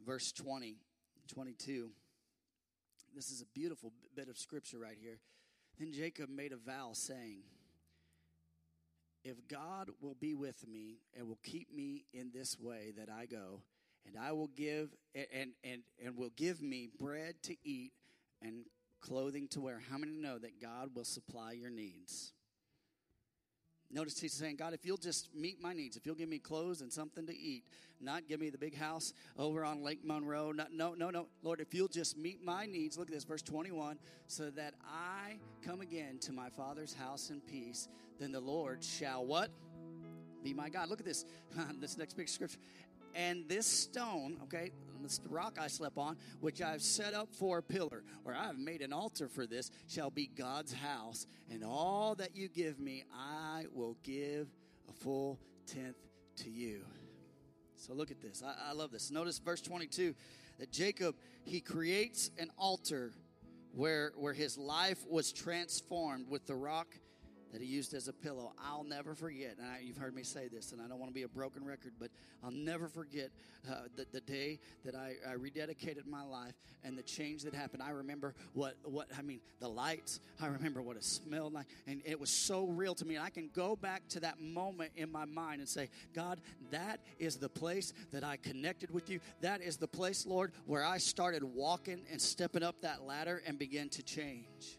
Verse 0.06 0.32
20, 0.32 0.78
22. 1.28 1.89
This 3.16 3.32
is 3.32 3.41
a 3.41 3.45
beautiful 3.47 3.91
bit 4.16 4.30
of 4.30 4.38
scripture 4.38 4.80
right 4.80 4.97
here. 5.00 5.20
Then 5.78 5.91
Jacob 5.91 6.30
made 6.30 6.54
a 6.54 6.58
vow 6.58 6.91
saying, 6.93 7.39
If 9.24 9.47
God 9.47 9.89
will 10.01 10.15
be 10.15 10.34
with 10.34 10.67
me 10.67 10.99
and 11.17 11.28
will 11.28 11.39
keep 11.43 11.74
me 11.74 12.05
in 12.13 12.32
this 12.34 12.57
way 12.59 12.93
that 12.97 13.09
I 13.09 13.26
go, 13.26 13.61
and 14.05 14.17
I 14.17 14.32
will 14.32 14.49
give 14.55 14.89
and 15.13 15.51
and 15.63 15.82
and 16.03 16.17
will 16.17 16.32
give 16.36 16.61
me 16.61 16.89
bread 16.99 17.36
to 17.43 17.55
eat 17.63 17.91
and 18.41 18.65
clothing 19.01 19.47
to 19.49 19.61
wear. 19.61 19.82
How 19.89 19.97
many 19.97 20.17
know 20.17 20.38
that 20.38 20.61
God 20.61 20.91
will 20.95 21.05
supply 21.05 21.53
your 21.53 21.70
needs? 21.70 22.34
Notice 23.92 24.20
he's 24.20 24.34
saying, 24.34 24.58
God, 24.58 24.74
if 24.74 24.86
you'll 24.86 24.98
just 24.98 25.34
meet 25.36 25.62
my 25.62 25.74
needs, 25.74 25.98
if 25.98 26.06
you'll 26.06 26.16
give 26.16 26.30
me 26.30 26.38
clothes 26.38 26.82
and 26.82 26.94
something 26.94 27.26
to 27.26 27.36
eat, 27.36 27.64
not 28.00 28.28
give 28.28 28.40
me 28.40 28.50
the 28.50 28.58
big 28.58 28.78
house 28.78 29.14
over 29.38 29.66
on 29.66 29.82
Lake 29.82 30.06
Monroe, 30.06 30.52
not, 30.52 30.72
no, 30.72 30.94
no, 30.94 31.10
no. 31.10 31.28
Lord, 31.42 31.60
if 31.60 31.74
you'll 31.74 31.88
just 31.88 32.18
meet 32.18 32.44
my 32.44 32.66
needs, 32.66 32.98
look 32.98 33.10
at 33.10 33.14
this, 33.14 33.24
verse 33.24 33.42
21, 33.42 33.98
so 34.28 34.52
that 34.52 34.76
I 34.86 35.38
come 35.66 35.82
again 35.82 36.20
to 36.20 36.32
my 36.32 36.50
father's 36.50 36.94
house 36.94 37.32
in 37.32 37.42
peace, 37.42 37.88
then 38.20 38.32
the 38.32 38.40
Lord 38.40 38.84
shall 38.84 39.26
what? 39.26 39.50
Be 40.44 40.54
my 40.54 40.70
God. 40.70 40.90
Look 40.90 41.00
at 41.00 41.06
this, 41.06 41.26
this 41.80 41.98
next 41.98 42.14
big 42.16 42.30
scripture. 42.30 42.60
And 43.16 43.50
this 43.50 43.66
stone, 43.66 44.38
okay, 44.44 44.72
this 45.02 45.20
rock 45.30 45.58
I 45.60 45.68
slept 45.68 45.98
on, 45.98 46.18
which 46.42 46.62
I've 46.62 46.82
set 46.82 47.14
up 47.14 47.34
for 47.34 47.58
a 47.58 47.64
pillar, 47.64 48.04
or 48.26 48.34
I 48.34 48.46
have 48.46 48.58
made 48.58 48.82
an 48.82 48.94
altar 48.94 49.28
for 49.28 49.48
this, 49.48 49.72
shall 49.88 50.10
be 50.10 50.28
God's 50.28 50.74
house. 50.74 51.26
And 51.50 51.64
all 51.64 52.16
that 52.16 52.36
you 52.36 52.50
give 52.50 52.80
me, 52.80 53.04
I 53.14 53.39
will 53.74 53.97
give 54.03 54.47
a 54.89 54.93
full 54.93 55.39
tenth 55.68 55.97
to 56.38 56.49
you. 56.49 56.82
So 57.76 57.93
look 57.93 58.12
at 58.12 58.22
this. 58.22 58.43
I, 58.45 58.70
I 58.70 58.74
love 58.74 58.91
this. 58.91 59.12
Notice 59.12 59.39
verse 59.39 59.62
22 59.62 60.14
that 60.60 60.72
Jacob, 60.72 61.16
he 61.45 61.62
creates 61.62 62.30
an 62.38 62.49
altar 62.57 63.12
where, 63.74 64.12
where 64.16 64.34
his 64.34 64.57
life 64.57 64.99
was 65.07 65.32
transformed 65.32 66.30
with 66.30 66.45
the 66.45 66.55
rock 66.55 66.88
that 67.52 67.62
he 67.62 67.68
used 67.68 67.93
as 67.93 68.08
a 68.08 68.14
pillow. 68.14 68.54
I'll 68.64 68.84
never 68.84 69.16
forget, 69.16 69.56
and 69.58 69.68
I, 69.68 69.80
you've 69.84 69.97
heard 69.97 70.16
me 70.16 70.24
say 70.24 70.47
this, 70.47 70.72
and 70.72 70.82
I 70.82 70.88
don't 70.88 71.00
want 71.00 71.10
to 71.10 71.14
be 71.14 71.24
a 71.24 71.28
broken 71.28 71.66
record, 71.66 71.93
but 72.00 72.10
I'll 72.43 72.52
never 72.52 72.88
forget 72.88 73.32
uh, 73.70 73.84
the, 73.95 74.06
the 74.12 74.22
day 74.22 74.60
that 74.86 74.95
I, 74.95 75.16
I, 75.28 75.36
rededicated 75.36 76.06
my 76.08 76.24
life 76.24 76.54
and 76.84 76.97
the 76.97 77.04
change 77.04 77.43
that 77.43 77.54
happened. 77.54 77.84
I 77.84 77.89
remember 77.89 78.34
what, 78.54 78.76
what, 78.84 79.08
I 79.18 79.22
mean, 79.22 79.41
the 79.60 79.68
lights, 79.68 80.20
I 80.41 80.47
remember 80.47 80.82
what 80.82 80.95
it 80.95 81.04
smelled 81.04 81.54
like, 81.54 81.68
and 81.88 82.02
it 82.06 82.20
was 82.20 82.30
so 82.30 82.66
real 82.66 82.95
to 82.95 83.06
me. 83.06 83.16
And 83.16 83.26
I 83.26 83.30
can 83.30 83.50
go 83.54 83.76
back 83.76 84.08
to 84.10 84.22
that 84.22 84.39
moment 84.39 84.91
in 84.95 85.12
my 85.12 85.26
mind 85.26 85.60
and 85.60 85.68
say, 85.68 85.89
God, 86.14 86.39
that 86.72 87.02
is 87.18 87.38
the 87.38 87.50
place 87.50 87.93
that 88.12 88.24
I 88.24 88.38
connected 88.38 88.91
with 88.91 89.10
you. 89.10 89.20
That 89.41 89.62
is 89.62 89.78
the 89.78 89.88
place, 89.88 90.26
Lord, 90.26 90.54
where 90.66 90.86
I 90.86 90.97
started 90.97 91.43
walking 91.43 92.02
and 92.12 92.22
stepping 92.22 92.64
up 92.64 92.82
that 92.82 93.04
ladder 93.04 93.41
and 93.45 93.60
began 93.60 93.89
to 93.89 94.04
change. 94.04 94.79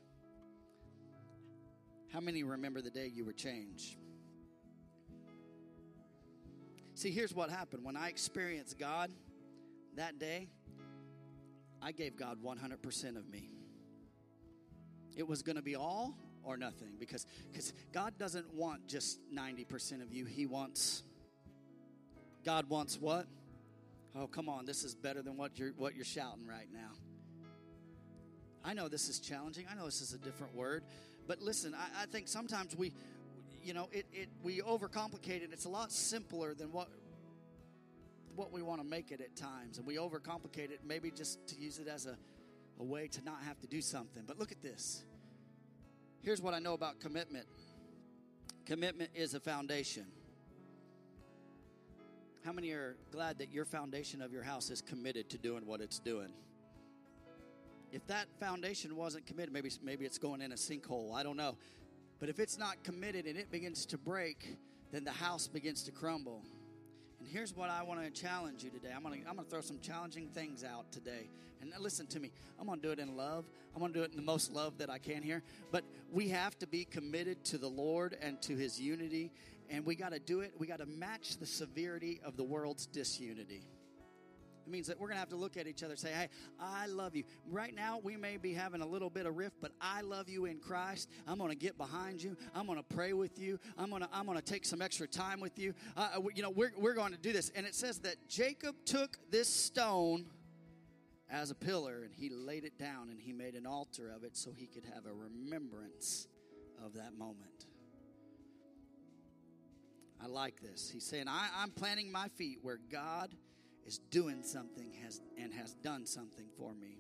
How 2.13 2.21
many 2.21 2.43
remember 2.43 2.81
the 2.81 2.91
day 2.91 3.07
you 3.07 3.25
were 3.25 3.33
changed? 3.33 3.97
See, 6.95 7.11
here's 7.11 7.35
what 7.35 7.51
happened. 7.51 7.85
When 7.85 7.97
I 7.97 8.09
experienced 8.09 8.79
God 8.79 9.11
that 9.97 10.19
day, 10.19 10.49
I 11.81 11.93
gave 11.93 12.17
God 12.17 12.39
100% 12.45 13.17
of 13.17 13.29
me. 13.29 13.51
It 15.17 15.27
was 15.27 15.43
going 15.43 15.57
to 15.57 15.63
be 15.63 15.77
all 15.77 16.15
or 16.43 16.57
nothing 16.57 16.95
because 16.99 17.27
because 17.51 17.73
God 17.93 18.19
doesn't 18.19 18.53
want 18.55 18.87
just 18.87 19.19
90% 19.35 20.03
of 20.03 20.13
you. 20.13 20.25
He 20.25 20.47
wants 20.47 21.03
God 22.45 22.69
wants 22.69 22.99
what? 22.99 23.27
Oh, 24.17 24.27
come 24.27 24.49
on. 24.49 24.65
This 24.65 24.83
is 24.83 24.95
better 24.95 25.23
than 25.23 25.37
what 25.37 25.59
you're 25.59 25.73
what 25.77 25.95
you're 25.95 26.05
shouting 26.05 26.47
right 26.47 26.69
now. 26.73 26.93
I 28.65 28.75
know 28.75 28.89
this 28.89 29.09
is 29.09 29.21
challenging. 29.21 29.67
I 29.71 29.75
know 29.75 29.87
this 29.87 30.01
is 30.01 30.13
a 30.13 30.19
different 30.19 30.55
word, 30.55 30.85
but 31.31 31.41
listen, 31.41 31.77
I, 31.77 32.03
I 32.03 32.07
think 32.07 32.27
sometimes 32.27 32.75
we, 32.75 32.93
you 33.63 33.73
know, 33.73 33.89
it, 33.93 34.05
it 34.13 34.29
we 34.43 34.63
overcomplicate 34.63 35.45
it. 35.45 35.51
It's 35.53 35.65
a 35.65 35.69
lot 35.69 35.93
simpler 35.93 36.55
than 36.55 36.73
what 36.73 36.89
what 38.35 38.51
we 38.51 38.63
want 38.63 38.81
to 38.81 38.87
make 38.87 39.13
it 39.13 39.21
at 39.21 39.37
times, 39.37 39.79
and 39.79 39.87
we 39.87 39.95
overcomplicate 39.95 40.73
it. 40.73 40.81
Maybe 40.85 41.13
just 41.13 41.47
to 41.47 41.57
use 41.57 41.79
it 41.79 41.87
as 41.87 42.07
a 42.07 42.17
a 42.81 42.83
way 42.83 43.07
to 43.07 43.23
not 43.23 43.43
have 43.47 43.61
to 43.61 43.69
do 43.69 43.81
something. 43.81 44.25
But 44.27 44.41
look 44.41 44.51
at 44.51 44.61
this. 44.61 45.05
Here's 46.21 46.43
what 46.43 46.53
I 46.53 46.59
know 46.59 46.75
about 46.75 46.99
commitment. 46.99 47.47
Commitment 48.67 49.11
is 49.15 49.35
a 49.35 49.41
foundation. 49.41 50.07
How 52.45 52.51
many 52.51 52.73
are 52.73 52.97
glad 53.13 53.39
that 53.39 53.53
your 53.53 53.67
foundation 53.67 54.21
of 54.21 54.33
your 54.33 54.43
house 54.43 54.69
is 54.69 54.83
committed 54.83 55.31
to 55.31 55.39
doing 55.39 55.65
what 55.65 55.81
it's 55.81 56.01
doing? 56.01 56.33
If 57.93 58.07
that 58.07 58.27
foundation 58.39 58.97
wasn't 58.97 59.27
committed, 59.27 59.53
maybe 59.53 59.71
maybe 59.83 60.05
it's 60.05 60.19
going 60.19 60.41
in 60.41 60.53
a 60.53 60.57
sinkhole. 60.57 61.15
I 61.15 61.23
don't 61.23 61.37
know. 61.37 61.57
But 62.19 62.29
if 62.29 62.39
it's 62.39 62.59
not 62.59 62.83
committed 62.85 63.27
and 63.27 63.37
it 63.37 63.51
begins 63.51 63.87
to 63.87 63.99
break, 63.99 64.57
then 64.93 65.05
the 65.05 65.11
house 65.11 65.49
begins 65.49 65.83
to 65.85 65.91
crumble. 65.91 66.43
And 67.19 67.29
here's 67.29 67.57
what 67.57 67.71
I 67.71 67.83
want 67.83 68.03
to 68.03 68.11
challenge 68.11 68.63
you 68.63 68.71
today. 68.71 68.91
I'm 68.95 69.03
going 69.03 69.23
to 69.23 69.29
I'm 69.29 69.37
going 69.37 69.47
to 69.47 69.51
throw 69.51 69.61
some 69.61 69.79
challenging 69.81 70.29
things 70.29 70.65
out 70.65 70.91
today. 70.93 71.31
And 71.61 71.71
listen 71.79 72.07
to 72.07 72.21
me. 72.21 72.31
I'm 72.59 72.67
going 72.67 72.81
to 72.81 72.87
do 72.87 72.93
it 72.93 72.99
in 72.99 73.19
love. 73.19 73.45
I'm 73.75 73.81
going 73.81 73.93
to 73.93 73.99
do 73.99 74.03
it 74.03 74.13
in 74.13 74.17
the 74.17 74.23
most 74.23 74.51
love 74.51 74.79
that 74.79 74.89
I 74.89 74.97
can 74.97 75.23
here. 75.23 75.43
But 75.71 75.85
we 76.11 76.29
have 76.29 76.59
to 76.61 76.67
be 76.67 76.87
committed 76.87 77.45
to 77.47 77.59
the 77.59 77.69
Lord 77.69 78.17
and 78.23 78.41
to 78.43 78.57
his 78.57 78.81
unity 78.81 79.31
and 79.71 79.87
we 79.87 79.95
got 79.95 80.13
to 80.13 80.19
do 80.19 80.41
it. 80.41 80.53
We 80.59 80.67
got 80.67 80.81
to 80.81 80.87
match 80.87 81.39
the 81.39 81.47
severity 81.47 82.21
of 82.25 82.37
the 82.37 82.43
world's 82.43 82.87
disunity. 82.87 83.63
Means 84.71 84.87
that 84.87 84.99
we're 84.99 85.09
going 85.09 85.17
to 85.17 85.21
have 85.21 85.29
to 85.31 85.37
look 85.37 85.57
at 85.57 85.67
each 85.67 85.83
other 85.83 85.93
and 85.93 86.01
say, 86.01 86.13
Hey, 86.13 86.29
I 86.59 86.87
love 86.87 87.17
you. 87.17 87.25
Right 87.51 87.75
now, 87.75 88.01
we 88.03 88.17
may 88.17 88.37
be 88.37 88.55
having 88.55 88.81
a 88.81 88.87
little 88.87 89.11
bit 89.11 89.27
of 89.27 89.37
rift, 89.37 89.57
but 89.61 89.73
I 89.81 90.03
love 90.03 90.29
you 90.29 90.45
in 90.47 90.59
Christ. 90.59 91.09
I'm 91.27 91.39
going 91.39 91.51
to 91.51 91.57
get 91.57 91.77
behind 91.77 92.23
you. 92.23 92.37
I'm 92.55 92.67
going 92.67 92.79
to 92.79 92.95
pray 92.95 93.13
with 93.13 93.39
you. 93.39 93.59
I'm 93.77 93.91
going 93.91 94.03
to, 94.03 94.09
I'm 94.13 94.27
going 94.27 94.39
to 94.39 94.45
take 94.45 94.65
some 94.65 94.81
extra 94.81 95.09
time 95.09 95.41
with 95.41 95.59
you. 95.59 95.75
Uh, 95.97 96.21
you 96.35 96.43
know, 96.43 96.51
we're, 96.51 96.73
we're 96.79 96.95
going 96.95 97.13
to 97.13 97.19
do 97.19 97.33
this. 97.33 97.51
And 97.55 97.67
it 97.67 97.75
says 97.75 97.99
that 98.01 98.17
Jacob 98.29 98.77
took 98.85 99.19
this 99.31 99.49
stone 99.49 100.27
as 101.31 101.51
a 101.51 101.55
pillar 101.55 102.03
and 102.05 102.13
he 102.15 102.29
laid 102.29 102.65
it 102.65 102.79
down 102.79 103.09
and 103.11 103.21
he 103.21 103.33
made 103.33 103.55
an 103.55 103.67
altar 103.67 104.11
of 104.15 104.25
it 104.25 104.37
so 104.37 104.51
he 104.57 104.67
could 104.67 104.85
have 104.95 105.07
a 105.07 105.13
remembrance 105.13 106.27
of 106.85 106.95
that 106.95 107.17
moment. 107.17 107.67
I 110.23 110.27
like 110.27 110.61
this. 110.61 110.91
He's 110.93 111.05
saying, 111.05 111.29
I, 111.29 111.49
I'm 111.57 111.71
planting 111.71 112.13
my 112.13 112.29
feet 112.37 112.59
where 112.63 112.79
God 112.91 113.31
is 113.87 113.99
doing 114.11 114.43
something 114.43 114.93
has 115.03 115.21
and 115.39 115.53
has 115.53 115.75
done 115.75 116.07
something 116.07 116.47
for 116.59 116.73
me. 116.75 116.99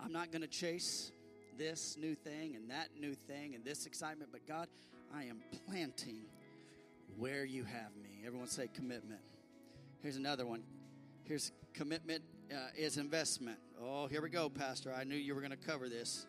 I'm 0.00 0.12
not 0.12 0.32
going 0.32 0.42
to 0.42 0.48
chase 0.48 1.12
this 1.58 1.96
new 1.96 2.14
thing 2.14 2.56
and 2.56 2.70
that 2.70 2.88
new 2.98 3.14
thing 3.14 3.54
and 3.54 3.64
this 3.64 3.86
excitement, 3.86 4.30
but 4.32 4.46
God, 4.46 4.68
I 5.14 5.24
am 5.24 5.40
planting 5.66 6.24
where 7.16 7.44
you 7.44 7.64
have 7.64 7.94
me. 8.02 8.22
Everyone 8.26 8.48
say 8.48 8.68
commitment. 8.74 9.20
Here's 10.00 10.16
another 10.16 10.46
one. 10.46 10.64
Here's 11.24 11.52
commitment 11.72 12.24
uh, 12.50 12.68
is 12.76 12.96
investment. 12.96 13.58
Oh, 13.80 14.06
here 14.06 14.22
we 14.22 14.30
go, 14.30 14.48
Pastor. 14.48 14.92
I 14.92 15.04
knew 15.04 15.16
you 15.16 15.34
were 15.34 15.40
going 15.40 15.52
to 15.52 15.56
cover 15.56 15.88
this. 15.88 16.26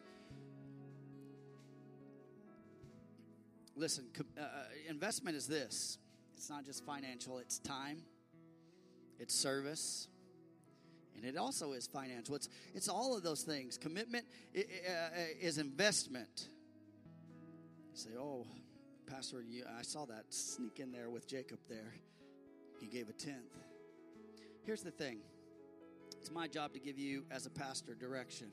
Listen, 3.76 4.06
uh, 4.38 4.42
uh, 4.42 4.46
investment 4.88 5.36
is 5.36 5.48
this 5.48 5.98
it's 6.36 6.50
not 6.50 6.66
just 6.66 6.86
financial, 6.86 7.38
it's 7.40 7.60
time, 7.60 8.04
it's 9.20 9.34
service, 9.34 10.08
and 11.16 11.26
it 11.26 11.38
also 11.38 11.74
is 11.74 11.88
financial. 11.88 12.36
It's, 12.36 12.50
it's 12.74 12.90
all 12.90 13.16
of 13.16 13.24
those 13.24 13.44
things. 13.44 13.78
Commitment 13.78 14.26
uh, 14.56 14.62
is 15.40 15.58
investment. 15.58 16.50
You 17.94 17.98
say, 17.98 18.10
oh, 18.20 18.46
Pastor, 19.06 19.42
you, 19.42 19.64
I 19.78 19.84
saw 19.84 20.06
that 20.06 20.26
sneak 20.30 20.80
in 20.80 20.92
there 20.92 21.10
with 21.10 21.28
Jacob 21.28 21.60
there. 21.70 21.94
He 22.80 22.88
gave 22.88 23.10
a 23.10 23.14
tenth. 23.14 23.56
Here's 24.66 24.82
the 24.82 24.92
thing 24.92 25.20
it's 26.20 26.32
my 26.32 26.48
job 26.48 26.74
to 26.74 26.80
give 26.80 26.98
you, 26.98 27.24
as 27.32 27.46
a 27.46 27.50
pastor, 27.50 27.96
direction. 27.96 28.48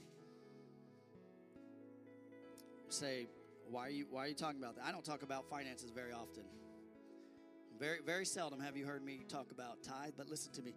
Say, 2.88 3.28
why 3.70 3.86
are 3.86 3.90
you, 3.90 4.06
why 4.10 4.24
are 4.24 4.28
you 4.28 4.34
talking 4.34 4.60
about 4.60 4.76
that? 4.76 4.84
I 4.84 4.92
don't 4.92 5.04
talk 5.04 5.22
about 5.22 5.48
finances 5.48 5.90
very 5.90 6.12
often. 6.12 6.42
Very, 7.80 8.00
very 8.04 8.26
seldom 8.26 8.60
have 8.60 8.76
you 8.76 8.84
heard 8.84 9.02
me 9.02 9.20
talk 9.26 9.50
about 9.50 9.82
tithe, 9.82 10.12
but 10.14 10.28
listen 10.28 10.52
to 10.52 10.62
me. 10.62 10.74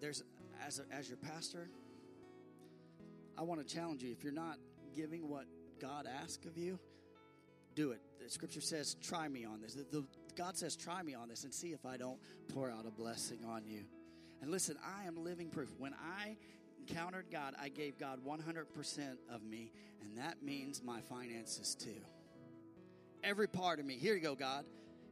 There's, 0.00 0.22
as, 0.64 0.78
a, 0.78 0.94
as 0.94 1.08
your 1.08 1.18
pastor, 1.18 1.68
I 3.36 3.42
want 3.42 3.66
to 3.66 3.74
challenge 3.74 4.04
you. 4.04 4.12
If 4.12 4.22
you're 4.22 4.32
not 4.32 4.56
giving 4.94 5.28
what 5.28 5.46
God 5.80 6.06
asks 6.22 6.46
of 6.46 6.56
you, 6.56 6.78
do 7.74 7.90
it. 7.90 8.00
The 8.22 8.30
scripture 8.30 8.60
says, 8.60 8.94
try 9.02 9.26
me 9.26 9.44
on 9.44 9.60
this. 9.60 9.74
The, 9.74 9.84
the, 9.90 10.04
God 10.36 10.56
says, 10.56 10.76
try 10.76 11.02
me 11.02 11.12
on 11.14 11.28
this 11.28 11.42
and 11.42 11.52
see 11.52 11.72
if 11.72 11.84
I 11.84 11.96
don't 11.96 12.20
pour 12.54 12.70
out 12.70 12.86
a 12.86 12.90
blessing 12.92 13.40
on 13.44 13.64
you. 13.66 13.82
And 14.40 14.48
listen, 14.48 14.76
I 14.84 15.08
am 15.08 15.24
living 15.24 15.50
proof. 15.50 15.70
When 15.76 15.92
I 15.94 16.36
encountered 16.78 17.26
God, 17.32 17.54
I 17.60 17.68
gave 17.68 17.98
God 17.98 18.20
100% 18.24 19.16
of 19.28 19.42
me, 19.42 19.72
and 20.00 20.16
that 20.18 20.40
means 20.40 20.84
my 20.84 21.00
finances 21.00 21.74
too. 21.74 22.00
Every 23.24 23.48
part 23.48 23.80
of 23.80 23.86
me. 23.86 23.94
Here 23.94 24.14
you 24.14 24.20
go, 24.20 24.36
God. 24.36 24.64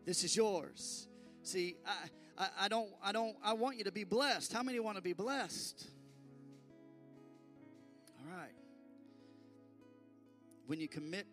This 0.05 0.23
is 0.23 0.37
yours. 0.37 1.09
See, 1.47 1.77
I, 1.87 2.43
I, 2.43 2.49
I, 2.63 2.69
don't, 2.69 2.89
I 3.01 3.13
don't, 3.13 3.37
I 3.41 3.53
want 3.53 3.79
you 3.79 3.85
to 3.85 3.93
be 3.93 4.03
blessed. 4.03 4.53
How 4.53 4.65
many 4.65 4.81
want 4.81 4.97
to 4.97 5.03
be 5.03 5.13
blessed? 5.13 5.87
All 8.19 8.37
right. 8.37 8.51
When 10.67 10.81
you 10.81 10.89
commit 10.89 11.29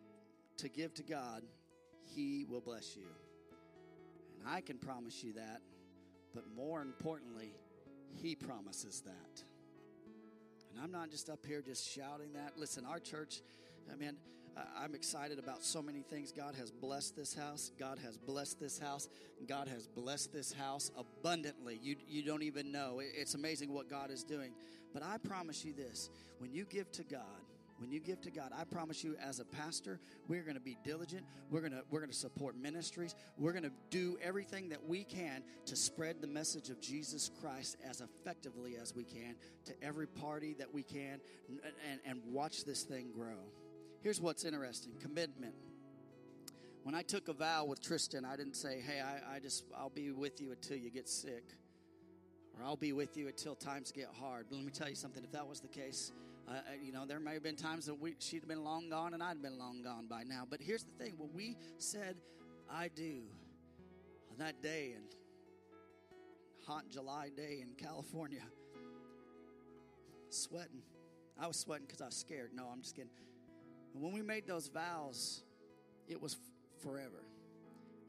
to 0.57 0.69
give 0.69 0.93
to 0.95 1.03
God, 1.03 1.41
He 2.15 2.45
will 2.47 2.61
bless 2.61 2.95
you. 2.95 3.07
And 4.39 4.47
I 4.47 4.61
can 4.61 4.77
promise 4.77 5.23
you 5.23 5.33
that, 5.33 5.61
but 6.35 6.43
more 6.55 6.83
importantly, 6.83 7.55
He 8.21 8.35
promises 8.35 9.01
that. 9.07 9.43
And 10.71 10.79
I'm 10.79 10.91
not 10.91 11.09
just 11.09 11.27
up 11.27 11.43
here 11.43 11.63
just 11.63 11.89
shouting 11.89 12.33
that. 12.33 12.53
Listen, 12.55 12.85
our 12.85 12.99
church, 12.99 13.41
I 13.91 13.95
mean, 13.95 14.15
I'm 14.77 14.93
excited 14.93 15.39
about 15.39 15.63
so 15.63 15.81
many 15.81 16.01
things. 16.01 16.31
God 16.31 16.55
has 16.55 16.69
blessed 16.69 17.15
this 17.15 17.33
house. 17.33 17.71
God 17.79 17.97
has 18.03 18.17
blessed 18.17 18.59
this 18.59 18.77
house. 18.77 19.09
God 19.47 19.67
has 19.67 19.87
blessed 19.87 20.31
this 20.33 20.53
house 20.53 20.91
abundantly. 20.97 21.79
You, 21.81 21.95
you 22.07 22.23
don't 22.23 22.43
even 22.43 22.71
know. 22.71 23.01
It's 23.01 23.33
amazing 23.33 23.73
what 23.73 23.89
God 23.89 24.11
is 24.11 24.23
doing. 24.23 24.51
But 24.93 25.03
I 25.03 25.17
promise 25.17 25.65
you 25.65 25.73
this 25.73 26.09
when 26.37 26.53
you 26.53 26.65
give 26.65 26.91
to 26.93 27.03
God, 27.03 27.21
when 27.79 27.91
you 27.91 27.99
give 27.99 28.21
to 28.21 28.31
God, 28.31 28.51
I 28.55 28.63
promise 28.63 29.03
you 29.03 29.15
as 29.21 29.39
a 29.39 29.45
pastor, 29.45 29.99
we're 30.27 30.43
going 30.43 30.55
to 30.55 30.61
be 30.61 30.77
diligent. 30.83 31.23
We're 31.49 31.61
going 31.61 31.71
to 31.71 31.81
we're 31.89 31.99
going 31.99 32.11
to 32.11 32.15
support 32.15 32.55
ministries. 32.55 33.15
We're 33.37 33.53
going 33.53 33.63
to 33.63 33.71
do 33.89 34.17
everything 34.21 34.69
that 34.69 34.85
we 34.87 35.03
can 35.03 35.43
to 35.65 35.75
spread 35.75 36.21
the 36.21 36.27
message 36.27 36.69
of 36.69 36.79
Jesus 36.79 37.31
Christ 37.41 37.77
as 37.89 38.01
effectively 38.01 38.77
as 38.79 38.95
we 38.95 39.03
can 39.03 39.35
to 39.65 39.73
every 39.81 40.07
party 40.07 40.53
that 40.59 40.71
we 40.71 40.83
can 40.83 41.19
and, 41.49 41.59
and, 41.89 41.99
and 42.05 42.21
watch 42.31 42.65
this 42.65 42.83
thing 42.83 43.11
grow. 43.15 43.39
Here's 44.03 44.19
what's 44.19 44.43
interesting 44.43 44.91
commitment. 44.99 45.55
When 46.83 46.93
I 46.93 47.03
took 47.03 47.29
a 47.29 47.33
vow 47.33 47.63
with 47.63 47.81
Tristan, 47.81 48.25
I 48.25 48.35
didn't 48.35 48.57
say, 48.57 48.83
hey, 48.85 48.99
I, 48.99 49.37
I 49.37 49.39
just, 49.39 49.63
I'll 49.77 49.89
be 49.89 50.11
with 50.11 50.41
you 50.41 50.51
until 50.51 50.75
you 50.75 50.91
get 50.91 51.07
sick, 51.07 51.45
or 52.53 52.65
I'll 52.65 52.75
be 52.75 52.91
with 52.91 53.15
you 53.15 53.29
until 53.29 53.55
times 53.55 53.93
get 53.93 54.09
hard. 54.19 54.47
But 54.49 54.57
let 54.57 54.65
me 54.65 54.73
tell 54.73 54.89
you 54.89 54.95
something 54.95 55.23
if 55.23 55.31
that 55.31 55.47
was 55.47 55.61
the 55.61 55.69
case, 55.69 56.11
uh, 56.49 56.55
you 56.83 56.91
know, 56.91 57.05
there 57.05 57.21
may 57.21 57.33
have 57.35 57.43
been 57.43 57.55
times 57.55 57.85
that 57.85 57.97
we, 57.97 58.15
she'd 58.19 58.41
have 58.41 58.49
been 58.49 58.65
long 58.65 58.89
gone 58.89 59.13
and 59.13 59.23
I'd 59.23 59.41
been 59.41 59.57
long 59.57 59.81
gone 59.81 60.07
by 60.09 60.23
now. 60.23 60.45
But 60.49 60.59
here's 60.61 60.83
the 60.83 60.91
thing 61.01 61.13
when 61.17 61.29
we 61.33 61.55
said, 61.77 62.17
I 62.69 62.89
do, 62.93 63.21
on 64.29 64.37
that 64.39 64.61
day, 64.61 64.91
and 64.97 65.05
hot 66.67 66.89
July 66.91 67.29
day 67.33 67.59
in 67.61 67.69
California, 67.77 68.43
sweating. 70.29 70.81
I 71.39 71.47
was 71.47 71.55
sweating 71.55 71.85
because 71.87 72.01
I 72.01 72.07
was 72.07 72.15
scared. 72.17 72.51
No, 72.53 72.67
I'm 72.69 72.81
just 72.81 72.97
kidding. 72.97 73.09
And 73.93 74.01
when 74.01 74.13
we 74.13 74.21
made 74.21 74.47
those 74.47 74.67
vows, 74.67 75.41
it 76.07 76.21
was 76.21 76.37
forever. 76.81 77.23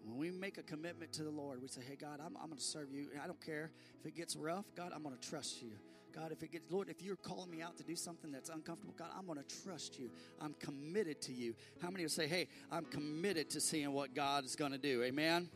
When 0.04 0.18
we 0.18 0.30
make 0.30 0.58
a 0.58 0.62
commitment 0.62 1.12
to 1.14 1.22
the 1.22 1.30
Lord, 1.30 1.62
we 1.62 1.68
say, 1.68 1.80
Hey, 1.86 1.96
God, 1.96 2.20
I'm, 2.20 2.36
I'm 2.36 2.46
going 2.46 2.58
to 2.58 2.64
serve 2.64 2.92
you. 2.92 3.08
I 3.22 3.26
don't 3.26 3.40
care 3.44 3.70
if 4.00 4.06
it 4.06 4.14
gets 4.14 4.36
rough. 4.36 4.66
God, 4.76 4.92
I'm 4.94 5.02
going 5.02 5.16
to 5.16 5.28
trust 5.28 5.62
you. 5.62 5.70
God, 6.14 6.30
if 6.30 6.42
it 6.42 6.52
gets, 6.52 6.70
Lord, 6.70 6.88
if 6.88 7.02
you're 7.02 7.16
calling 7.16 7.50
me 7.50 7.62
out 7.62 7.76
to 7.78 7.82
do 7.82 7.96
something 7.96 8.30
that's 8.30 8.50
uncomfortable, 8.50 8.94
God, 8.96 9.08
I'm 9.18 9.26
going 9.26 9.38
to 9.42 9.62
trust 9.64 9.98
you. 9.98 10.10
I'm 10.40 10.54
committed 10.60 11.20
to 11.22 11.32
you. 11.32 11.54
How 11.80 11.90
many 11.90 12.04
would 12.04 12.12
say, 12.12 12.26
Hey, 12.26 12.48
I'm 12.70 12.84
committed 12.84 13.50
to 13.50 13.60
seeing 13.60 13.92
what 13.92 14.14
God 14.14 14.44
is 14.44 14.56
going 14.56 14.72
to 14.72 14.78
do? 14.78 15.02
Amen? 15.02 15.48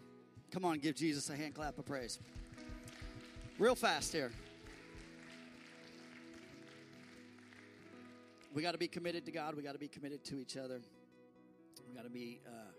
Come 0.51 0.65
on, 0.65 0.79
give 0.79 0.97
Jesus 0.97 1.29
a 1.29 1.37
hand 1.37 1.55
clap 1.55 1.79
of 1.79 1.85
praise. 1.85 2.19
Real 3.59 3.75
fast 3.75 4.13
here. 4.13 4.33
We 8.59 8.65
got 8.65 8.73
to 8.73 8.79
be 8.79 8.89
committed 8.89 9.25
to 9.25 9.31
God. 9.31 9.55
We 9.55 9.63
got 9.63 9.75
to 9.75 9.79
be 9.79 9.87
committed 9.87 10.25
to 10.25 10.41
each 10.41 10.57
other. 10.57 10.81
We 11.89 11.95
got 11.95 12.03
to 12.03 12.11
be 12.11 12.41
uh, 12.45 12.73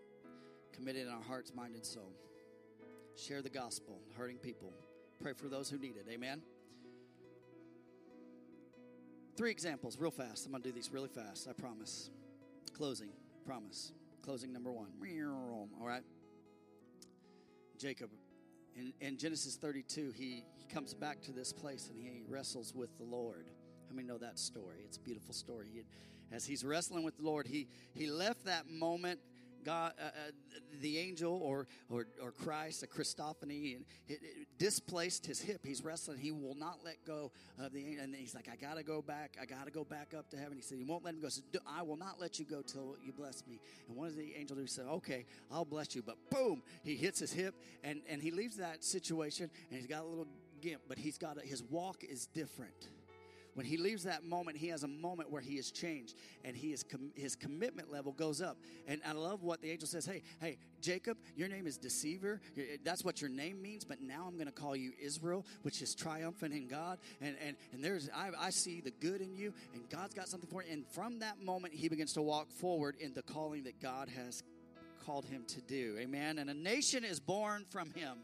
committed 0.73 1.07
in 1.07 1.07
our 1.07 1.21
hearts, 1.21 1.53
mind, 1.55 1.73
and 1.73 1.86
soul. 1.86 2.11
Share 3.15 3.41
the 3.41 3.49
gospel, 3.49 3.97
hurting 4.17 4.39
people. 4.39 4.73
Pray 5.21 5.32
for 5.32 5.47
those 5.47 5.69
who 5.69 5.77
need 5.77 5.95
it. 5.95 6.05
Amen. 6.11 6.41
Three 9.38 9.51
examples, 9.51 9.97
real 9.97 10.11
fast. 10.11 10.45
I'm 10.45 10.51
going 10.51 10.63
to 10.63 10.67
do 10.67 10.75
these 10.75 10.91
really 10.91 11.07
fast, 11.07 11.47
I 11.49 11.53
promise. 11.53 12.09
Closing, 12.73 13.11
promise. 13.45 13.93
Closing 14.21 14.51
number 14.51 14.73
one. 14.73 14.89
All 15.80 15.88
right. 15.88 16.03
Jacob, 17.77 18.09
in, 18.75 18.91
in 18.99 19.17
Genesis 19.17 19.55
32, 19.55 20.11
he, 20.13 20.43
he 20.57 20.65
comes 20.73 20.93
back 20.93 21.21
to 21.21 21.32
this 21.32 21.53
place 21.53 21.89
and 21.89 21.97
he 21.97 22.23
wrestles 22.27 22.75
with 22.75 22.97
the 22.97 23.05
Lord. 23.05 23.45
How 23.90 23.96
many 23.96 24.08
know 24.08 24.20
that 24.20 24.38
story? 24.38 24.78
It's 24.86 24.98
a 24.98 25.02
beautiful 25.02 25.34
story. 25.34 25.68
He, 25.74 25.82
as 26.32 26.46
he's 26.46 26.64
wrestling 26.64 27.04
with 27.04 27.18
the 27.18 27.24
Lord, 27.24 27.48
he, 27.48 27.68
he 27.94 28.08
left 28.08 28.46
that 28.46 28.70
moment. 28.70 29.20
God, 29.66 29.92
uh, 30.00 30.06
uh, 30.06 30.10
the 30.80 30.98
angel 31.00 31.38
or, 31.44 31.68
or, 31.90 32.08
or 32.24 32.32
Christ, 32.32 32.82
a 32.84 32.88
Christophany, 32.88 33.76
and 33.76 33.86
it, 34.08 34.20
it 34.24 34.48
displaced 34.58 35.26
his 35.26 35.42
hip. 35.42 35.66
He's 35.66 35.84
wrestling. 35.84 36.18
He 36.18 36.32
will 36.32 36.56
not 36.56 36.80
let 36.86 36.96
go 37.06 37.34
of 37.60 37.74
the 37.74 37.86
angel. 37.86 38.06
And 38.06 38.16
he's 38.16 38.34
like, 38.34 38.48
I 38.50 38.56
got 38.56 38.78
to 38.78 38.84
go 38.84 39.02
back. 39.02 39.36
I 39.42 39.46
got 39.46 39.66
to 39.66 39.72
go 39.72 39.84
back 39.84 40.14
up 40.18 40.30
to 40.30 40.38
heaven. 40.38 40.56
He 40.56 40.62
said, 40.62 40.78
He 40.78 40.86
won't 40.86 41.04
let 41.04 41.14
him 41.14 41.20
go. 41.20 41.28
He 41.28 41.32
said, 41.32 41.44
I 41.68 41.82
will 41.82 41.98
not 41.98 42.22
let 42.22 42.40
you 42.40 42.46
go 42.46 42.62
till 42.62 42.96
you 43.04 43.12
bless 43.12 43.46
me. 43.46 43.60
And 43.90 43.98
one 43.98 44.08
of 44.08 44.16
the 44.16 44.34
angels 44.38 44.72
said, 44.72 44.86
Okay, 44.88 45.26
I'll 45.52 45.66
bless 45.66 45.94
you. 45.94 46.04
But 46.04 46.16
boom, 46.30 46.64
he 46.84 46.96
hits 46.96 47.20
his 47.20 47.34
hip 47.34 47.54
and, 47.84 48.02
and 48.08 48.22
he 48.22 48.32
leaves 48.32 48.56
that 48.58 48.86
situation 48.86 49.50
and 49.70 49.78
he's 49.78 49.90
got 49.90 50.04
a 50.04 50.08
little 50.08 50.28
gimp, 50.62 50.84
but 50.88 50.98
he's 50.98 51.18
got 51.18 51.38
a, 51.38 51.42
his 51.46 51.64
walk 51.64 52.04
is 52.04 52.28
different. 52.28 52.88
When 53.60 53.66
he 53.66 53.76
leaves 53.76 54.03
that 54.05 54.24
moment, 54.24 54.55
he 54.55 54.70
has 54.70 54.84
a 54.84 54.88
moment 54.88 55.30
where 55.30 55.41
he 55.41 55.55
is 55.55 55.70
changed 55.70 56.16
and 56.45 56.55
he 56.55 56.72
is 56.72 56.82
com- 56.82 57.12
his 57.14 57.36
commitment 57.36 57.91
level 57.91 58.14
goes 58.14 58.41
up. 58.41 58.55
And 58.88 59.01
I 59.05 59.12
love 59.12 59.43
what 59.43 59.62
the 59.62 59.70
angel 59.70 59.86
says 59.86 60.05
Hey, 60.05 60.24
hey, 60.39 60.60
Jacob, 60.80 61.18
your 61.36 61.49
name 61.49 61.68
is 61.68 61.78
deceiver. 61.78 62.39
That's 62.86 63.03
what 63.03 63.20
your 63.20 63.30
name 63.30 63.62
means, 63.62 63.84
but 63.84 63.99
now 63.99 64.24
I'm 64.26 64.36
going 64.36 64.47
to 64.47 64.53
call 64.53 64.78
you 64.78 64.93
Israel, 64.97 65.45
which 65.64 65.82
is 65.82 65.93
triumphant 65.93 66.53
in 66.53 66.70
God. 66.70 66.99
And, 67.20 67.36
and, 67.45 67.57
and 67.74 67.84
there's, 67.84 68.10
I, 68.16 68.30
I 68.39 68.49
see 68.49 68.80
the 68.80 68.91
good 68.91 69.20
in 69.20 69.36
you, 69.36 69.53
and 69.74 69.89
God's 69.89 70.14
got 70.14 70.30
something 70.30 70.49
for 70.49 70.64
you. 70.64 70.72
And 70.72 70.88
from 70.88 71.20
that 71.20 71.43
moment, 71.43 71.74
he 71.74 71.89
begins 71.89 72.14
to 72.14 72.22
walk 72.22 72.53
forward 72.53 72.95
in 73.01 73.14
the 73.14 73.24
calling 73.24 73.66
that 73.66 73.82
God 73.82 74.07
has 74.07 74.41
called 75.05 75.26
him 75.26 75.43
to 75.49 75.60
do. 75.60 75.97
Amen. 75.99 76.39
And 76.39 76.49
a 76.49 76.53
nation 76.53 77.03
is 77.03 77.20
born 77.20 77.66
from 77.70 77.91
him. 77.91 78.20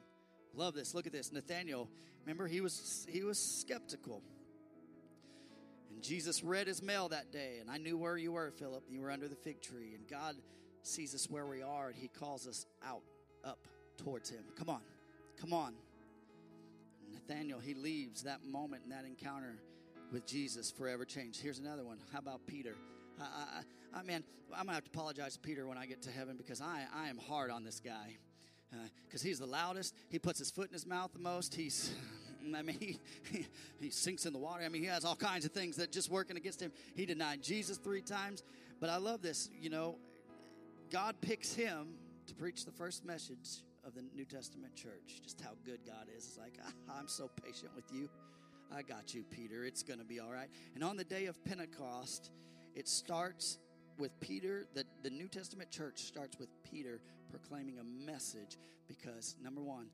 Love 0.54 0.76
this. 0.76 0.94
Look 0.94 1.06
at 1.06 1.12
this. 1.12 1.34
Nathanael, 1.34 1.90
remember 2.24 2.48
he 2.48 2.62
was 2.62 3.06
he 3.10 3.26
was 3.26 3.38
skeptical. 3.38 4.22
Jesus 6.06 6.44
read 6.44 6.68
his 6.68 6.82
mail 6.82 7.10
that 7.10 7.32
day, 7.32 7.58
and 7.60 7.70
I 7.70 7.78
knew 7.78 7.98
where 7.98 8.18
you 8.18 8.34
were, 8.34 8.52
Philip. 8.52 8.84
You 8.90 9.02
were 9.02 9.12
under 9.12 9.28
the 9.28 9.36
fig 9.36 9.62
tree, 9.62 9.96
and 9.96 10.08
God 10.08 10.36
sees 10.84 11.16
us 11.16 11.30
where 11.30 11.46
we 11.46 11.62
are, 11.62 11.88
and 11.88 11.96
He 11.96 12.08
calls 12.08 12.48
us 12.48 12.66
out, 12.86 13.02
up 13.44 13.60
towards 13.98 14.30
Him. 14.30 14.44
Come 14.58 14.70
on, 14.70 14.82
come 15.40 15.54
on. 15.54 15.74
Nathanael, 17.14 17.60
he 17.60 17.74
leaves 17.74 18.24
that 18.24 18.44
moment 18.44 18.84
and 18.84 18.92
that 18.92 19.06
encounter 19.06 19.58
with 20.12 20.26
Jesus 20.26 20.72
forever 20.72 21.06
changed. 21.06 21.42
Here's 21.42 21.60
another 21.60 21.84
one. 21.84 21.98
How 22.12 22.20
about 22.20 22.46
Peter? 22.46 22.76
I, 23.20 23.24
I, 23.94 24.00
I 24.00 24.04
mean, 24.04 24.24
I'm 24.54 24.66
gonna 24.66 24.74
have 24.74 24.84
to 24.84 24.92
apologize 24.94 25.34
to 25.34 25.40
Peter 25.40 25.66
when 25.66 25.78
I 25.78 25.86
get 25.86 26.02
to 26.04 26.12
heaven 26.12 26.36
because 26.38 26.62
I, 26.62 26.86
I 26.94 27.08
am 27.08 27.18
hard 27.18 27.52
on 27.52 27.64
this 27.64 27.80
guy 27.80 28.18
because 29.08 29.24
uh, 29.24 29.28
he's 29.28 29.40
the 29.40 29.46
loudest. 29.46 29.96
He 30.10 30.20
puts 30.20 30.40
his 30.40 30.52
foot 30.52 30.68
in 30.68 30.74
his 30.74 30.86
mouth 30.86 31.12
the 31.14 31.20
most. 31.20 31.56
He's 31.56 31.94
I 32.54 32.62
mean, 32.62 32.78
he, 32.80 33.00
he, 33.32 33.48
he 33.80 33.90
sinks 33.90 34.26
in 34.26 34.34
the 34.34 34.40
water. 34.40 34.64
I 34.64 34.70
mean, 34.70 34.82
he 34.82 34.88
has 34.88 35.06
all 35.06 35.16
kinds 35.16 35.46
of 35.46 35.52
things 35.52 35.78
that 35.78 35.92
just 35.92 36.12
working 36.12 36.36
against 36.36 36.62
him. 36.62 36.72
He 36.96 37.06
denied 37.06 37.42
Jesus 37.42 37.78
three 37.78 38.02
times. 38.02 38.44
But 38.82 38.90
I 38.90 38.98
love 38.98 39.22
this. 39.22 39.50
You 39.60 39.70
know, 39.70 39.96
God 40.92 41.16
picks 41.22 41.54
him 41.54 41.96
to 42.28 42.36
preach 42.36 42.66
the 42.66 42.72
first 42.72 43.06
message 43.06 43.62
of 43.86 43.94
the 43.94 44.04
New 44.14 44.26
Testament 44.26 44.76
church. 44.76 45.22
Just 45.24 45.40
how 45.42 45.52
good 45.64 45.80
God 45.86 46.08
is. 46.16 46.26
It's 46.26 46.38
like, 46.38 46.60
I'm 46.90 47.08
so 47.08 47.30
patient 47.44 47.72
with 47.76 47.86
you. 47.94 48.10
I 48.76 48.82
got 48.82 49.14
you, 49.14 49.24
Peter. 49.24 49.64
It's 49.64 49.84
going 49.84 50.00
to 50.00 50.06
be 50.06 50.20
all 50.20 50.32
right. 50.32 50.50
And 50.74 50.84
on 50.84 50.98
the 50.98 51.04
day 51.04 51.28
of 51.28 51.44
Pentecost, 51.46 52.32
it 52.76 52.88
starts 52.88 53.60
with 53.98 54.20
Peter. 54.20 54.66
The, 54.74 54.86
the 55.04 55.10
New 55.10 55.28
Testament 55.28 55.72
church 55.72 56.00
starts 56.00 56.38
with 56.40 56.50
Peter 56.70 57.00
proclaiming 57.30 57.80
a 57.80 58.06
message 58.06 58.58
because, 58.88 59.36
number 59.42 59.62
one, 59.62 59.88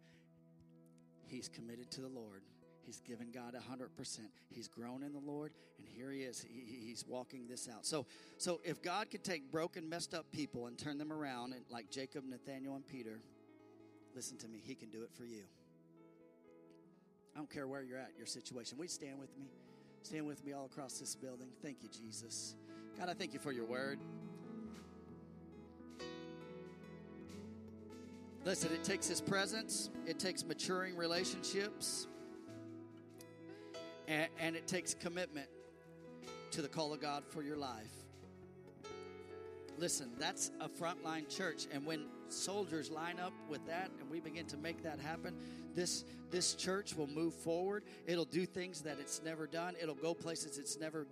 He's 1.32 1.48
committed 1.48 1.90
to 1.92 2.02
the 2.02 2.10
Lord. 2.10 2.42
He's 2.86 3.00
given 3.00 3.32
God 3.32 3.56
100%. 3.56 4.20
He's 4.50 4.68
grown 4.68 5.04
in 5.04 5.14
the 5.14 5.20
Lord, 5.20 5.54
and 5.80 5.88
here 5.88 6.12
he 6.12 6.24
is. 6.24 6.42
He, 6.42 6.66
he's 6.88 7.06
walking 7.08 7.48
this 7.48 7.70
out. 7.74 7.86
So, 7.86 8.06
so 8.38 8.60
if 8.66 8.82
God 8.82 9.10
could 9.10 9.24
take 9.24 9.50
broken, 9.50 9.88
messed 9.88 10.14
up 10.14 10.30
people 10.32 10.68
and 10.68 10.78
turn 10.78 10.98
them 10.98 11.14
around, 11.14 11.54
and 11.54 11.64
like 11.70 11.90
Jacob, 11.90 12.26
Nathanael, 12.26 12.76
and 12.76 12.86
Peter, 12.86 13.22
listen 14.14 14.38
to 14.40 14.48
me, 14.48 14.60
he 14.62 14.76
can 14.76 14.90
do 14.90 15.04
it 15.04 15.12
for 15.14 15.24
you. 15.24 15.44
I 17.34 17.38
don't 17.38 17.50
care 17.50 17.68
where 17.68 17.82
you're 17.82 18.00
at, 18.00 18.12
your 18.18 18.28
situation. 18.28 18.78
We 18.78 18.88
stand 18.88 19.20
with 19.20 19.38
me? 19.38 19.46
Stand 20.04 20.28
with 20.28 20.44
me 20.44 20.52
all 20.52 20.66
across 20.66 21.00
this 21.00 21.16
building. 21.16 21.48
Thank 21.62 21.78
you, 21.84 21.90
Jesus. 21.90 22.56
God, 23.00 23.08
I 23.08 23.14
thank 23.14 23.34
you 23.34 23.40
for 23.40 23.54
your 23.54 23.66
word. 23.66 24.00
Listen, 28.44 28.72
it 28.74 28.84
takes 28.84 29.08
His 29.08 29.22
presence, 29.22 29.90
it 30.08 30.18
takes 30.18 30.44
maturing 30.44 30.98
relationships, 30.98 32.08
and, 34.08 34.28
and, 34.40 34.56
it 34.56 34.68
takes 34.68 34.96
commitment 34.96 35.48
to 36.50 36.62
the 36.62 36.68
call 36.68 36.92
of 36.92 37.00
God 37.00 37.24
for 37.30 37.44
your 37.44 37.56
life. 37.56 37.92
Listen, 39.78 40.10
that's 40.18 40.52
a 40.60 40.68
frontline 40.68 41.30
church, 41.30 41.68
and 41.72 41.86
when 41.86 42.08
soldiers 42.34 42.90
line 42.90 43.20
up 43.20 43.34
with 43.50 43.66
that 43.68 43.92
and 44.00 44.10
we 44.10 44.20
begin 44.20 44.46
to 44.48 44.58
make 44.58 44.84
that 44.84 45.00
happen, 45.00 45.36
this 45.76 46.04
this 46.32 46.54
church 46.54 46.96
will 46.96 47.08
move 47.08 47.34
forward. 47.34 47.84
It'll 48.08 48.26
do 48.26 48.46
things 48.46 48.82
that 48.82 48.98
it's 49.00 49.22
never 49.24 49.46
done. 49.46 49.76
It'll 49.82 49.94
go 49.96 50.14
places 50.14 50.58
it's 50.58 50.80
never 50.80 51.06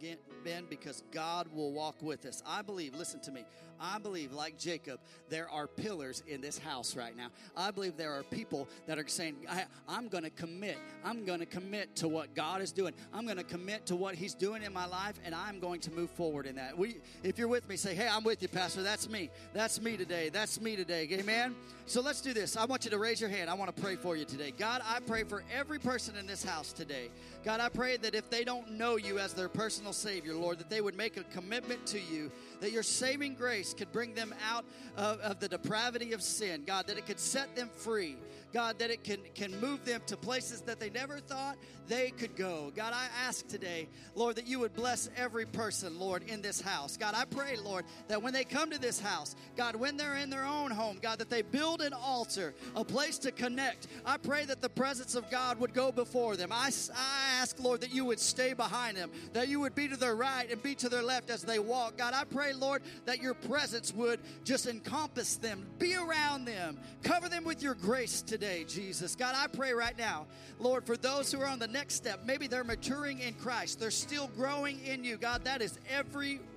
been 0.44 0.66
because 0.70 1.04
God 1.12 1.48
will 1.54 1.74
walk 1.74 2.02
with 2.02 2.26
us. 2.26 2.42
I 2.48 2.62
believe, 2.62 2.96
listen 2.96 3.20
to 3.22 3.32
me, 3.32 3.44
I 3.82 4.00
believe, 4.00 4.34
like 4.34 4.58
Jacob, 4.58 5.00
there 5.30 5.50
are 5.50 5.68
pillars 5.68 6.24
in 6.28 6.42
this 6.42 6.58
house 6.58 6.96
right 6.96 7.16
now. 7.16 7.28
I 7.56 7.72
believe 7.72 7.98
there 7.98 8.14
are 8.14 8.24
people 8.24 8.68
that 8.88 8.98
are 8.98 9.08
saying, 9.08 9.36
I, 9.50 9.66
am 9.88 10.08
going 10.08 10.24
to 10.24 10.30
commit. 10.30 10.78
I'm 11.04 11.26
going 11.26 11.40
to 11.40 11.46
commit 11.46 11.96
to 11.98 12.08
what 12.08 12.34
God 12.36 12.62
is 12.62 12.72
doing. 12.72 12.94
I'm 13.14 13.26
going 13.26 13.38
to 13.38 13.44
commit 13.44 13.86
to 13.88 13.96
what 13.96 14.16
He's 14.16 14.34
doing 14.34 14.64
in 14.64 14.74
my 14.74 14.86
life, 14.86 15.16
and 15.24 15.34
I'm 15.34 15.60
going 15.60 15.80
to 15.82 15.92
move 15.92 16.10
forward 16.12 16.46
in 16.46 16.56
that. 16.56 16.78
We, 16.78 16.98
if 17.24 17.38
you're 17.38 17.48
with 17.48 17.68
me, 17.70 17.78
say, 17.78 17.96
Hey, 17.96 18.08
I'm 18.10 18.24
with 18.24 18.42
you, 18.42 18.48
Pastor. 18.48 18.84
That's 18.84 19.10
me. 19.10 19.30
That's 19.54 19.82
me 19.82 19.98
today. 19.98 20.30
That's 20.30 20.60
me 20.60 20.76
today. 20.76 21.04
Amen. 21.12 21.56
So 21.88 22.02
let's 22.02 22.22
do 22.22 22.34
this. 22.34 22.56
I 22.56 22.66
want 22.66 22.86
you 22.86 22.92
to 22.92 23.00
raise 23.00 23.20
your 23.20 23.32
hand. 23.32 23.50
I 23.50 23.56
want 23.56 23.76
to 23.76 23.82
pray 23.82 23.96
for 23.96 24.16
you 24.16 24.24
today. 24.24 24.54
God, 24.56 24.84
I 24.86 25.00
pray 25.00 25.24
for 25.24 25.44
every 25.52 25.80
person 25.80 26.16
in 26.16 26.28
this 26.28 26.44
house 26.44 26.72
today. 26.72 27.10
God, 27.44 27.60
I 27.60 27.70
pray 27.70 27.98
that 27.98 28.14
if 28.14 28.30
they 28.30 28.44
don't 28.44 28.74
know 28.74 28.96
you 28.96 29.18
as 29.18 29.34
their 29.34 29.50
personal 29.50 29.92
Savior, 29.92 30.36
Lord, 30.36 30.60
that 30.60 30.70
they 30.70 30.82
would 30.82 30.96
make 30.96 31.18
a 31.18 31.24
commitment 31.24 31.84
to 31.88 32.00
you, 32.00 32.32
that 32.62 32.72
your 32.72 32.84
saving 32.84 33.34
grace 33.34 33.74
could 33.74 33.92
bring 33.92 34.14
them 34.14 34.36
out 34.48 34.66
of, 34.98 35.20
of 35.22 35.40
the 35.40 35.48
depravity 35.48 36.14
of 36.14 36.22
sin, 36.22 36.62
God, 36.68 36.86
that 36.86 37.00
it 37.00 37.08
could 37.08 37.20
set 37.20 37.56
them 37.56 37.70
free. 37.76 38.16
God, 38.52 38.80
that 38.80 38.90
it 38.90 39.04
can, 39.04 39.20
can 39.36 39.60
move 39.62 39.86
them 39.86 40.02
to 40.08 40.18
places 40.18 40.62
that 40.62 40.80
they 40.80 40.90
never 40.90 41.20
thought 41.20 41.58
they 41.88 42.12
could 42.12 42.36
go. 42.36 42.72
God, 42.76 42.94
I 42.94 43.08
ask 43.26 43.48
today, 43.48 43.88
Lord, 44.16 44.36
that 44.36 44.48
you 44.48 44.60
would 44.60 44.76
bless 44.76 45.10
every 45.18 45.46
person, 45.46 46.00
Lord, 46.00 46.24
in 46.28 46.42
this 46.42 46.62
house. 46.62 46.98
God, 46.98 47.16
I 47.16 47.26
pray, 47.26 47.58
Lord, 47.58 47.86
that 48.08 48.22
when 48.22 48.34
they 48.34 48.44
come 48.44 48.70
to 48.72 48.80
this 48.80 49.00
house, 49.00 49.36
God, 49.58 49.76
when 49.76 49.98
they're 49.98 50.18
in 50.18 50.30
their 50.30 50.46
own 50.46 50.72
home, 50.72 51.00
God, 51.02 51.20
that 51.20 51.30
they 51.30 51.42
build 51.42 51.82
an 51.82 51.94
altar, 51.94 52.54
a 52.76 52.84
place 52.84 53.18
to 53.20 53.32
connect. 53.32 53.88
I 54.06 54.18
pray 54.18 54.46
that 54.46 54.62
the 54.62 54.70
presence 54.70 55.16
of 55.16 55.30
God 55.32 55.60
would 55.60 55.74
go 55.74 55.92
before 55.92 56.36
them. 56.36 56.52
I, 56.52 56.72
I 56.96 57.42
ask, 57.42 57.60
Lord, 57.60 57.82
that 57.82 57.94
you 57.94 58.06
would 58.06 58.20
stay 58.20 58.54
behind 58.54 58.98
them, 58.98 59.12
that 59.34 59.48
you 59.48 59.60
would 59.60 59.76
be 59.76 59.88
to 59.88 59.98
their 59.98 60.16
right 60.16 60.50
and 60.52 60.62
be 60.62 60.76
to 60.76 60.90
their 60.90 61.04
left 61.04 61.30
as 61.30 61.42
they 61.44 61.60
walk. 61.60 61.98
God, 61.98 62.14
I 62.14 62.24
pray, 62.24 62.54
Lord, 62.54 62.84
that 63.06 63.22
your 63.22 63.34
presence 63.34 63.94
would 63.94 64.20
just 64.44 64.68
encompass 64.68 65.38
them, 65.38 65.66
be 65.80 65.96
around 65.96 66.46
them, 66.46 66.78
cover 67.04 67.30
them 67.30 67.44
with 67.44 67.64
your 67.64 67.74
grace 67.74 68.22
today 68.22 68.39
today, 68.40 68.64
Jesus. 68.64 69.18
God, 69.18 69.36
I 69.36 69.48
pray 69.48 69.74
right 69.74 69.98
now, 69.98 70.26
Lord, 70.60 70.86
for 70.86 70.96
those 70.96 71.30
who 71.30 71.42
are 71.42 71.46
on 71.46 71.60
the 71.60 71.68
next 71.68 71.96
step, 71.96 72.22
maybe 72.26 72.48
they're 72.48 72.64
maturing 72.64 73.20
in 73.20 73.34
Christ, 73.34 73.82
they're 73.82 73.92
still 73.92 74.30
growing 74.38 74.80
in 74.86 75.04
you. 75.04 75.18
God, 75.18 75.44
that 75.44 75.62
is 75.62 75.78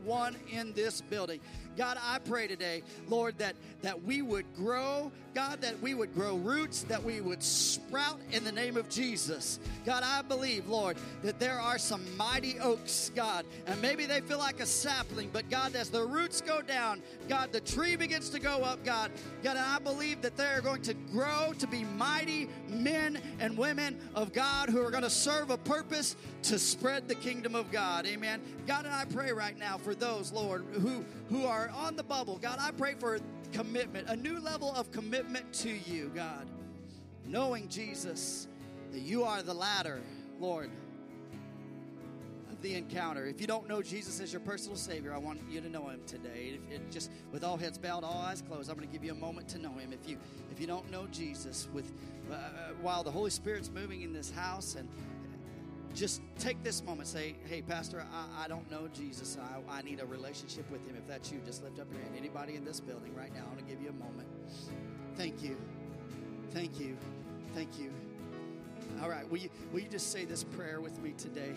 everyone 0.03 0.37
in 0.51 0.73
this 0.73 1.01
building. 1.01 1.41
God, 1.77 1.97
I 2.03 2.19
pray 2.19 2.47
today, 2.47 2.83
Lord, 3.09 3.39
that, 3.39 3.55
that 3.81 4.03
we 4.03 4.21
would 4.21 4.45
grow, 4.55 5.11
God, 5.35 5.63
that 5.63 5.81
we 5.81 5.95
would 5.95 6.13
grow 6.15 6.37
roots, 6.37 6.83
that 6.85 7.03
we 7.03 7.23
would 7.23 7.43
sprout 7.43 8.21
in 8.31 8.45
the 8.45 8.53
name 8.53 8.77
of 8.77 8.91
Jesus. 8.91 9.59
God, 9.87 10.03
I 10.05 10.21
believe, 10.21 10.69
Lord, 10.69 10.99
that 11.23 11.39
there 11.39 11.59
are 11.59 11.79
some 11.79 12.05
mighty 12.17 12.59
oaks, 12.59 13.11
God, 13.15 13.47
and 13.67 13.81
maybe 13.81 14.05
they 14.05 14.21
feel 14.21 14.39
like 14.39 14.61
a 14.61 14.67
sapling, 14.67 15.31
but 15.33 15.49
God, 15.49 15.75
as 15.75 15.89
the 15.89 16.05
roots 16.05 16.43
go 16.43 16.61
down, 16.61 17.01
God, 17.29 17.53
the 17.53 17.61
tree 17.61 17.97
begins 17.97 18.29
to 18.31 18.39
go 18.39 18.59
up, 18.59 18.85
God. 18.85 19.11
God, 19.43 19.57
I 19.57 19.79
believe 19.79 20.21
that 20.23 20.37
they 20.37 20.47
are 20.47 20.61
going 20.61 20.83
to 20.83 20.95
grow 20.95 21.55
to 21.59 21.67
be 21.67 21.85
mighty 21.85 22.49
men 22.73 23.19
and 23.39 23.57
women 23.57 23.99
of 24.15 24.33
God 24.33 24.69
who 24.69 24.85
are 24.85 24.91
going 24.91 25.03
to 25.03 25.11
serve 25.11 25.51
a 25.51 25.59
purpose 25.59 26.17
to 26.45 26.59
spread 26.59 27.09
the 27.09 27.15
kingdom 27.15 27.55
of 27.55 27.71
God. 27.71 28.07
Amen. 28.07 28.41
God, 28.67 28.85
and 28.85 28.95
I 28.95 29.05
pray 29.05 29.33
right 29.33 29.59
now 29.59 29.79
for 29.79 29.95
those, 29.95 30.33
Lord, 30.33 30.65
who, 30.73 31.05
who 31.29 31.45
are 31.45 31.71
on 31.75 31.97
the 31.97 32.03
bubble. 32.03 32.39
God, 32.39 32.59
I 32.61 32.71
pray 32.73 32.95
for 32.99 33.19
commitment, 33.53 34.09
a 34.09 34.17
new 34.17 34.41
level 34.41 34.75
of 34.75 34.91
commitment 34.91 35.53
to 35.55 35.71
you, 35.71 36.11
God. 36.15 36.49
Knowing, 37.27 37.69
Jesus, 37.69 38.49
that 38.93 39.01
you 39.01 39.25
are 39.25 39.43
the 39.43 39.55
ladder, 39.55 40.01
Lord, 40.41 40.71
the 42.63 42.75
encounter. 42.75 43.27
If 43.27 43.41
you 43.41 43.47
don't 43.47 43.69
know 43.69 43.83
Jesus 43.83 44.21
as 44.21 44.33
your 44.33 44.41
personal 44.41 44.77
Savior, 44.77 45.13
I 45.13 45.19
want 45.19 45.41
you 45.51 45.61
to 45.61 45.69
know 45.69 45.89
Him 45.89 46.01
today. 46.07 46.59
If 46.71 46.77
it 46.77 46.91
just 46.91 47.11
with 47.33 47.45
all 47.45 47.57
heads 47.57 47.77
bowed, 47.77 48.05
all 48.05 48.19
eyes 48.19 48.43
closed, 48.43 48.71
I'm 48.71 48.77
going 48.77 48.89
to 48.89 48.93
give 48.93 49.05
you 49.05 49.13
a 49.13 49.17
moment 49.17 49.49
to 49.49 49.59
know 49.59 49.73
Him. 49.73 49.93
If 49.93 50.09
you 50.09 50.17
if 50.51 50.61
you 50.61 50.67
don't 50.67 50.91
know 50.91 51.07
Jesus, 51.11 51.69
with 51.73 51.93
uh, 52.31 52.37
while 52.81 53.03
the 53.03 53.11
Holy 53.11 53.31
Spirit's 53.31 53.71
moving 53.71 54.03
in 54.03 54.13
this 54.13 54.31
house 54.31 54.77
and 54.77 54.89
just 55.95 56.23
take 56.39 56.63
this 56.63 56.83
moment 56.83 57.07
say 57.07 57.37
hey 57.45 57.61
pastor 57.61 58.03
i, 58.15 58.45
I 58.45 58.49
don't 58.49 58.71
know 58.71 58.89
jesus. 58.95 59.37
I, 59.39 59.79
I, 59.79 59.83
need 59.83 60.01
a 60.01 60.07
relationship 60.07 60.71
with 60.71 60.87
him. 60.89 60.97
If 60.97 61.07
that's 61.07 61.31
you 61.31 61.39
just 61.45 61.63
lift 61.63 61.79
up 61.79 61.87
your 61.93 62.01
hand. 62.01 62.15
Anybody 62.17 62.55
in 62.55 62.65
this 62.65 62.81
building 62.81 63.15
right 63.15 63.31
now 63.35 63.43
i 63.45 63.49
want 63.49 63.59
to 63.59 63.65
give 63.65 63.83
you 63.83 63.91
a 63.91 63.93
moment. 63.93 64.27
Thank 65.17 65.43
you. 65.43 65.55
Thank 66.51 66.81
you. 66.81 66.97
Thank 67.55 67.79
you. 67.79 67.93
All 69.03 69.11
right 69.11 69.31
will 69.31 69.37
you, 69.37 69.51
will 69.71 69.81
you 69.81 69.89
just 69.89 70.13
say 70.13 70.25
this 70.25 70.45
prayer 70.45 70.81
with 70.81 70.99
me 71.03 71.13
today 71.19 71.53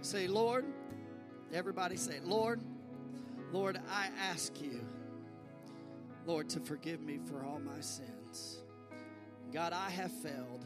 say 0.00 0.26
lord 0.26 0.64
everybody 1.52 1.96
say 1.96 2.18
lord 2.24 2.60
lord 3.52 3.78
i 3.90 4.08
ask 4.30 4.60
you 4.60 4.80
lord 6.26 6.48
to 6.48 6.60
forgive 6.60 7.00
me 7.00 7.18
for 7.28 7.44
all 7.44 7.60
my 7.60 7.80
sins 7.80 8.62
god 9.52 9.72
i 9.72 9.90
have 9.90 10.12
failed 10.12 10.64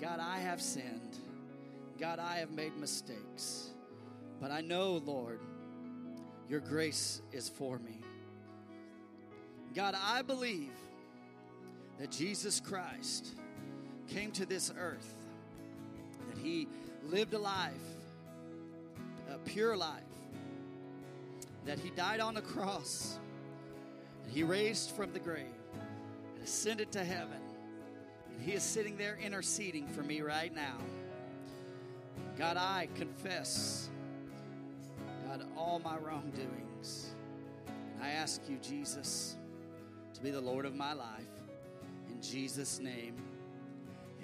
God, 0.00 0.18
I 0.18 0.38
have 0.38 0.62
sinned. 0.62 1.18
God, 1.98 2.18
I 2.18 2.36
have 2.36 2.52
made 2.52 2.74
mistakes. 2.78 3.68
But 4.40 4.50
I 4.50 4.62
know, 4.62 5.02
Lord, 5.04 5.40
your 6.48 6.60
grace 6.60 7.20
is 7.32 7.50
for 7.50 7.78
me. 7.78 8.00
God, 9.74 9.94
I 9.94 10.22
believe 10.22 10.72
that 11.98 12.10
Jesus 12.10 12.60
Christ 12.60 13.34
came 14.08 14.32
to 14.32 14.46
this 14.46 14.72
earth, 14.78 15.14
that 16.28 16.38
he 16.38 16.66
lived 17.02 17.34
a 17.34 17.38
life, 17.38 17.70
a 19.30 19.38
pure 19.38 19.76
life, 19.76 20.02
that 21.66 21.78
he 21.78 21.90
died 21.90 22.20
on 22.20 22.34
the 22.34 22.42
cross, 22.42 23.18
and 24.24 24.32
he 24.32 24.42
raised 24.42 24.90
from 24.90 25.12
the 25.12 25.20
grave 25.20 25.46
and 26.34 26.44
ascended 26.44 26.92
to 26.92 27.04
heaven 27.04 27.40
he 28.40 28.52
is 28.52 28.62
sitting 28.62 28.96
there 28.96 29.18
interceding 29.22 29.86
for 29.88 30.02
me 30.02 30.22
right 30.22 30.54
now. 30.54 30.76
God, 32.38 32.56
I 32.56 32.88
confess, 32.94 33.90
God, 35.28 35.46
all 35.56 35.78
my 35.84 35.96
wrongdoings. 35.98 37.14
I 38.00 38.10
ask 38.10 38.40
you, 38.48 38.56
Jesus, 38.62 39.36
to 40.14 40.22
be 40.22 40.30
the 40.30 40.40
Lord 40.40 40.64
of 40.64 40.74
my 40.74 40.94
life. 40.94 41.28
In 42.08 42.22
Jesus' 42.22 42.78
name, 42.78 43.14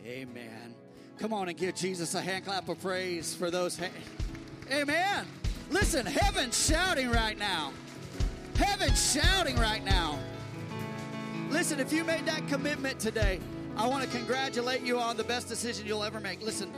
amen. 0.05 0.75
Come 1.19 1.35
on 1.35 1.49
and 1.49 1.57
give 1.57 1.75
Jesus 1.75 2.15
a 2.15 2.23
hand 2.23 2.47
clap 2.47 2.69
of 2.69 2.81
praise 2.81 3.35
for 3.35 3.51
those. 3.51 3.79
Ha- 3.79 3.89
amen. 4.73 5.27
Listen, 5.71 6.07
heaven's 6.07 6.67
shouting 6.67 7.11
right 7.11 7.39
now. 7.39 7.73
Heaven's 8.57 9.13
shouting 9.13 9.57
right 9.57 9.85
now. 9.85 10.19
Listen, 11.51 11.81
if 11.81 11.93
you 11.93 12.05
made 12.05 12.27
that 12.27 12.47
commitment 12.49 12.99
today, 12.99 13.41
I 13.77 13.87
want 13.87 14.03
to 14.03 14.09
congratulate 14.09 14.81
you 14.81 14.99
on 14.99 15.19
the 15.19 15.25
best 15.25 15.49
decision 15.49 15.87
you'll 15.87 16.03
ever 16.03 16.19
make. 16.19 16.43
Listen, 16.43 16.73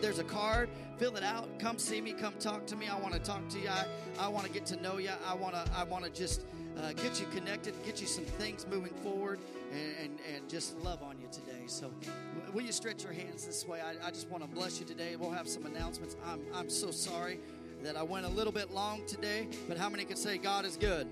there's 0.00 0.18
a 0.18 0.24
card, 0.24 0.70
fill 0.96 1.14
it 1.16 1.22
out. 1.22 1.46
Come 1.58 1.78
see 1.78 2.00
me. 2.00 2.12
Come 2.12 2.32
talk 2.40 2.66
to 2.68 2.76
me. 2.76 2.88
I 2.88 2.98
want 2.98 3.12
to 3.12 3.20
talk 3.20 3.46
to 3.50 3.58
you. 3.58 3.68
I, 3.68 3.84
I 4.18 4.28
want 4.28 4.46
to 4.46 4.52
get 4.52 4.64
to 4.66 4.76
know 4.80 4.96
you. 4.96 5.10
I 5.26 5.34
want 5.34 5.54
to 5.54 5.70
I 5.76 5.84
want 5.84 6.04
to 6.04 6.10
just 6.10 6.46
uh, 6.78 6.92
get 6.94 7.20
you 7.20 7.26
connected, 7.26 7.74
get 7.84 8.00
you 8.00 8.06
some 8.06 8.24
things 8.24 8.66
moving 8.70 8.94
forward, 9.02 9.40
and, 9.72 9.94
and, 10.02 10.18
and, 10.34 10.48
just 10.48 10.78
love 10.80 11.02
on 11.02 11.18
you 11.20 11.26
today. 11.30 11.64
So, 11.66 11.90
will 12.54 12.62
you 12.62 12.72
stretch 12.72 13.04
your 13.04 13.12
hands 13.12 13.44
this 13.44 13.66
way? 13.66 13.80
I, 13.80 14.06
I 14.06 14.10
just 14.10 14.30
want 14.30 14.42
to 14.42 14.48
bless 14.48 14.80
you 14.80 14.86
today. 14.86 15.16
We'll 15.16 15.30
have 15.30 15.48
some 15.48 15.66
announcements. 15.66 16.16
I'm, 16.24 16.40
I'm 16.54 16.70
so 16.70 16.90
sorry 16.90 17.40
that 17.82 17.96
I 17.96 18.02
went 18.02 18.24
a 18.24 18.30
little 18.30 18.52
bit 18.52 18.72
long 18.72 19.04
today, 19.06 19.48
but 19.68 19.76
how 19.76 19.90
many 19.90 20.04
can 20.04 20.16
say 20.16 20.38
God 20.38 20.64
is 20.64 20.76
good? 20.76 21.08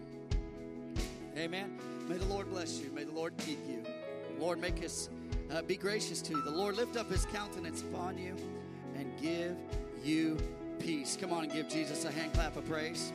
Amen. 1.37 1.79
May 2.09 2.17
the 2.17 2.25
Lord 2.27 2.49
bless 2.49 2.81
you. 2.81 2.91
May 2.95 3.05
the 3.05 3.13
Lord 3.13 3.35
keep 3.39 3.59
you. 3.69 3.83
Lord, 4.39 4.61
make 4.61 4.79
his 4.79 5.09
uh, 5.51 5.63
be 5.63 5.77
gracious 5.77 6.21
to 6.23 6.33
you. 6.33 6.43
The 6.43 6.51
Lord 6.51 6.77
lift 6.77 6.97
up 6.97 7.11
his 7.11 7.25
countenance 7.27 7.83
upon 7.83 8.19
you 8.19 8.37
and 8.97 9.13
give 9.21 9.57
you 10.05 10.37
peace. 10.79 11.17
Come 11.21 11.33
on 11.33 11.45
and 11.45 11.53
give 11.53 11.69
Jesus 11.69 12.05
a 12.05 12.11
hand 12.11 12.33
clap 12.33 12.57
of 12.57 12.67
praise. 12.69 13.13